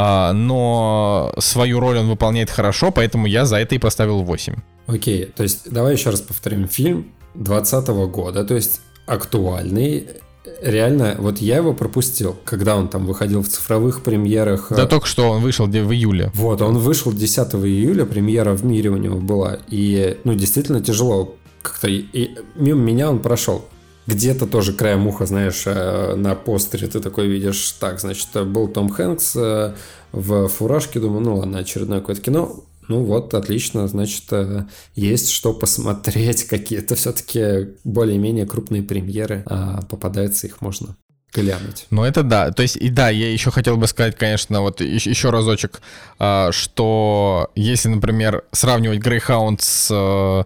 [0.02, 4.56] А, но свою роль он выполняет хорошо, поэтому я за это и поставил 8.
[4.88, 6.70] Окей, то есть давай еще раз повторим.
[6.70, 10.08] Фильм 2020 года, то есть актуальный,
[10.62, 14.68] реально, вот я его пропустил, когда он там выходил в цифровых премьерах.
[14.70, 16.32] Да только что он вышел в июле.
[16.34, 19.58] Вот, он вышел 10 июля, премьера в мире у него была.
[19.68, 21.90] И, ну, действительно тяжело как-то...
[21.90, 23.66] И мимо меня он прошел
[24.08, 28.90] где-то тоже краем уха, знаешь, э, на постере ты такой видишь, так, значит, был Том
[28.90, 29.74] Хэнкс э,
[30.12, 34.66] в фуражке, думаю, ну ладно, очередное какое-то кино, ну вот, отлично, значит, э,
[34.96, 40.96] есть что посмотреть, какие-то все-таки более-менее крупные премьеры, а попадается их можно
[41.34, 41.86] глянуть.
[41.90, 45.30] Ну это да, то есть и да, я еще хотел бы сказать, конечно, вот еще
[45.30, 45.82] разочек,
[46.18, 49.90] а, что если, например, сравнивать Greyhound с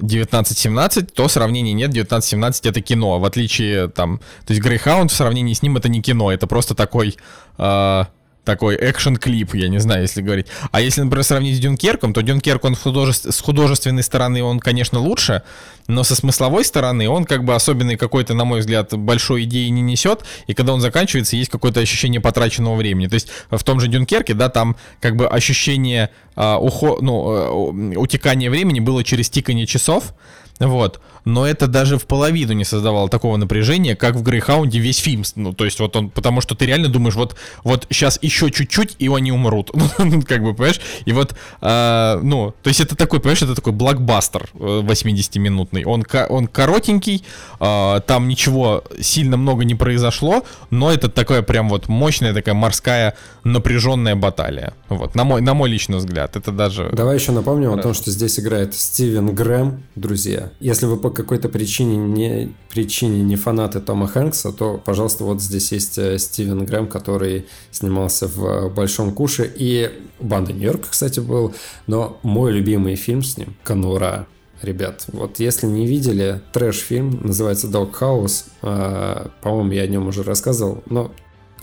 [0.02, 5.14] 1917, э, то сравнений нет, 1917 это кино, в отличие там, то есть Greyhound в
[5.14, 7.16] сравнении с ним это не кино, это просто такой
[7.58, 8.08] а,
[8.44, 10.48] такой экшен-клип, я не знаю, если говорить.
[10.72, 13.14] А если, например, сравнить с Дюнкерком, то Дюнкерк, он художе...
[13.14, 15.44] с художественной стороны, он, конечно, лучше,
[15.88, 19.82] но со смысловой стороны он как бы особенный какой-то, на мой взгляд, большой идеи не
[19.82, 23.08] несет, и когда он заканчивается, есть какое-то ощущение потраченного времени.
[23.08, 26.98] То есть в том же Дюнкерке, да, там как бы ощущение а, ухо...
[27.02, 30.14] ну, э, утекания времени было через тикание часов,
[30.60, 31.00] вот.
[31.26, 35.24] Но это даже в половину не создавало такого напряжения, как в Грейхаунде весь фильм.
[35.36, 38.96] Ну, то есть вот он, потому что ты реально думаешь, вот, вот сейчас еще чуть-чуть,
[39.00, 39.72] и они умрут.
[40.04, 40.82] Ну, как бы, понимаешь?
[41.06, 45.86] И вот, э, ну, то есть это такой, понимаешь, это такой блокбастер 80-минутный.
[45.86, 47.24] Он, он коротенький,
[47.60, 53.16] э, там ничего сильно много не произошло, но это такая прям вот мощная такая морская
[53.44, 54.74] напряженная баталия.
[54.90, 56.36] Вот, на мой, на мой личный взгляд.
[56.36, 56.90] Это даже...
[56.92, 57.80] Давай еще напомним да.
[57.80, 60.43] о том, что здесь играет Стивен Грэм, друзья.
[60.60, 65.72] Если вы по какой-то причине не, причине не фанаты Тома Хэнкса, то, пожалуйста, вот здесь
[65.72, 69.52] есть э, Стивен Грэм, который снимался в э, «Большом куше».
[69.56, 71.54] И «Банда Нью-Йорка», кстати, был.
[71.88, 74.28] Но мой любимый фильм с ним «Конура».
[74.62, 78.46] Ребят, вот если не видели, трэш-фильм, называется «Dog House».
[78.62, 81.12] Э, по-моему, я о нем уже рассказывал, но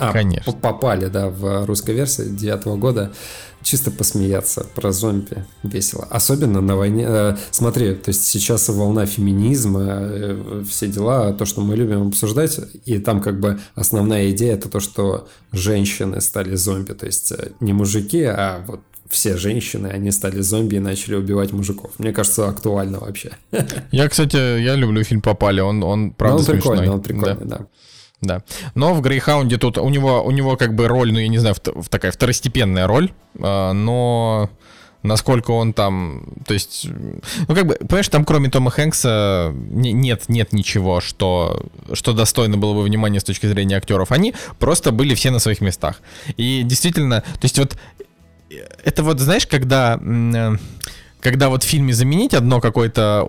[0.01, 0.53] а, Конечно.
[0.53, 3.13] попали, да, в русской версии девятого года.
[3.63, 6.07] Чисто посмеяться про зомби весело.
[6.11, 7.05] Особенно на войне.
[7.07, 12.59] Э, смотри, то есть сейчас волна феминизма, э, все дела, то, что мы любим обсуждать,
[12.87, 16.93] и там как бы основная идея это то, что женщины стали зомби.
[16.93, 18.81] То есть э, не мужики, а вот
[19.11, 21.91] все женщины, они стали зомби и начали убивать мужиков.
[21.99, 23.33] Мне кажется, актуально вообще.
[23.91, 26.61] Я, кстати, я люблю фильм «Попали», он, он правда он смешной.
[26.61, 27.59] прикольный, он прикольный, да.
[27.59, 27.67] да.
[28.21, 28.43] Да.
[28.75, 31.55] Но в Грейхаунде тут у него, у него как бы роль, ну я не знаю,
[31.55, 34.51] в, в такая второстепенная роль, э, но
[35.03, 36.87] насколько он там, то есть,
[37.49, 41.63] ну как бы, понимаешь, там кроме Тома Хэнкса не, нет, нет ничего, что,
[41.95, 44.13] что достойно было бы внимания с точки зрения актеров.
[44.13, 46.01] Они просто были все на своих местах.
[46.37, 47.79] И действительно, то есть вот,
[48.85, 49.99] это вот, знаешь, когда
[51.21, 53.29] когда вот в фильме заменить одно какое-то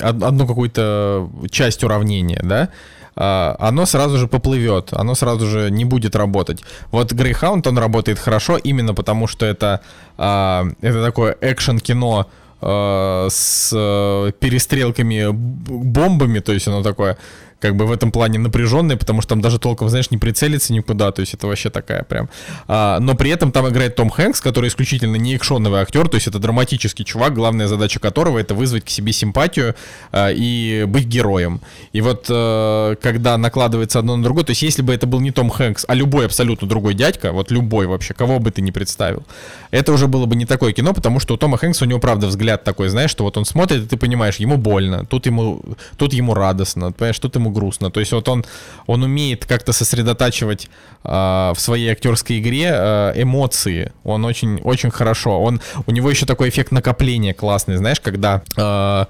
[0.00, 2.68] одну какую-то часть уравнения, да,
[3.14, 6.62] оно сразу же поплывет, оно сразу же не будет работать.
[6.90, 9.80] Вот Greyhound, он работает хорошо именно потому, что это,
[10.16, 12.26] а, это такое экшен-кино
[12.60, 17.18] а, с э, перестрелками бомбами, то есть оно такое
[17.62, 21.12] как бы в этом плане напряженный, потому что там даже толком, знаешь, не прицелиться никуда,
[21.12, 22.28] то есть это вообще такая прям.
[22.66, 26.26] А, но при этом там играет Том Хэнкс, который исключительно не экшоновый актер, то есть
[26.26, 29.76] это драматический чувак, главная задача которого это вызвать к себе симпатию
[30.10, 31.60] а, и быть героем.
[31.92, 35.30] И вот а, когда накладывается одно на другое, то есть если бы это был не
[35.30, 39.22] Том Хэнкс, а любой абсолютно другой дядька, вот любой вообще, кого бы ты ни представил,
[39.70, 42.26] это уже было бы не такое кино, потому что у Тома Хэнкса у него правда
[42.26, 45.62] взгляд такой, знаешь, что вот он смотрит, и ты понимаешь, ему больно, тут ему,
[45.96, 47.90] тут ему радостно, понимаешь, тут ему грустно.
[47.90, 48.44] То есть вот он,
[48.86, 50.68] он умеет как-то сосредотачивать
[51.04, 53.92] э, в своей актерской игре э, эмоции.
[54.04, 55.40] Он очень, очень хорошо.
[55.42, 59.04] Он, у него еще такой эффект накопления классный, знаешь, когда, э,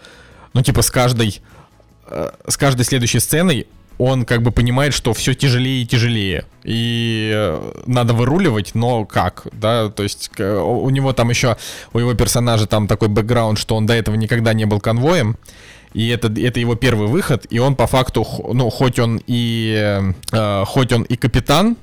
[0.54, 1.40] ну типа с каждой,
[2.06, 3.66] э, с каждой следующей сценой
[3.98, 6.44] он как бы понимает, что все тяжелее и тяжелее.
[6.64, 11.56] И э, надо выруливать, но как, да, то есть у него там еще,
[11.92, 15.36] у его персонажа там такой бэкграунд, что он до этого никогда не был конвоем,
[15.94, 20.02] и это, это его первый выход, и он по факту, ну, хоть он и,
[20.32, 21.76] э, хоть он и капитан,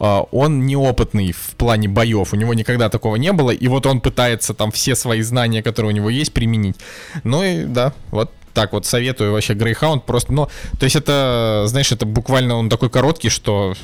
[0.00, 4.00] э, он неопытный в плане боев, у него никогда такого не было, и вот он
[4.00, 6.76] пытается там все свои знания, которые у него есть, применить.
[7.24, 10.48] Ну и да, вот так вот советую вообще Greyhound просто, ну,
[10.78, 13.74] то есть это, знаешь, это буквально он такой короткий, что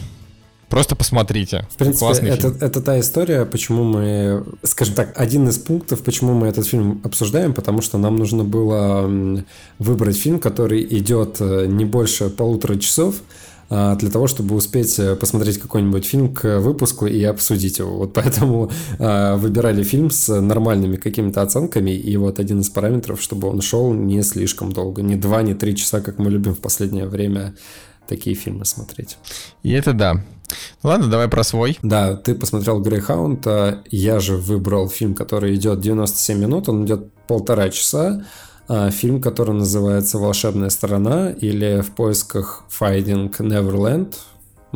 [0.75, 1.69] Просто посмотрите.
[1.71, 2.57] В принципе, Классный это, фильм.
[2.61, 7.55] это та история, почему мы, скажем так, один из пунктов, почему мы этот фильм обсуждаем,
[7.55, 9.09] потому что нам нужно было
[9.79, 13.15] выбрать фильм, который идет э, не больше полутора часов,
[13.71, 17.97] а, для того, чтобы успеть э, посмотреть какой-нибудь фильм к выпуску и обсудить его.
[17.99, 18.69] Вот поэтому
[18.99, 23.93] а, выбирали фильм с нормальными какими-то оценками, и вот один из параметров, чтобы он шел
[23.93, 27.55] не слишком долго, не два, не три часа, как мы любим в последнее время
[28.09, 29.19] такие фильмы смотреть.
[29.63, 30.25] И это да.
[30.83, 31.79] Ладно, давай про свой.
[31.83, 37.13] Да, ты посмотрел Грейхаунд, а я же выбрал фильм, который идет 97 минут, он идет
[37.27, 38.25] полтора часа.
[38.67, 44.15] А, фильм, который называется «Волшебная сторона» или «В поисках Finding Neverland»,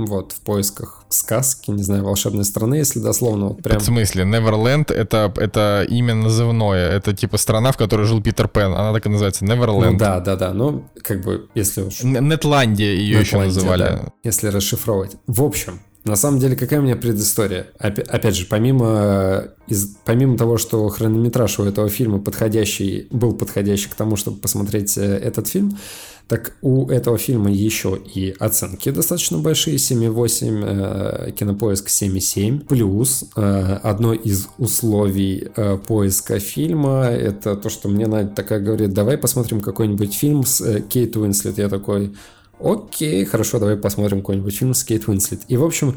[0.07, 3.79] вот, в поисках сказки, не знаю, волшебной страны, если дословно вот прям...
[3.79, 4.25] В смысле?
[4.25, 9.07] Неверленд это, это имя назывное, это типа страна, в которой жил Питер Пен, она так
[9.07, 9.93] и называется, Неверленд.
[9.93, 12.03] Ну, да, да, да, ну, как бы, если уж...
[12.03, 13.83] Нетландия ее еще называли.
[13.83, 15.17] Да, если расшифровывать.
[15.27, 17.67] В общем, на самом деле, какая у меня предыстория?
[17.79, 23.95] Опять же, помимо, из, помимо того, что хронометраж у этого фильма подходящий, был подходящий к
[23.95, 25.77] тому, чтобы посмотреть э, этот фильм,
[26.29, 32.67] так у этого фильма еще и оценки достаточно большие, 7,8, э, кинопоиск 7,7.
[32.67, 38.93] Плюс э, одно из условий э, поиска фильма, это то, что мне Надя такая говорит,
[38.93, 41.57] давай посмотрим какой-нибудь фильм с э, Кейт Уинслет.
[41.57, 42.15] Я такой,
[42.61, 45.41] окей, хорошо, давай посмотрим какой-нибудь фильм с Кейт Уинслет.
[45.49, 45.97] И, в общем,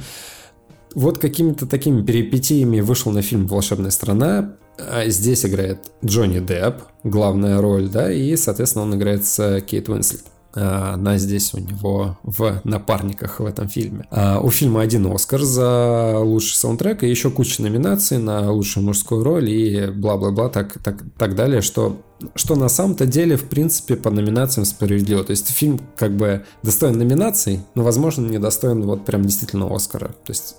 [0.96, 4.56] вот какими-то такими перипетиями вышел на фильм «Волшебная страна».
[4.78, 10.24] А здесь играет Джонни Депп, главная роль, да, и, соответственно, он играет с Кейт Уинслет.
[10.54, 14.06] А, она здесь у него в напарниках в этом фильме.
[14.12, 19.24] А, у фильма один Оскар за лучший саундтрек и еще куча номинаций на лучшую мужскую
[19.24, 22.02] роль и бла-бла-бла, так, так, так далее, что,
[22.36, 25.24] что на самом-то деле, в принципе, по номинациям справедливо.
[25.24, 30.08] То есть фильм как бы достоин номинаций, но, возможно, не достоин вот прям действительно Оскара.
[30.08, 30.56] То есть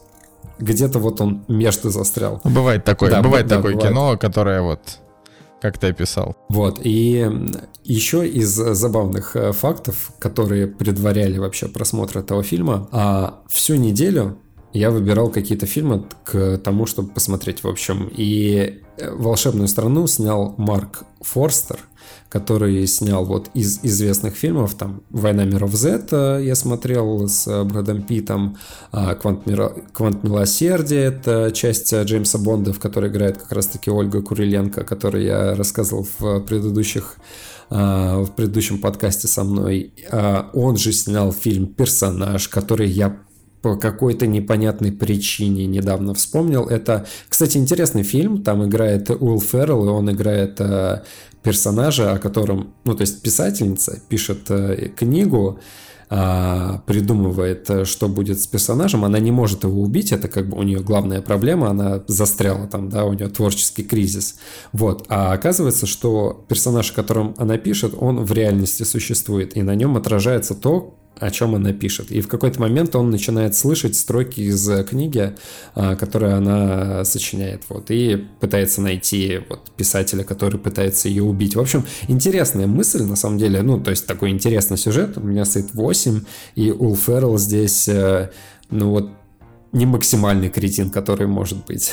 [0.58, 2.40] где-то вот он между застрял.
[2.44, 3.90] Бывает такое, да, бывает да, такое бывает.
[3.90, 4.98] кино, которое вот
[5.60, 6.36] как ты описал.
[6.48, 7.24] Вот, и
[7.84, 14.38] еще из забавных э, фактов, которые предваряли вообще просмотр этого фильма, а всю неделю
[14.72, 18.10] я выбирал какие-то фильмы к тому, чтобы посмотреть, в общем.
[18.10, 21.78] И э, «Волшебную страну» снял Марк Форстер–
[22.28, 28.02] который снял вот из известных фильмов, там «Война миров Z» я смотрел с э, Брэдом
[28.02, 28.56] Питом,
[28.90, 29.72] а, «Квант, мира...
[29.92, 34.84] «Квант милосердия»— это часть э, Джеймса Бонда, в которой играет как раз-таки Ольга Куриленко, о
[34.84, 37.16] которой я рассказывал в предыдущих
[37.70, 39.94] в предыдущем подкасте со мной.
[40.10, 43.16] А, он же снял фильм «Персонаж», который я
[43.62, 46.64] по какой-то непонятной причине недавно вспомнил.
[46.66, 48.42] Это, кстати, интересный фильм.
[48.42, 50.60] Там играет Уилл Феррелл, и он играет
[51.42, 55.58] персонажа, о котором, ну, то есть писательница пишет э, книгу,
[56.14, 60.58] а, придумывает, э, что будет с персонажем, она не может его убить, это как бы
[60.58, 64.36] у нее главная проблема, она застряла там, да, у нее творческий кризис.
[64.72, 65.06] Вот.
[65.08, 69.96] А оказывается, что персонаж, о котором она пишет, он в реальности существует, и на нем
[69.96, 72.10] отражается то, о чем она пишет.
[72.10, 75.34] И в какой-то момент он начинает слышать строки из книги,
[75.74, 81.54] а, которые она сочиняет, вот, и пытается найти вот писателя, который пытается ее убить.
[81.54, 85.16] В общем, интересная мысль, на самом деле, ну, то есть такой интересный сюжет.
[85.16, 86.22] У меня стоит 8,
[86.56, 88.30] и Ул Феррелл здесь, э,
[88.70, 89.10] ну, вот,
[89.70, 91.92] не максимальный кретин, который может быть.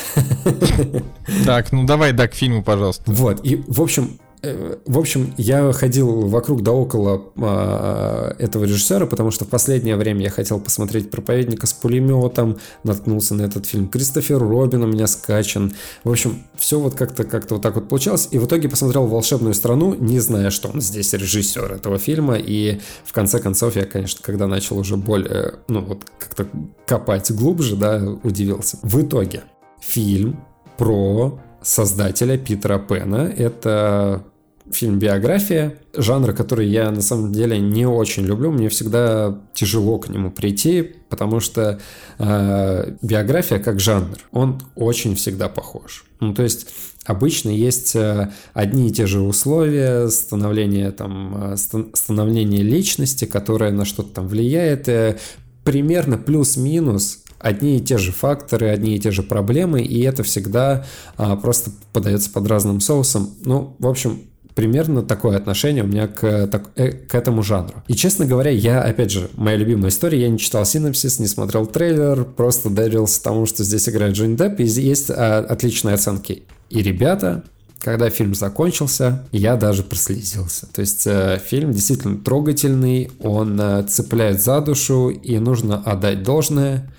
[1.46, 3.04] Так, ну давай, да, к фильму, пожалуйста.
[3.06, 9.30] Вот, и, в общем, в общем, я ходил вокруг да около э, этого режиссера, потому
[9.30, 13.88] что в последнее время я хотел посмотреть «Проповедника с пулеметом», наткнулся на этот фильм.
[13.88, 15.74] Кристофер Робин у меня скачан.
[16.04, 18.28] В общем, все вот как-то как вот так вот получалось.
[18.30, 22.36] И в итоге посмотрел «Волшебную страну», не зная, что он здесь режиссер этого фильма.
[22.38, 26.48] И в конце концов я, конечно, когда начал уже более, ну вот как-то
[26.86, 28.78] копать глубже, да, удивился.
[28.82, 29.42] В итоге
[29.80, 30.40] фильм
[30.78, 33.32] про создателя Питера Пена.
[33.36, 34.24] Это
[34.72, 38.50] фильм-биография, жанр, который я на самом деле не очень люблю.
[38.50, 41.80] Мне всегда тяжело к нему прийти, потому что
[42.18, 46.04] э, биография как жанр, он очень всегда похож.
[46.20, 46.68] Ну, то есть
[47.04, 53.84] обычно есть э, одни и те же условия становления, там, э, становления личности, которая на
[53.84, 55.18] что-то там влияет, э,
[55.64, 60.84] примерно плюс-минус одни и те же факторы, одни и те же проблемы, и это всегда
[61.16, 63.30] а, просто подается под разным соусом.
[63.44, 64.20] Ну, в общем,
[64.54, 67.82] примерно такое отношение у меня к, так, э, к этому жанру.
[67.88, 71.66] И, честно говоря, я, опять же, моя любимая история, я не читал синопсис, не смотрел
[71.66, 76.42] трейлер, просто доверился тому, что здесь играет Джонни Депп, и есть а, отличные оценки.
[76.68, 77.44] И ребята,
[77.80, 80.66] когда фильм закончился, я даже прослезился.
[80.72, 86.90] То есть э, фильм действительно трогательный, он э, цепляет за душу, и нужно отдать должное.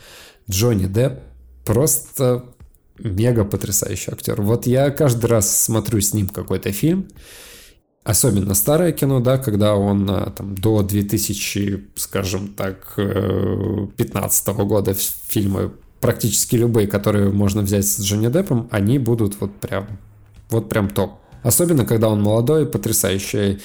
[0.49, 1.19] Джонни Депп
[1.65, 2.43] просто
[3.03, 4.41] мега потрясающий актер.
[4.41, 7.07] Вот я каждый раз смотрю с ним какой-то фильм,
[8.03, 14.93] особенно старое кино, да, когда он э, там до 2000, скажем так, 15 э, года
[14.93, 15.71] фильмы
[16.01, 19.87] практически любые, которые можно взять с Джонни Деппом, они будут вот прям,
[20.49, 21.13] вот прям топ.
[21.43, 23.59] Особенно, когда он молодой, потрясающий.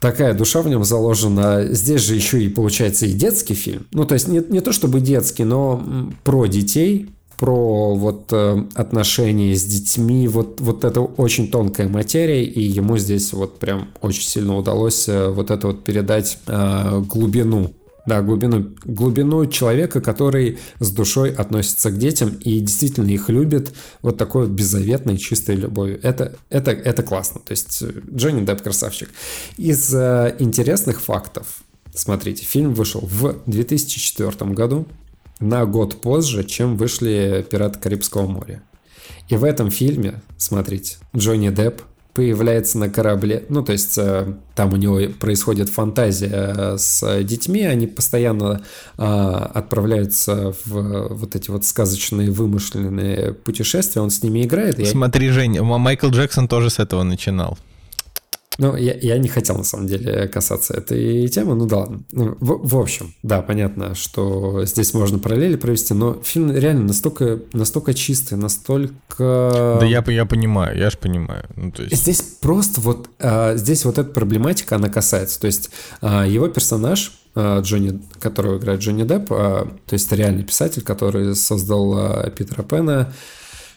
[0.00, 1.66] Такая душа в нем заложена.
[1.70, 3.86] Здесь же еще и получается и детский фильм.
[3.92, 7.10] Ну, то есть не, не то чтобы детский, но про детей,
[7.40, 13.32] про вот э, отношения с детьми, вот, вот это очень тонкая материя, и ему здесь
[13.32, 17.72] вот прям очень сильно удалось э, вот это вот передать э, глубину
[18.04, 23.72] да, глубину, глубину человека, который с душой относится к детям и действительно их любит
[24.02, 25.98] вот такой вот беззаветной, чистой любовью.
[26.02, 27.40] Это, это, это классно.
[27.40, 27.82] То есть
[28.14, 29.08] Джонни Депп красавчик.
[29.56, 31.62] Из э, интересных фактов,
[31.94, 34.86] смотрите, фильм вышел в 2004 году
[35.40, 38.62] на год позже, чем вышли «Пираты Карибского моря».
[39.28, 41.82] И в этом фильме, смотрите, Джонни Депп
[42.14, 47.62] появляется на корабле, ну, то есть э, там у него происходит фантазия э, с детьми,
[47.62, 48.62] они постоянно
[48.98, 54.84] э, отправляются в вот эти вот сказочные вымышленные путешествия, он с ними играет.
[54.88, 57.56] Смотри, Жень, Майкл Джексон тоже с этого начинал.
[58.58, 62.02] Ну, я, я не хотел, на самом деле, касаться этой темы, ну да ладно.
[62.12, 67.40] Ну, в, в общем, да, понятно, что здесь можно параллели провести, но фильм реально настолько,
[67.52, 69.78] настолько чистый, настолько...
[69.80, 71.44] Да я, я понимаю, я же понимаю.
[71.56, 71.96] Ну, то есть...
[71.96, 75.40] Здесь просто вот, а, здесь вот эта проблематика, она касается.
[75.40, 75.70] То есть
[76.00, 81.34] а, его персонаж, а, Джонни, которого играет Джонни Депп, а, то есть реальный писатель, который
[81.34, 83.12] создал а, Питера Пэна,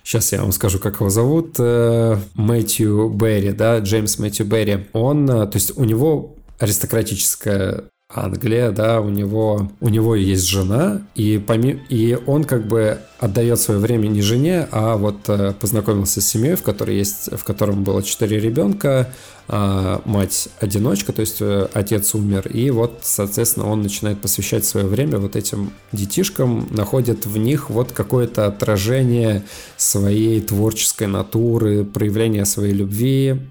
[0.04, 1.56] Сейчас я вам скажу, как его зовут.
[1.60, 4.88] Э, Мэтью Берри, да, Джеймс Мэтью Берри.
[4.94, 11.02] Он, э, то есть у него аристократическая Англия, да, у него, у него есть жена,
[11.16, 16.22] и, помимо, и он как бы отдает свое время не жене, а вот э, познакомился
[16.22, 19.10] с семьей, в которой есть, в котором было четыре ребенка,
[19.48, 24.86] а, мать одиночка, то есть э, отец умер, и вот, соответственно, он начинает посвящать свое
[24.86, 29.44] время вот этим детишкам, находит в них вот какое-то отражение
[29.76, 33.42] своей творческой натуры, проявление своей любви,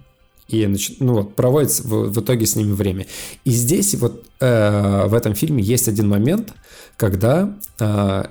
[0.49, 0.69] и
[1.01, 3.07] ну, проводит в, в итоге с ними время.
[3.45, 6.53] И здесь вот э, в этом фильме есть один момент,
[6.97, 8.25] когда э,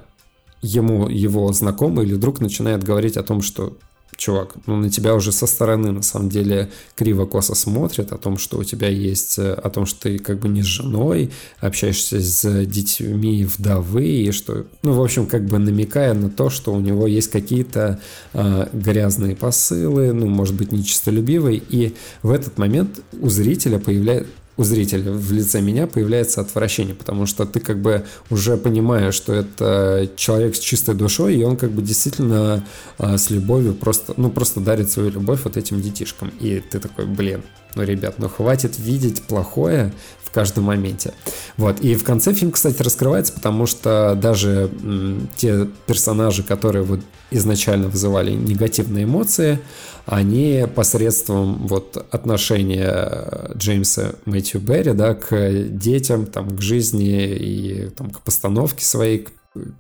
[0.62, 3.78] ему его знакомый или друг начинает говорить о том, что
[4.22, 8.60] чувак, ну на тебя уже со стороны на самом деле криво-косо смотрят о том, что
[8.60, 12.66] у тебя есть, э, о том, что ты как бы не с женой, общаешься с
[12.66, 17.08] детьми вдовы, и что, ну, в общем, как бы намекая на то, что у него
[17.08, 18.00] есть какие-то
[18.34, 24.30] э, грязные посылы, ну, может быть, нечистолюбивые, и в этот момент у зрителя появляется
[24.62, 29.34] у зрителя в лице меня появляется отвращение, потому что ты как бы уже понимаешь, что
[29.34, 32.64] это человек с чистой душой, и он как бы действительно
[33.00, 36.32] а, с любовью просто, ну, просто дарит свою любовь вот этим детишкам.
[36.40, 37.42] И ты такой, блин,
[37.76, 39.94] ну, ребят, ну хватит видеть плохое
[40.24, 41.14] в каждом моменте.
[41.58, 41.82] Вот.
[41.82, 47.88] И в конце фильм, кстати, раскрывается, потому что даже м, те персонажи, которые вот изначально
[47.88, 49.60] вызывали негативные эмоции,
[50.06, 58.10] они посредством вот отношения Джеймса Мэтью Берри, да, к детям, там, к жизни и там,
[58.10, 59.32] к постановке своей, к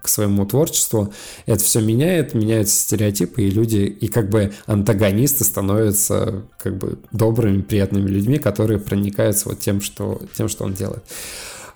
[0.01, 1.13] к своему творчеству,
[1.45, 7.61] это все меняет, меняются стереотипы, и люди, и как бы антагонисты становятся как бы добрыми,
[7.61, 11.03] приятными людьми, которые проникаются вот тем, что, тем, что он делает.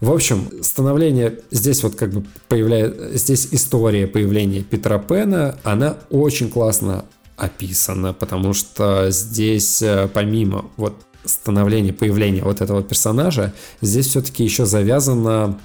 [0.02, 6.50] В общем, становление здесь вот как бы появляется, здесь история появления Питера Пена, она очень
[6.50, 7.06] классно
[7.38, 14.66] описана, потому что здесь э, помимо вот становления, появления вот этого персонажа, здесь все-таки еще
[14.66, 15.60] завязано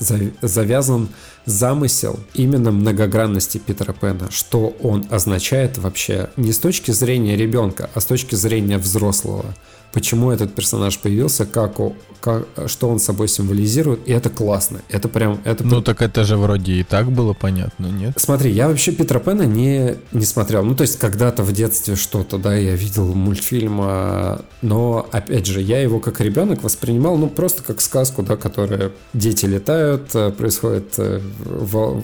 [0.00, 1.08] завязан
[1.44, 8.00] замысел именно многогранности Питера Пэна, что он означает вообще не с точки зрения ребенка, а
[8.00, 9.46] с точки зрения взрослого
[9.92, 14.80] почему этот персонаж появился, как, о, как что он собой символизирует, и это классно.
[14.88, 15.40] Это прям...
[15.44, 15.64] Это...
[15.64, 18.14] Ну так это же вроде и так было понятно, нет?
[18.16, 20.64] Смотри, я вообще Питера Пэна не, не смотрел.
[20.64, 25.60] Ну то есть когда-то в детстве что-то, да, я видел мультфильм, а, но опять же,
[25.60, 30.94] я его как ребенок воспринимал, ну просто как сказку, да, которая дети летают, э, происходит,
[30.98, 31.20] э,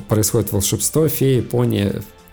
[0.09, 1.93] происходит волшебство, феи, пони,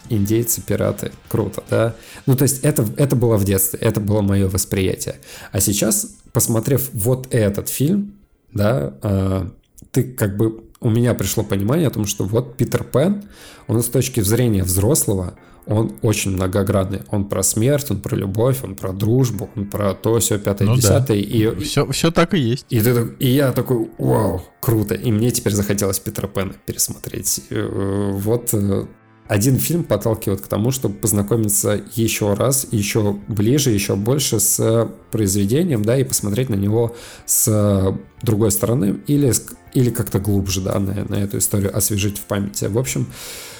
[0.09, 1.95] индейцы, пираты, круто, да?
[2.25, 5.15] Ну, то есть это, это было в детстве, это было мое восприятие.
[5.51, 8.15] А сейчас, посмотрев вот этот фильм,
[8.51, 9.49] да, э,
[9.91, 13.23] ты как бы у меня пришло понимание о том, что вот Питер Пен,
[13.67, 17.01] он с точки зрения взрослого, он очень многогранный.
[17.09, 20.75] Он про смерть, он про любовь, он про дружбу, он про то, все, пятое, ну,
[20.75, 21.17] десятое.
[21.17, 21.23] Да.
[21.23, 22.65] И, все, все так и есть.
[22.69, 24.93] И, ты, и я такой, вау, круто.
[24.93, 27.41] И мне теперь захотелось Питера Пена пересмотреть.
[27.49, 28.85] Э, вот э,
[29.27, 35.83] один фильм подталкивает к тому, чтобы познакомиться еще раз, еще ближе, еще больше с произведением,
[35.83, 36.95] да, и посмотреть на него
[37.25, 39.33] с другой стороны или,
[39.73, 42.65] или как-то глубже, да, на, на эту историю освежить в памяти.
[42.65, 43.07] В общем,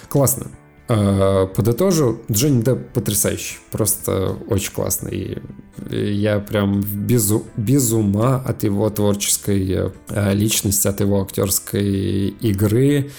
[0.07, 0.51] классно.
[0.87, 5.39] А, подытожу, Джонни Депп потрясающий, просто очень классный.
[5.89, 13.09] Я прям без, без ума от его творческой а, личности, от его актерской игры.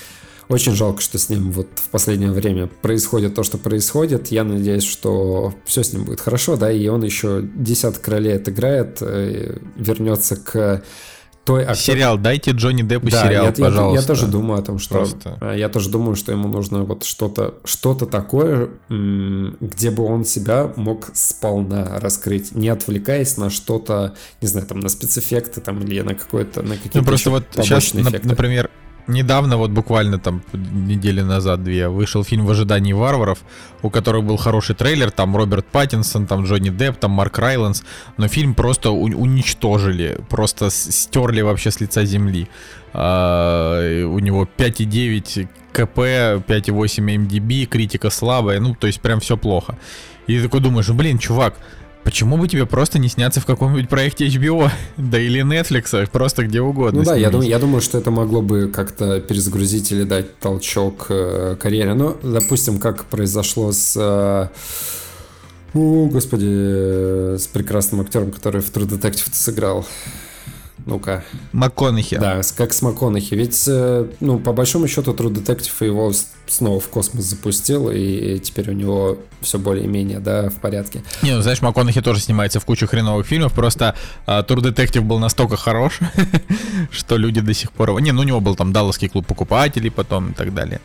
[0.48, 4.28] Очень жалко, что с ним вот в последнее время происходит то, что происходит.
[4.28, 8.98] Я надеюсь, что все с ним будет хорошо, да, и он еще десяток королей отыграет,
[9.00, 10.84] э, вернется к
[11.46, 11.94] той актер...
[11.94, 13.94] Сериал, дайте Джонни Деппу да, сериал, я, пожалуйста.
[13.94, 14.94] Я, я тоже думаю о том, что...
[14.94, 15.38] Просто.
[15.40, 20.72] Э, я тоже думаю, что ему нужно вот что-то что такое, где бы он себя
[20.76, 26.14] мог сполна раскрыть, не отвлекаясь на что-то, не знаю, там, на спецэффекты там или на
[26.14, 28.28] какой-то, на какие-то Ну, просто вот сейчас, эффекты.
[28.28, 28.70] например,
[29.08, 33.38] Недавно, вот буквально там недели назад две, вышел фильм «В ожидании варваров»,
[33.82, 37.82] у которого был хороший трейлер, там Роберт Паттинсон, там Джонни Депп, там Марк Райландс,
[38.16, 42.48] но фильм просто уничтожили, просто стерли вообще с лица земли.
[42.92, 49.78] А, у него 5,9 КП, 5,8 МДБ, критика слабая, ну, то есть прям все плохо.
[50.26, 51.54] И ты такой думаешь, блин, чувак,
[52.06, 56.60] Почему бы тебе просто не сняться в каком-нибудь проекте HBO, да или Netflix, просто где
[56.60, 57.00] угодно?
[57.00, 61.06] Ну да, я думаю, я думаю, что это могло бы как-то перезагрузить или дать толчок
[61.08, 61.94] э, карьере.
[61.94, 63.96] Ну, допустим, как произошло с...
[63.96, 64.48] Э,
[65.74, 69.84] о, господи, э, с прекрасным актером, который в True Detective сыграл.
[70.86, 71.24] Ну-ка.
[71.52, 72.16] МакКонахи.
[72.16, 73.34] Да, как с МакКонахи.
[73.34, 76.12] Ведь, э, ну, по большому счету, True Detective его
[76.46, 81.02] снова в космос запустил, и теперь у него все более-менее, да, в порядке.
[81.22, 83.96] Не, ну, знаешь, МакКонахи тоже снимается в кучу хреновых фильмов, просто
[84.28, 85.98] uh, True Detective был настолько хорош,
[86.92, 88.00] что люди до сих пор...
[88.00, 90.80] Не, ну, у него был там Далласский клуб покупателей потом и так далее.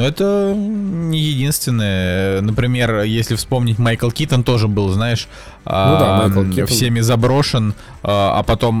[0.00, 2.40] Но это не единственное.
[2.40, 5.28] Например, если вспомнить, Майкл Китон тоже был, знаешь,
[5.66, 6.66] ну да, Майкл Китон.
[6.68, 8.78] всеми заброшен, а, а потом,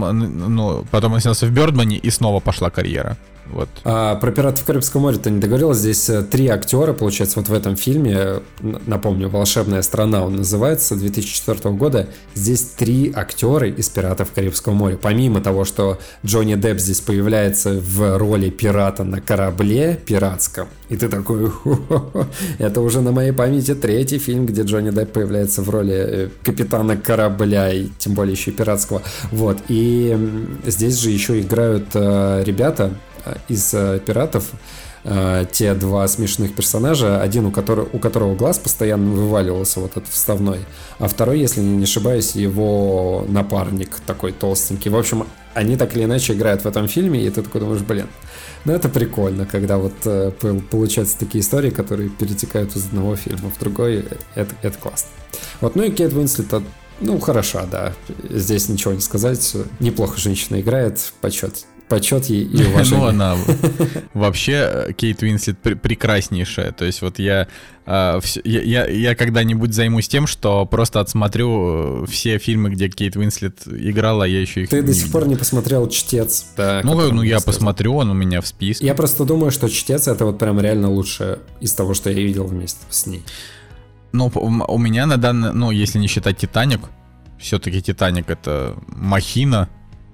[0.54, 3.18] ну, потом он снялся в Бёрдмане и снова пошла карьера.
[3.52, 3.68] Вот.
[3.84, 5.74] А, про «Пиратов Карибского моря» ты не договорил.
[5.74, 8.40] Здесь э, три актера, получается, вот в этом фильме.
[8.60, 12.08] Напомню, «Волшебная страна» он называется, 2004 года.
[12.34, 14.98] Здесь три актера из «Пиратов Карибского моря».
[15.00, 20.68] Помимо того, что Джонни Депп здесь появляется в роли пирата на корабле пиратском.
[20.88, 21.50] И ты такой,
[22.58, 26.96] это уже на моей памяти третий фильм, где Джонни Депп появляется в роли э, капитана
[26.96, 29.02] корабля, и тем более еще и пиратского.
[29.30, 29.58] Вот.
[29.68, 30.16] И
[30.66, 32.94] здесь же еще играют э, ребята,
[33.48, 34.50] из э, пиратов
[35.04, 40.08] э, те два смешных персонажа, один у которого, у которого глаз постоянно вываливался вот этот
[40.08, 40.60] вставной,
[40.98, 44.90] а второй, если не ошибаюсь, его напарник такой толстенький.
[44.90, 48.06] В общем, они так или иначе играют в этом фильме, и ты такой думаешь, блин,
[48.64, 50.32] ну это прикольно, когда вот э,
[50.70, 55.08] получаются такие истории, которые перетекают из одного фильма в другой, это, это классно.
[55.60, 56.62] Вот, ну и Кейт Уинслет,
[57.00, 57.94] ну хороша, да,
[58.28, 63.00] здесь ничего не сказать, неплохо женщина играет, почет почет ей и уважение.
[63.00, 63.36] Ну, она
[64.14, 66.72] вообще, э, Кейт Уинслет прекраснейшая.
[66.72, 67.48] То есть вот я,
[67.84, 73.16] а, я, я, я когда-нибудь займусь тем, что просто отсмотрю э, все фильмы, где Кейт
[73.16, 76.46] Уинслет играла, я еще их Ты до сих пор не посмотрел «Чтец».
[76.56, 78.86] Да, ну, ну я посмотрю, он у меня в списке.
[78.86, 82.46] Я просто думаю, что «Чтец»— это вот прям реально лучшее из того, что я видел
[82.46, 83.24] вместе с ней.
[84.12, 86.80] Ну, у меня на данный, ну, если не считать «Титаник»,
[87.38, 89.68] все-таки «Титаник»— это махина,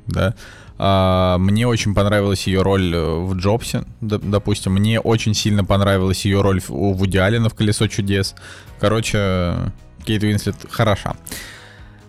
[0.07, 0.35] да,
[0.79, 4.73] мне очень понравилась ее роль э, в Джобсе, допустим.
[4.73, 8.35] Мне очень сильно понравилась ее роль у Вуди в «Колесо чудес».
[8.79, 9.73] Короче,
[10.05, 11.17] Кейт Уинслет хороша.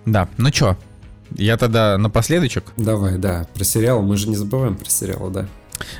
[0.05, 0.77] Да, ну чё,
[1.35, 2.65] я тогда напоследочек.
[2.77, 4.01] Давай, да, про сериал.
[4.01, 5.47] Мы же не забываем про сериал, да.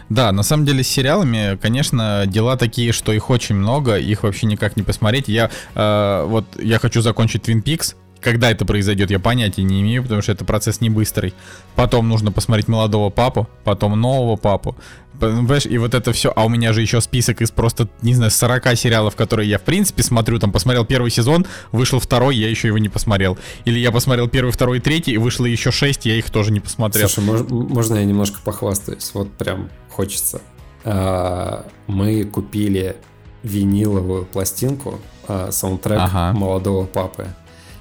[0.10, 4.48] Да, на самом деле с сериалами, конечно, дела такие, что их очень много, их вообще
[4.48, 5.28] никак не посмотреть.
[5.28, 10.04] Я э, вот я хочу закончить Twin Peaks, когда это произойдет, я понятия не имею,
[10.04, 11.34] потому что это процесс не быстрый.
[11.76, 14.76] Потом нужно посмотреть молодого папу, потом нового папу.
[15.20, 16.32] Понимаешь, и вот это все.
[16.36, 19.64] А у меня же еще список из просто, не знаю, 40 сериалов, которые я в
[19.64, 20.40] принципе смотрю.
[20.40, 23.38] Там посмотрел первый сезон, вышел второй, я еще его не посмотрел.
[23.66, 27.10] Или я посмотрел первый, второй, третий, и вышло еще шесть, я их тоже не посмотрел.
[27.10, 29.10] Слушай, мож, можно я немножко похвастаюсь?
[29.14, 30.42] Вот прям хочется.
[30.84, 32.96] А, мы купили
[33.44, 36.38] виниловую пластинку, а, саундтрек ага.
[36.38, 37.28] молодого папы.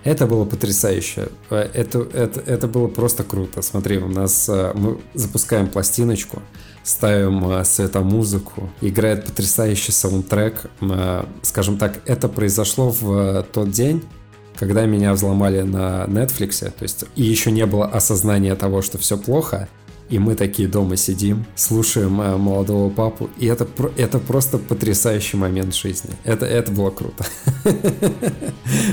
[0.07, 1.31] Это было потрясающе.
[1.51, 3.61] Э, это, это, это было просто круто.
[3.61, 6.43] Смотри, у нас э, мы запускаем пластиночку,
[6.85, 10.71] ставим э, светомузыку, играет потрясающий саундтрек.
[11.43, 14.05] Скажем так, это произошло в тот день,
[14.55, 19.19] когда меня взломали на Netflix, то есть и еще не было осознания того, что все
[19.19, 19.69] плохо,
[20.09, 23.67] и мы такие дома сидим, слушаем э, молодого папу, и это,
[23.97, 26.11] это просто потрясающий момент жизни.
[26.25, 27.25] Это, это было круто.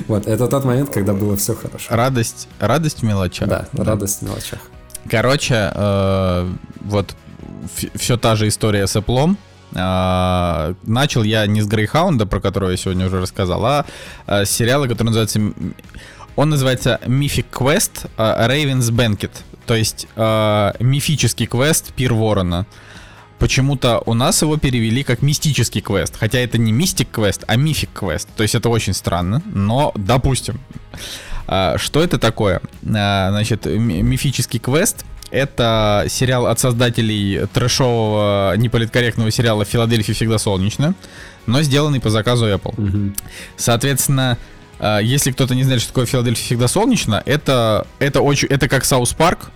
[0.07, 1.85] Вот, это тот момент, когда было все хорошо.
[1.89, 3.47] Радость, радость в мелочах.
[3.47, 4.59] Да, радость в мелочах.
[5.09, 7.15] Короче, э, вот
[7.95, 9.35] все та же история с Apple.
[9.73, 13.85] Uh, начал я не с Грейхаунда, про которого я сегодня уже рассказал, а
[14.27, 15.41] uh, с сериала, который называется...
[16.35, 19.31] Он называется Mythic Quest uh, Raven's Banquet.
[19.65, 22.65] То есть э, мифический квест Пир Ворона.
[23.39, 26.15] Почему-то у нас его перевели как мистический квест.
[26.17, 28.29] Хотя это не mystic quest, а mythic quest.
[28.37, 30.59] То есть это очень странно, но допустим.
[31.47, 32.61] Э, что это такое?
[32.83, 40.93] Э, значит, мифический квест это сериал от создателей трэшового, неполиткорректного сериала «Филадельфия всегда солнечно»,
[41.47, 42.73] но сделанный по заказу Apple.
[42.77, 43.13] Угу.
[43.57, 44.37] Соответственно,
[45.01, 49.13] если кто-то не знает, что такое Филадельфия всегда солнечно, это, это, очень, это как South
[49.13, 49.51] Park,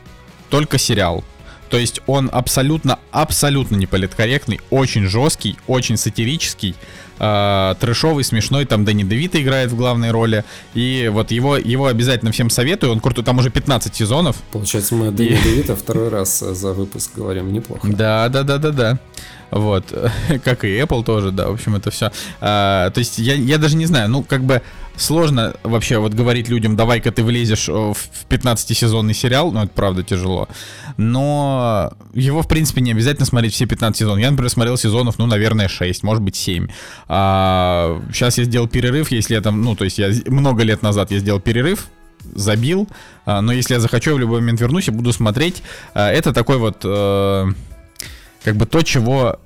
[0.50, 1.24] только сериал.
[1.70, 6.76] То есть он абсолютно, абсолютно неполиткорректный, очень жесткий, очень сатирический,
[7.20, 8.66] э, трэшовый, смешной.
[8.66, 10.46] Там Дэнни Девита играет в главной роли.
[10.74, 12.94] И вот его, его обязательно всем советую.
[12.94, 14.38] Он крутой, там уже 15 сезонов.
[14.52, 15.44] Получается, мы Дэнни и...
[15.44, 17.52] Девита второй раз за выпуск говорим.
[17.52, 17.88] Неплохо.
[17.88, 19.00] Да, да, да, да, да.
[19.50, 19.86] Вот,
[20.44, 22.12] как и Apple тоже, да, в общем, это все.
[22.42, 24.62] А, то есть я, я даже не знаю, ну, как бы
[24.98, 27.96] сложно вообще вот говорить людям, давай-ка ты влезешь в
[28.30, 30.50] 15-сезонный сериал, ну, это правда тяжело.
[30.98, 34.20] Но его, в принципе, не обязательно смотреть все 15 сезонов.
[34.20, 36.68] Я, например, смотрел сезонов, ну, наверное, 6, может быть, 7.
[37.08, 41.12] А, сейчас я сделал перерыв, если я там, ну, то есть я много лет назад
[41.12, 41.88] я сделал перерыв,
[42.34, 42.88] забил,
[43.26, 45.64] а, но если я захочу, я в любой момент вернусь и буду смотреть.
[45.94, 46.82] А, это такой вот...
[46.84, 47.48] А,
[48.44, 49.42] как бы то, чего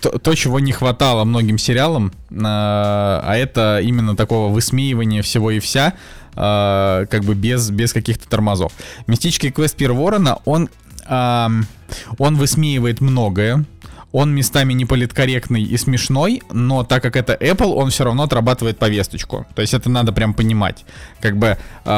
[0.00, 5.58] то, то, чего не хватало многим сериалам, э, а это именно такого высмеивания всего и
[5.58, 5.94] вся,
[6.34, 8.72] э, как бы без, без каких-то тормозов.
[9.06, 10.68] Мистический квест Пир Ворона, он,
[11.08, 13.64] он высмеивает многое,
[14.12, 18.78] он местами не политкорректный и смешной, но так как это Apple, он все равно отрабатывает
[18.78, 19.46] повесточку.
[19.54, 20.84] То есть это надо прям понимать.
[21.20, 21.88] Как бы э,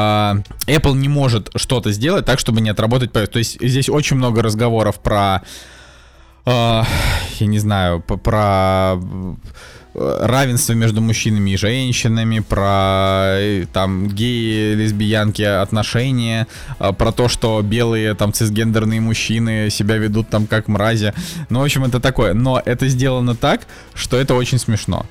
[0.67, 3.33] Apple не может что-то сделать так, чтобы не отработать повестку.
[3.33, 5.41] То есть здесь очень много разговоров про
[6.45, 6.85] я
[7.47, 8.95] не знаю, про
[9.93, 16.47] э, равенство между мужчинами и женщинами, про э, там геи, лесбиянки отношения,
[16.79, 21.13] э, про то, что белые там цисгендерные мужчины себя ведут там как мрази.
[21.49, 22.33] Ну, в общем, это такое.
[22.33, 23.61] Но это сделано так,
[23.93, 25.05] что это очень смешно.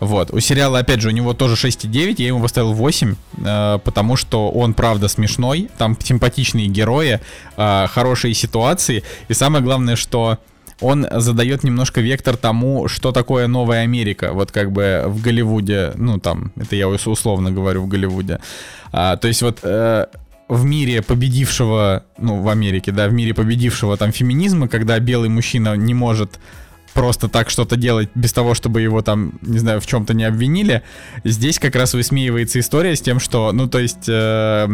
[0.00, 0.32] Вот.
[0.32, 3.14] У сериала, опять же, у него тоже 6,9, я ему поставил 8,
[3.44, 7.20] э, потому что он, правда, смешной, там симпатичные герои,
[7.56, 10.38] э, хорошие ситуации, и самое главное, что
[10.80, 16.18] он задает немножко вектор тому, что такое новая Америка, вот как бы в Голливуде, ну
[16.18, 18.40] там, это я условно говорю в Голливуде.
[18.92, 20.06] А, то есть вот э,
[20.48, 25.74] в мире победившего, ну в Америке, да, в мире победившего там феминизма, когда белый мужчина
[25.76, 26.38] не может
[26.92, 30.82] просто так что-то делать без того, чтобы его там, не знаю, в чем-то не обвинили.
[31.24, 34.08] Здесь как раз высмеивается история с тем, что, ну, то есть...
[34.08, 34.68] Э,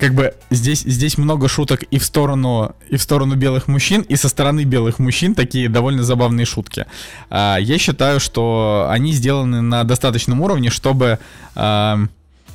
[0.00, 4.16] как бы здесь, здесь много шуток и в сторону и в сторону белых мужчин, и
[4.16, 6.86] со стороны белых мужчин такие довольно забавные шутки.
[7.28, 11.18] А, я считаю, что они сделаны на достаточном уровне, чтобы
[11.54, 12.00] а,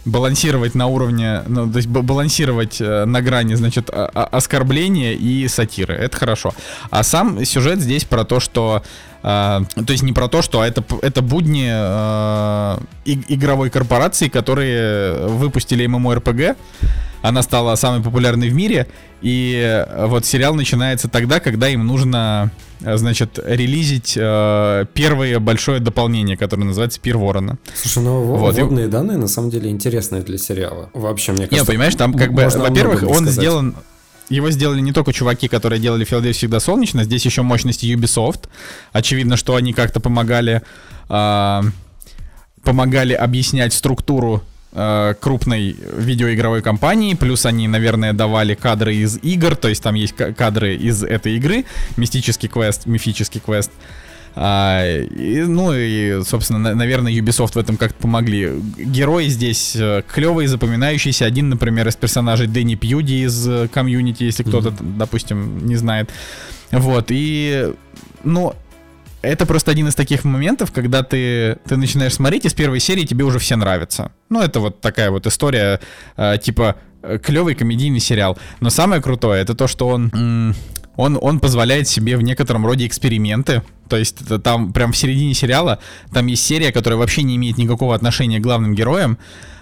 [0.05, 5.95] балансировать на уровне, ну, то есть балансировать э, на грани, значит, оскорбления и сатиры.
[5.95, 6.53] Это хорошо.
[6.91, 8.83] А сам сюжет здесь про то, что
[9.23, 15.85] Uh, то есть не про то, что это, это будни uh, игровой корпорации, которые выпустили
[15.85, 16.55] MMORPG.
[17.21, 18.87] Она стала самой популярной в мире.
[19.21, 26.65] И вот сериал начинается тогда, когда им нужно значит, релизить э, первое большое дополнение, которое
[26.65, 27.57] называется «Пир Ворона».
[27.73, 28.55] Слушай, ну вот.
[28.55, 30.89] водные данные на самом деле интересные для сериала.
[30.93, 31.63] Вообще, мне кажется...
[31.63, 33.33] Не, понимаешь, там как бы, во-первых, он сказать.
[33.33, 33.75] сделан...
[34.29, 38.49] Его сделали не только чуваки, которые делали Филадельфию всегда солнечно, здесь еще мощности Ubisoft.
[38.91, 40.61] Очевидно, что они как-то помогали,
[41.09, 41.61] э,
[42.63, 44.43] помогали объяснять структуру
[44.77, 50.13] Э, крупной видеоигровой компании, плюс они, наверное, давали кадры из игр, то есть там есть
[50.13, 51.63] кадры из этой игры,
[51.95, 53.71] мистический квест, мифический квест.
[54.35, 58.51] А, и, ну и, собственно, на, наверное, Ubisoft в этом как-то помогли.
[58.77, 61.25] Герои здесь э, клевые, запоминающиеся.
[61.25, 64.97] Один, например, из персонажей Дэнни Пьюди из э, комьюнити, если кто-то, mm-hmm.
[64.97, 66.09] допустим, не знает.
[66.71, 67.73] Вот, и,
[68.23, 68.53] ну,
[69.21, 73.05] это просто один из таких моментов, когда ты, ты начинаешь смотреть, и с первой серии
[73.05, 74.11] тебе уже все нравятся.
[74.29, 75.79] Ну, это вот такая вот история,
[76.17, 78.37] э, типа, э, клевый комедийный сериал.
[78.59, 80.53] Но самое крутое, это то, что он...
[80.95, 83.63] он, он позволяет себе в некотором роде эксперименты.
[83.89, 85.79] То есть это там прям в середине сериала
[86.13, 89.17] там есть серия, которая вообще не имеет никакого отношения к главным героям,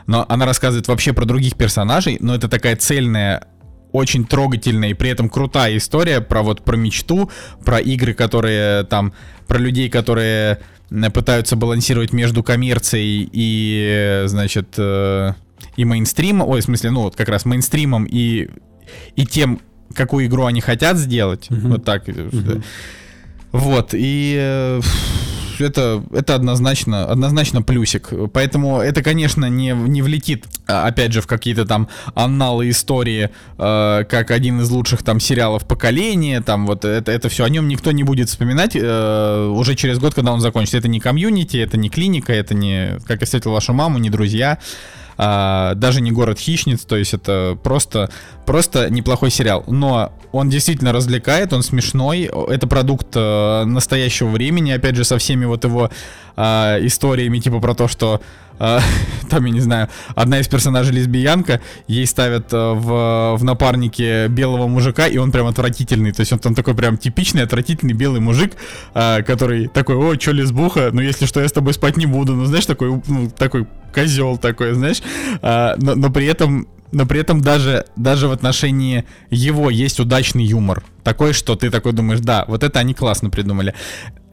[0.07, 3.47] но она рассказывает вообще про других персонажей, но это такая цельная
[3.91, 7.30] очень трогательная и при этом крутая история про вот про мечту,
[7.64, 9.14] про игры, которые там,
[9.47, 15.34] про людей, которые э, пытаются балансировать между коммерцией и, значит, э,
[15.77, 18.49] и мейнстримом, ой, в смысле, ну вот как раз мейнстримом и,
[19.15, 19.61] и тем,
[19.94, 21.68] какую игру они хотят сделать, mm-hmm.
[21.68, 22.07] вот так.
[22.07, 22.64] Mm-hmm.
[23.52, 24.82] Вот, и э,
[25.60, 28.10] это, это однозначно, однозначно плюсик.
[28.34, 34.03] Поэтому это, конечно, не, не влетит, а, опять же, в какие-то там анналы истории, э,
[34.10, 37.91] как один из лучших там сериалов поколения, там вот это, это все, о нем никто
[37.91, 40.78] не будет вспоминать э, уже через год, когда он закончится.
[40.78, 44.60] Это не комьюнити, это не клиника, это не «Как я встретил вашу маму», не «Друзья»
[45.26, 48.10] а, даже не город хищниц, то есть это просто,
[48.45, 49.64] просто неплохой сериал.
[49.68, 55.45] Но он действительно развлекает, он смешной, это продукт а, настоящего времени, опять же, со всеми
[55.45, 55.90] вот его
[56.36, 58.20] а, историями, типа про то, что
[58.59, 58.80] а,
[59.30, 64.67] там, я не знаю, одна из персонажей лесбиянка, ей ставят а, в, в напарнике белого
[64.67, 66.11] мужика, и он прям отвратительный.
[66.11, 68.53] То есть он там такой прям типичный, отвратительный белый мужик,
[68.93, 72.35] а, который такой, о, чё лесбуха, ну если что, я с тобой спать не буду.
[72.35, 75.01] Ну, знаешь, такой, ну, такой козел такой, знаешь.
[75.41, 80.45] А, но, но при этом но при этом даже, даже в отношении его есть удачный
[80.45, 80.84] юмор.
[81.03, 83.73] Такой, что ты такой думаешь, да, вот это они классно придумали.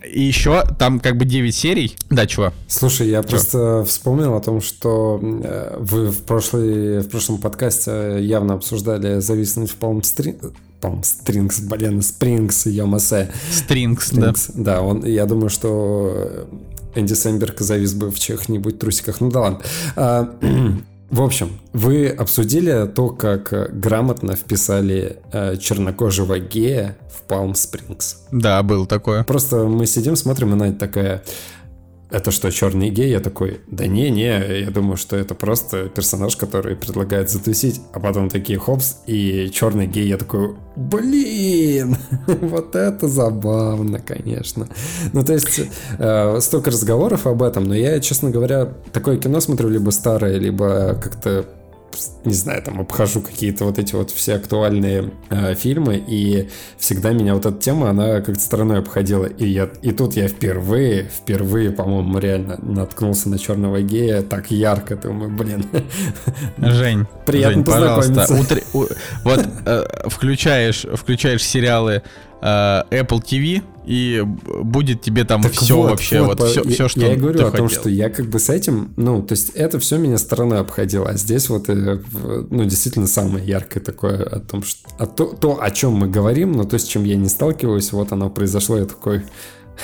[0.04, 1.96] И еще там как бы 9 серий.
[2.08, 2.52] Да, чего?
[2.68, 3.30] Слушай, я чего?
[3.30, 9.70] просто вспомнил о том, что э, вы в, прошлый, в прошлом подкасте явно обсуждали зависнуть
[9.70, 10.52] в Springs.
[10.80, 13.30] Palm Strings, блин, Springs, Йомасе.
[13.50, 14.32] Strings, да.
[14.54, 16.48] Да, он, я думаю, что
[16.94, 19.20] Энди Сэмберг завис бы в чьих-нибудь трусиках.
[19.20, 20.82] Ну да ладно.
[21.10, 28.16] В общем, вы обсудили то, как грамотно вписали э, чернокожего гея в Palm Springs.
[28.30, 29.24] Да, был такое.
[29.24, 31.24] Просто мы сидим, смотрим, и Надя такая
[32.10, 33.10] это что, черный гей?
[33.10, 38.00] Я такой, да не, не, я думаю, что это просто персонаж, который предлагает затусить, а
[38.00, 41.96] потом такие хопс, и черный гей, я такой, блин,
[42.26, 44.68] вот это забавно, конечно.
[45.12, 45.60] Ну, то есть,
[45.98, 50.98] э, столько разговоров об этом, но я, честно говоря, такое кино смотрю либо старое, либо
[51.00, 51.46] как-то
[52.24, 56.48] не знаю, там обхожу какие-то вот эти вот все актуальные э, фильмы, и
[56.78, 59.26] всегда меня вот эта тема, она как-то стороной обходила.
[59.26, 64.96] И, я, и тут я впервые, впервые, по-моему, реально наткнулся на черного гея так ярко,
[64.96, 65.66] думаю, блин.
[66.58, 68.26] Жень, приятно Жень, познакомиться.
[68.26, 68.94] Пожалуйста, утр...
[69.24, 72.02] вот э, включаешь, включаешь сериалы
[72.42, 76.88] Apple TV, и будет тебе там Так все вот, вообще, вот, вот, все, я, все,
[76.88, 77.80] что я и говорю ты о том, хотел.
[77.80, 81.16] что я как бы с этим, ну, то есть это все меня стороной обходило, а
[81.16, 82.00] здесь вот, э,
[82.50, 86.52] ну, действительно самое яркое такое о том, что о то, то, о чем мы говорим,
[86.52, 89.24] но то, с чем я не сталкиваюсь, вот оно произошло, я такой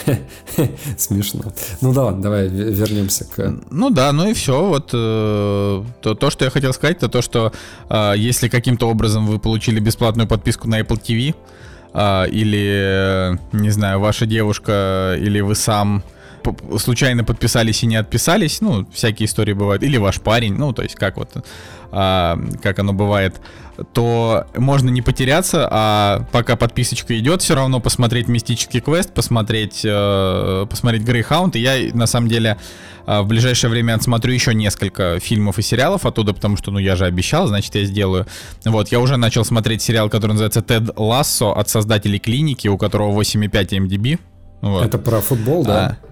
[0.97, 1.53] смешно.
[1.81, 3.61] Ну да ладно, давай ве- вернемся к...
[3.71, 4.67] Ну да, ну и все.
[4.67, 7.53] Вот э, то, то, что я хотел сказать, это то, что
[7.89, 11.35] э, если каким-то образом вы получили бесплатную подписку на Apple TV, э,
[12.31, 16.03] или, э, не знаю, ваша девушка или вы сам
[16.79, 20.95] случайно подписались и не отписались, ну, всякие истории бывают, или ваш парень, ну, то есть
[20.95, 21.31] как вот,
[21.93, 23.41] а, как оно бывает,
[23.93, 30.67] то можно не потеряться, а пока подписочка идет, все равно посмотреть мистический квест, посмотреть, э,
[30.69, 32.57] посмотреть Greyhound, и я на самом деле
[33.07, 36.97] э, в ближайшее время отсмотрю еще несколько фильмов и сериалов оттуда, потому что, ну, я
[36.97, 38.27] же обещал, значит, я сделаю.
[38.65, 43.13] Вот, я уже начал смотреть сериал, который называется «Тед Лассо» от создателей «Клиники», у которого
[43.21, 44.19] 8,5 MDB.
[44.63, 44.85] Вот.
[44.87, 45.99] Это про футбол, да?
[46.03, 46.07] А,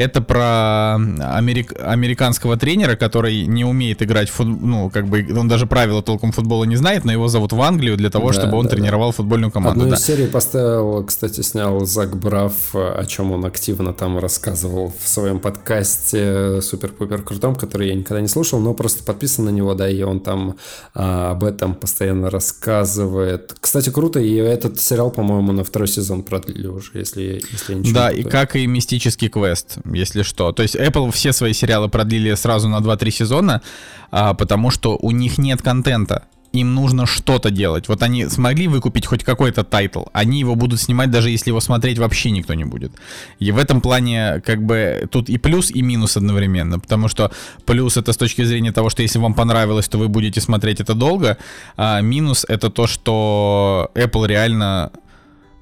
[0.00, 5.46] Это про америк- американского тренера, который не умеет играть в футбол, ну, как бы, он
[5.46, 8.56] даже правила толком футбола не знает, но его зовут в Англию для того, Да, чтобы
[8.56, 8.76] он да, да.
[8.76, 9.80] тренировал футбольную команду.
[9.80, 9.96] Одну да.
[9.96, 15.38] из серий поставил, кстати, снял Зак Браф, о чем он активно там рассказывал в своем
[15.38, 20.00] подкасте супер-пупер крутом, который я никогда не слушал, но просто подписан на него, да, и
[20.02, 20.56] он там
[20.94, 23.54] а, об этом постоянно рассказывает.
[23.60, 27.94] Кстати, круто, и этот сериал, по-моему, на второй сезон продлили уже, если, если я ничего
[27.94, 28.40] Да, не и путаю.
[28.40, 30.52] как и мистический квест, если что.
[30.52, 33.62] То есть Apple все свои сериалы продлили сразу на 2-3 сезона,
[34.10, 36.24] а, потому что у них нет контента.
[36.52, 37.86] Им нужно что-то делать.
[37.88, 41.98] Вот они смогли выкупить хоть какой-то тайтл, они его будут снимать, даже если его смотреть
[41.98, 42.92] вообще никто не будет.
[43.38, 46.80] И в этом плане, как бы, тут и плюс, и минус одновременно.
[46.80, 47.30] Потому что
[47.66, 50.94] плюс это с точки зрения того, что если вам понравилось, то вы будете смотреть это
[50.94, 51.38] долго.
[51.76, 54.90] А минус это то, что Apple реально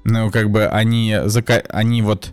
[0.03, 2.31] ну, как бы они, зака- они вот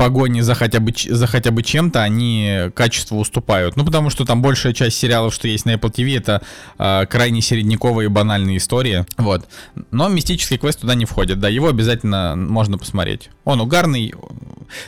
[0.00, 3.76] погоне за хотя бы, за хотя бы чем-то, они качеству уступают.
[3.76, 6.40] Ну, потому что там большая часть сериалов, что есть на Apple TV, это
[6.78, 9.04] а, крайне середняковые банальные истории.
[9.18, 9.46] Вот.
[9.90, 11.38] Но мистический квест туда не входит.
[11.38, 13.28] Да, его обязательно можно посмотреть.
[13.44, 14.14] Он угарный.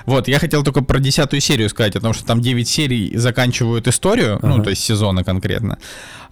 [0.06, 3.89] Вот, я хотел только про десятую серию сказать, о том, что там 9 серий заканчивают
[3.89, 4.62] историю, ну, Ага.
[4.64, 5.76] то есть сезона конкретно.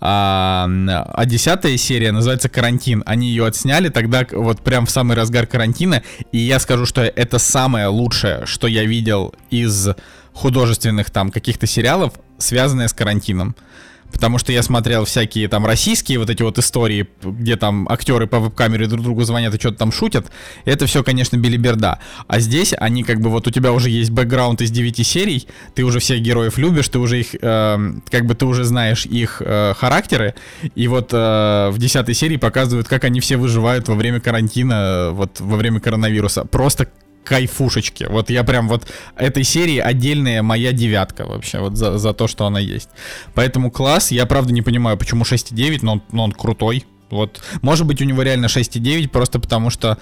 [0.01, 0.69] А,
[1.13, 3.03] а десятая серия называется «Карантин».
[3.07, 6.03] Они ее отсняли тогда, вот прям в самый разгар карантина.
[6.33, 9.89] И я скажу, что это самое лучшее, что я видел из
[10.33, 13.55] художественных там каких-то сериалов, связанное с карантином.
[14.13, 18.39] Потому что я смотрел всякие там российские вот эти вот истории, где там актеры по
[18.39, 20.31] веб-камере друг другу звонят и что-то там шутят.
[20.65, 21.99] Это все, конечно, билиберда.
[22.27, 25.85] А здесь они как бы вот у тебя уже есть бэкграунд из 9 серий, ты
[25.85, 29.75] уже всех героев любишь, ты уже их, эм, как бы ты уже знаешь их э,
[29.77, 30.35] характеры.
[30.75, 35.11] И вот э, в 10 серии показывают, как они все выживают во время карантина, э,
[35.11, 36.45] вот во время коронавируса.
[36.45, 36.89] Просто
[37.25, 38.07] кайфушечки.
[38.11, 38.87] Вот я прям вот
[39.17, 42.89] этой серии отдельная моя девятка вообще, вот за, за то, что она есть.
[43.35, 46.85] Поэтому класс, я правда не понимаю, почему 6,9, но он, но он крутой.
[47.11, 49.99] Вот, может быть, у него реально 6,9, просто потому что,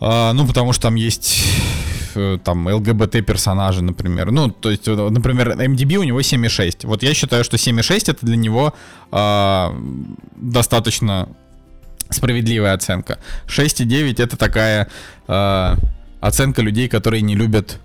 [0.00, 1.42] а, ну, потому что там есть
[2.14, 4.32] э, там ЛГБТ персонажи, например.
[4.32, 6.86] Ну, то есть, э, например, MDB у него 7,6.
[6.86, 8.74] Вот я считаю, что 7,6 это для него
[9.12, 9.74] а,
[10.36, 11.28] достаточно
[12.10, 13.18] справедливая оценка.
[13.46, 14.88] 6,9 это такая
[15.28, 15.76] а,
[16.20, 17.80] оценка людей, которые не любят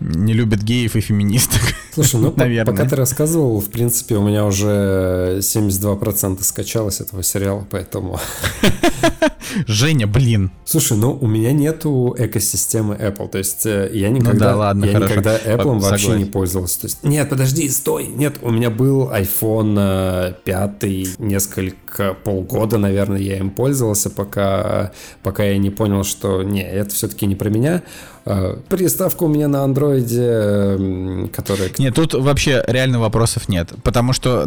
[0.00, 1.60] не любят геев и феминисток.
[1.92, 2.72] Слушай, ну Наверное.
[2.72, 8.18] пока ты рассказывал, в принципе, у меня уже 72% скачалось этого сериала, поэтому...
[9.66, 10.50] Женя, блин.
[10.64, 14.92] Слушай, ну у меня нету экосистемы Apple, то есть э, я никогда, да, ладно, я
[14.92, 15.10] хорошо.
[15.10, 16.18] никогда Apple вообще согласен.
[16.18, 16.80] не пользовался.
[16.80, 23.36] То есть, нет, подожди, стой, нет, у меня был iPhone 5, несколько, полгода, наверное, я
[23.36, 24.92] им пользовался, пока,
[25.22, 27.82] пока я не понял, что не, это все-таки не про меня.
[28.24, 31.68] Э, Приставка у меня на андроиде, которая...
[31.82, 33.72] Нет, тут вообще реально вопросов нет.
[33.82, 34.46] Потому что,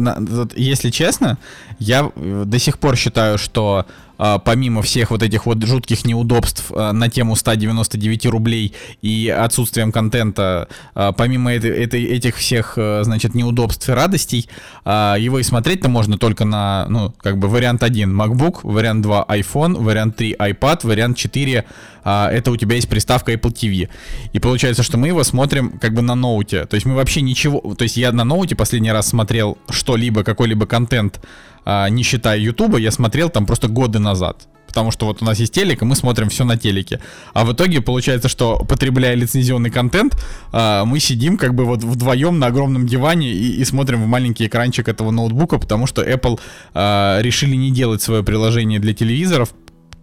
[0.56, 1.38] если честно,
[1.80, 3.86] я э, до сих пор считаю, что
[4.18, 9.92] а, помимо всех вот этих вот жутких неудобств а, на тему 199 рублей и отсутствием
[9.92, 14.48] контента, а, помимо этой- этих всех, э, значит, неудобств и радостей,
[14.86, 19.26] а, его и смотреть-то можно только на, ну, как бы вариант 1 MacBook, вариант 2
[19.28, 21.66] iPhone, вариант 3 iPad, вариант 4
[22.06, 23.90] а, это у тебя есть приставка Apple TV.
[24.32, 26.66] И получается, что мы его смотрим как бы на ноуте.
[26.66, 27.60] То есть мы вообще ничего...
[27.74, 31.20] То есть я на ноуте последний раз смотрел что-либо, какой-либо контент,
[31.66, 34.48] а, не считая Ютуба, я смотрел там просто годы назад.
[34.68, 37.00] Потому что вот у нас есть телек, и мы смотрим все на телеке.
[37.34, 40.16] А в итоге получается, что потребляя лицензионный контент,
[40.52, 44.46] а, мы сидим как бы вот вдвоем на огромном диване и, и смотрим в маленький
[44.46, 46.40] экранчик этого ноутбука, потому что Apple
[46.74, 49.56] а, решили не делать свое приложение для телевизоров.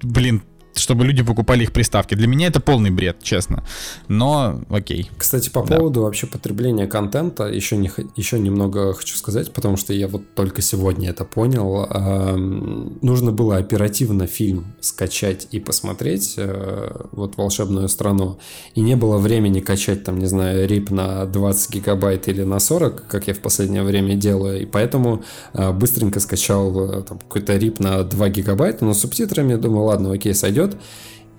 [0.02, 0.42] Блин,
[0.74, 2.14] чтобы люди покупали их приставки.
[2.14, 3.64] Для меня это полный бред, честно.
[4.08, 5.10] Но окей.
[5.16, 5.76] Кстати, по да.
[5.76, 10.62] поводу вообще потребления контента, еще, не, еще немного хочу сказать, потому что я вот только
[10.62, 11.86] сегодня это понял.
[11.88, 18.38] Э, нужно было оперативно фильм скачать и посмотреть, э, вот «Волшебную страну»,
[18.74, 23.06] и не было времени качать там, не знаю, рип на 20 гигабайт или на 40,
[23.08, 25.22] как я в последнее время делаю, и поэтому
[25.52, 30.34] э, быстренько скачал э, какой-то рип на 2 гигабайта, но с субтитрами, думаю, ладно, окей,
[30.34, 30.61] сойдет.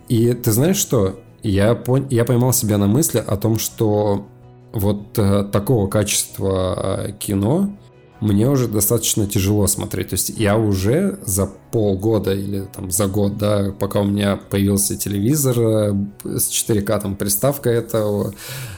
[0.10, 1.20] И ты знаешь что?
[1.44, 2.08] Я, пон...
[2.10, 4.28] я поймал себя на мысли о том, что
[4.74, 7.78] вот э, такого качества э, кино
[8.24, 10.10] мне уже достаточно тяжело смотреть.
[10.10, 14.96] То есть я уже за полгода или там за год, да, пока у меня появился
[14.96, 15.94] телевизор э,
[16.24, 18.34] с 4К, там приставка этого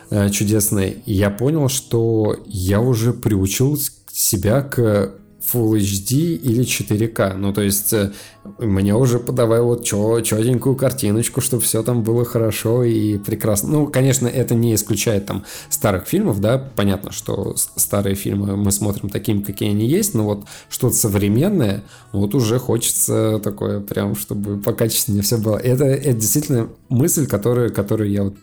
[0.09, 3.77] э, чудесная, я понял, что я уже приучил
[4.11, 5.13] себя к
[5.53, 7.35] Full HD или 4К.
[7.35, 8.11] Ну, то есть э,
[8.59, 13.69] мне уже подавай вот четенькую картиночку, чтобы все там было хорошо и прекрасно.
[13.69, 19.09] Ну, конечно, это не исключает там старых фильмов, да, понятно, что старые фильмы мы смотрим
[19.09, 25.23] такими, какие они есть, но вот что-то современное, вот уже хочется такое прям, чтобы покачественнее
[25.23, 25.57] все было.
[25.57, 28.35] Это, это действительно мысль, которую, которую я вот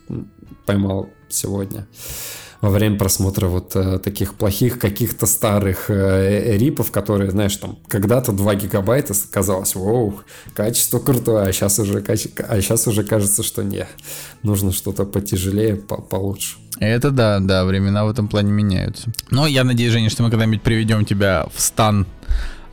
[0.65, 1.87] поймал сегодня
[2.63, 8.31] во время просмотра вот э, таких плохих каких-то старых э, рипов, которые, знаешь, там когда-то
[8.31, 10.21] 2 гигабайта казалось, воу,
[10.53, 13.85] качество крутое, а сейчас уже, а сейчас уже кажется, что не,
[14.43, 16.55] нужно что-то потяжелее, по получше.
[16.79, 19.11] Это да, да, времена в этом плане меняются.
[19.29, 22.07] Но я надеюсь, Женя, что мы когда-нибудь приведем тебя в стан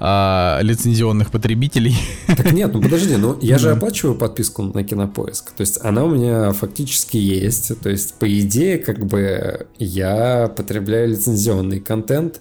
[0.02, 1.94] а, лицензионных потребителей.
[2.26, 6.10] Так нет, ну подожди, ну я же оплачиваю подписку на Кинопоиск, то есть она у
[6.10, 12.40] меня фактически есть, то есть по идее как бы я потребляю лицензионный контент,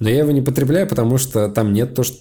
[0.00, 2.16] но я его не потребляю, потому что там нет то, что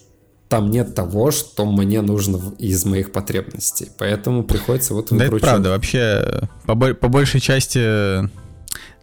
[0.49, 3.89] там нет того, что мне нужно из моих потребностей.
[3.97, 5.69] Поэтому приходится вот Да, это правда.
[5.69, 8.29] Вообще, по, по большей части,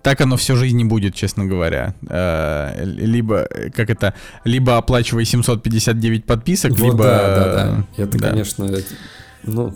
[0.03, 1.95] так оно всю жизнь не будет, честно говоря.
[2.09, 4.15] Э, либо, как это,
[4.45, 7.05] либо оплачивай 759 подписок, вот либо...
[7.05, 8.03] Да, да, да.
[8.03, 8.31] Это, да.
[8.31, 8.69] конечно,
[9.45, 9.75] ну...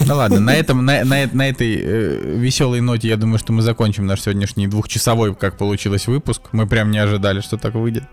[0.00, 3.62] Ну ладно, на этом, на, на, на этой э, веселой ноте я думаю, что мы
[3.62, 6.42] закончим наш сегодняшний двухчасовой, как получилось, выпуск.
[6.52, 8.04] Мы прям не ожидали, что так выйдет.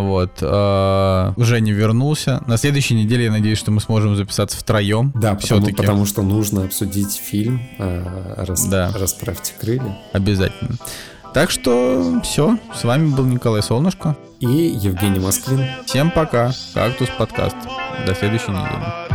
[0.00, 0.38] Вот.
[0.40, 2.42] Э, Женя вернулся.
[2.46, 5.12] На следующей неделе я надеюсь, что мы сможем записаться втроем.
[5.14, 8.92] Да, потому, потому что нужно обсудить фильм э, рас, да.
[8.94, 9.98] «Расправьте крылья».
[10.12, 10.76] Обязательно.
[11.34, 14.16] Так что все, с вами был Николай Солнышко.
[14.40, 15.64] И Евгений Москвин.
[15.86, 16.52] Всем пока.
[16.74, 17.56] Кактус подкаст.
[18.06, 19.11] До следующей недели.